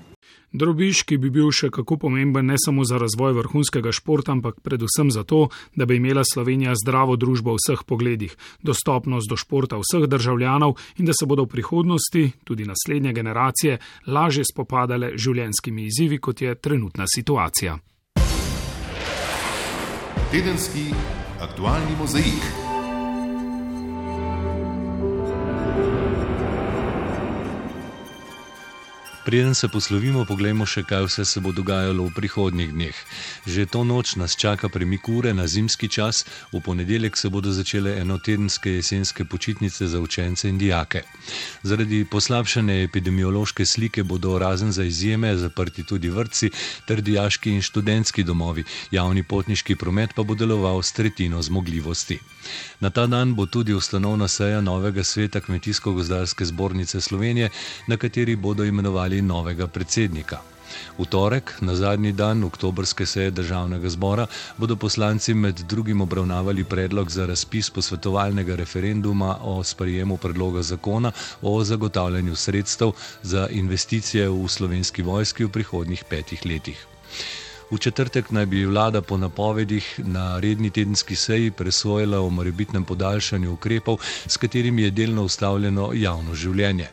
Drobiš, 0.53 1.01
ki 1.09 1.17
bi 1.17 1.31
bil 1.33 1.49
še 1.49 1.71
kako 1.73 1.97
pomemben 1.97 2.45
ne 2.45 2.59
samo 2.61 2.85
za 2.85 2.99
razvoj 3.01 3.33
vrhunskega 3.39 3.89
športa, 3.89 4.35
ampak 4.37 4.61
predvsem 4.61 5.09
zato, 5.09 5.47
da 5.73 5.87
bi 5.89 5.97
imela 5.97 6.21
Slovenija 6.21 6.75
zdravo 6.77 7.17
družbo 7.17 7.55
v 7.55 7.61
vseh 7.61 7.81
pogledih, 7.89 8.37
dostopnost 8.61 9.29
do 9.29 9.33
športa 9.33 9.81
vseh 9.81 10.05
državljanov 10.05 10.77
in 11.01 11.09
da 11.09 11.17
se 11.17 11.25
bodo 11.25 11.47
v 11.47 11.57
prihodnosti, 11.57 12.23
tudi 12.45 12.69
naslednje 12.69 13.13
generacije, 13.17 13.79
lažje 14.07 14.45
spopadale 14.45 15.17
življenskimi 15.17 15.89
izzivi, 15.89 16.21
kot 16.21 16.45
je 16.45 16.53
trenutna 16.55 17.09
situacija. 17.09 17.79
Tedenski 20.29 20.93
aktualni 21.41 21.97
mozaik. 21.97 22.62
Preden 29.25 29.55
se 29.55 29.69
poslovimo, 29.71 30.25
pogledajmo 30.27 30.65
še, 30.67 30.81
kaj 30.83 31.05
vse 31.07 31.23
se 31.23 31.39
bo 31.39 31.53
dogajalo 31.55 32.09
v 32.09 32.11
prihodnjih 32.11 32.73
dneh. 32.75 32.97
Že 33.47 33.63
to 33.71 33.83
noč 33.87 34.17
nas 34.19 34.35
čaka 34.35 34.67
premik 34.67 35.07
ure 35.07 35.31
na 35.31 35.45
zimski 35.47 35.87
čas, 35.87 36.25
v 36.51 36.59
ponedeljek 36.59 37.15
se 37.15 37.31
bodo 37.31 37.53
začele 37.55 37.93
enotedenske 38.01 38.73
jesenske 38.75 39.23
počitnice 39.23 39.87
za 39.87 40.01
učence 40.03 40.49
in 40.51 40.59
dijake. 40.59 41.05
Zaradi 41.63 42.01
poslabšane 42.03 42.83
epidemiološke 42.83 43.63
slike 43.65 44.03
bodo 44.03 44.35
razen 44.35 44.75
za 44.75 44.83
izjeme 44.83 45.31
zaprti 45.39 45.87
tudi 45.87 46.11
vrtci 46.11 46.51
ter 46.83 46.99
dijaški 46.99 47.55
in 47.55 47.63
študentski 47.63 48.27
domovi, 48.27 48.67
javni 48.91 49.23
potniški 49.23 49.79
promet 49.79 50.11
pa 50.11 50.27
bo 50.27 50.35
deloval 50.35 50.83
s 50.83 50.91
tretjino 50.91 51.39
zmogljivosti. 51.39 52.19
Na 52.83 52.89
ta 52.89 53.07
dan 53.07 53.35
bo 53.39 53.45
tudi 53.47 53.71
ustanovna 53.71 54.27
seja 54.27 54.59
novega 54.61 55.03
sveta 55.03 55.39
Kmetijsko-gozdarske 55.39 56.43
zbornice 56.43 56.99
Slovenije, 57.01 57.49
na 57.87 57.95
kateri 57.97 58.35
bodo 58.35 58.67
imenovali 58.67 59.12
novega 59.21 59.67
predsednika. 59.67 60.41
V 60.97 61.05
torek, 61.05 61.53
na 61.61 61.75
zadnji 61.75 62.11
dan 62.11 62.43
oktobrske 62.43 63.05
seje 63.05 63.31
državnega 63.31 63.89
zbora, 63.89 64.27
bodo 64.57 64.75
poslanci 64.75 65.33
med 65.33 65.59
drugim 65.69 66.01
obravnavali 66.01 66.63
predlog 66.63 67.11
za 67.11 67.25
razpis 67.25 67.69
posvetovalnega 67.69 68.55
referenduma 68.55 69.37
o 69.41 69.63
sprejemu 69.63 70.17
predloga 70.17 70.61
zakona 70.61 71.11
o 71.41 71.63
zagotavljanju 71.63 72.35
sredstev 72.35 72.91
za 73.21 73.47
investicije 73.51 74.29
v 74.29 74.47
slovenski 74.47 75.01
vojski 75.01 75.45
v 75.45 75.49
prihodnjih 75.49 76.03
petih 76.09 76.45
letih. 76.45 76.87
V 77.71 77.77
četrtek 77.77 78.31
naj 78.31 78.45
bi 78.45 78.65
vlada 78.65 79.01
po 79.01 79.17
napovedih 79.17 79.99
na 80.05 80.39
redni 80.39 80.69
tedenski 80.69 81.15
seji 81.15 81.51
presojala 81.51 82.19
o 82.19 82.29
morebitnem 82.29 82.85
podaljšanju 82.85 83.53
ukrepov, 83.53 83.97
s 84.27 84.37
katerimi 84.37 84.81
je 84.81 84.91
delno 84.91 85.23
ustavljeno 85.23 85.91
javno 85.93 86.35
življenje. 86.35 86.87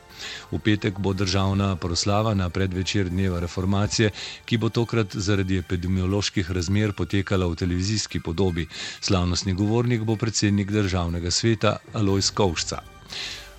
V 0.52 0.58
petek 0.58 0.98
bo 0.98 1.12
državna 1.12 1.76
proslava 1.76 2.34
na 2.34 2.50
predvečer 2.50 3.08
dneva 3.08 3.40
reformacije, 3.40 4.10
ki 4.44 4.58
bo 4.58 4.68
tokrat 4.68 5.16
zaradi 5.16 5.58
epidemioloških 5.58 6.50
razmer 6.50 6.92
potekala 6.92 7.46
v 7.46 7.56
televizijski 7.56 8.20
podobi. 8.20 8.68
Slavnostni 9.00 9.52
govornik 9.54 10.02
bo 10.02 10.16
predsednik 10.16 10.70
državnega 10.70 11.30
sveta 11.30 11.76
Alois 11.92 12.30
Kovšca. 12.30 12.82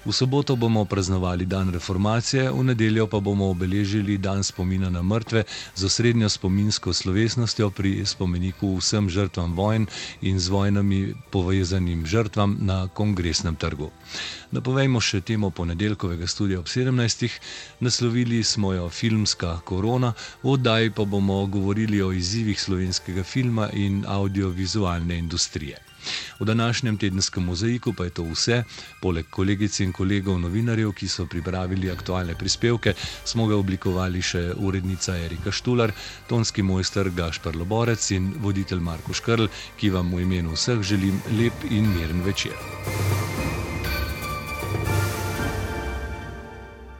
V 0.02 0.10
soboto 0.10 0.56
bomo 0.58 0.82
praznovali 0.86 1.46
dan 1.46 1.70
reformacije, 1.70 2.50
v 2.50 2.64
nedeljo 2.64 3.06
pa 3.06 3.20
bomo 3.22 3.54
obeležili 3.54 4.18
dan 4.18 4.42
spomina 4.44 4.90
na 4.90 5.04
mrtve 5.06 5.44
z 5.76 5.86
osrednjo 5.86 6.30
spominsko 6.30 6.90
slovesnostjo 6.94 7.70
pri 7.70 8.02
spomeniku 8.06 8.82
vsem 8.82 9.10
žrtvam 9.10 9.54
vojn 9.54 9.86
in 10.26 10.40
z 10.42 10.50
vojnami 10.50 11.14
povezanim 11.30 12.02
žrtvam 12.06 12.58
na 12.66 12.90
kongresnem 12.90 13.54
trgu. 13.56 13.92
Napovejmo 14.50 14.98
še 14.98 15.22
temo 15.22 15.54
ponedeljkovega 15.54 16.26
studia 16.26 16.58
ob 16.58 16.66
17. 16.66 17.30
Naslovili 17.80 18.42
smo 18.44 18.74
jo 18.74 18.90
filmska 18.90 19.62
korona, 19.62 20.18
v 20.42 20.58
oddaji 20.58 20.90
pa 20.98 21.06
bomo 21.06 21.46
govorili 21.46 22.02
o 22.02 22.10
izzivih 22.10 22.58
slovenskega 22.58 23.22
filma 23.24 23.70
in 23.70 24.02
audiovizualne 24.08 25.14
industrije. 25.18 25.91
V 26.40 26.46
današnjem 26.46 26.98
tedenskem 26.98 27.44
mozaiku 27.44 27.94
pa 27.94 28.04
je 28.04 28.10
to 28.10 28.24
vse. 28.24 28.64
Poleg 29.02 29.30
kolegic 29.30 29.80
in 29.80 29.94
kolegov 29.94 30.40
novinarjev, 30.40 30.94
ki 30.94 31.08
so 31.08 31.26
pripravili 31.26 31.92
aktualne 31.92 32.36
prispevke, 32.36 32.94
smo 33.26 33.48
ga 33.48 33.56
oblikovali 33.56 34.22
še 34.22 34.46
urednica 34.58 35.18
Erika 35.18 35.52
Štular, 35.52 35.92
tonski 36.28 36.64
mojster 36.64 37.10
Gašpar 37.10 37.56
Loborec 37.56 38.12
in 38.12 38.34
voditelj 38.42 38.80
Marko 38.80 39.14
Škrl, 39.14 39.48
ki 39.78 39.90
vam 39.90 40.14
v 40.16 40.26
imenu 40.28 40.58
vseh 40.58 40.82
želim 40.82 41.22
lep 41.38 41.68
in 41.70 41.90
miren 41.96 42.26
večer. 42.26 43.31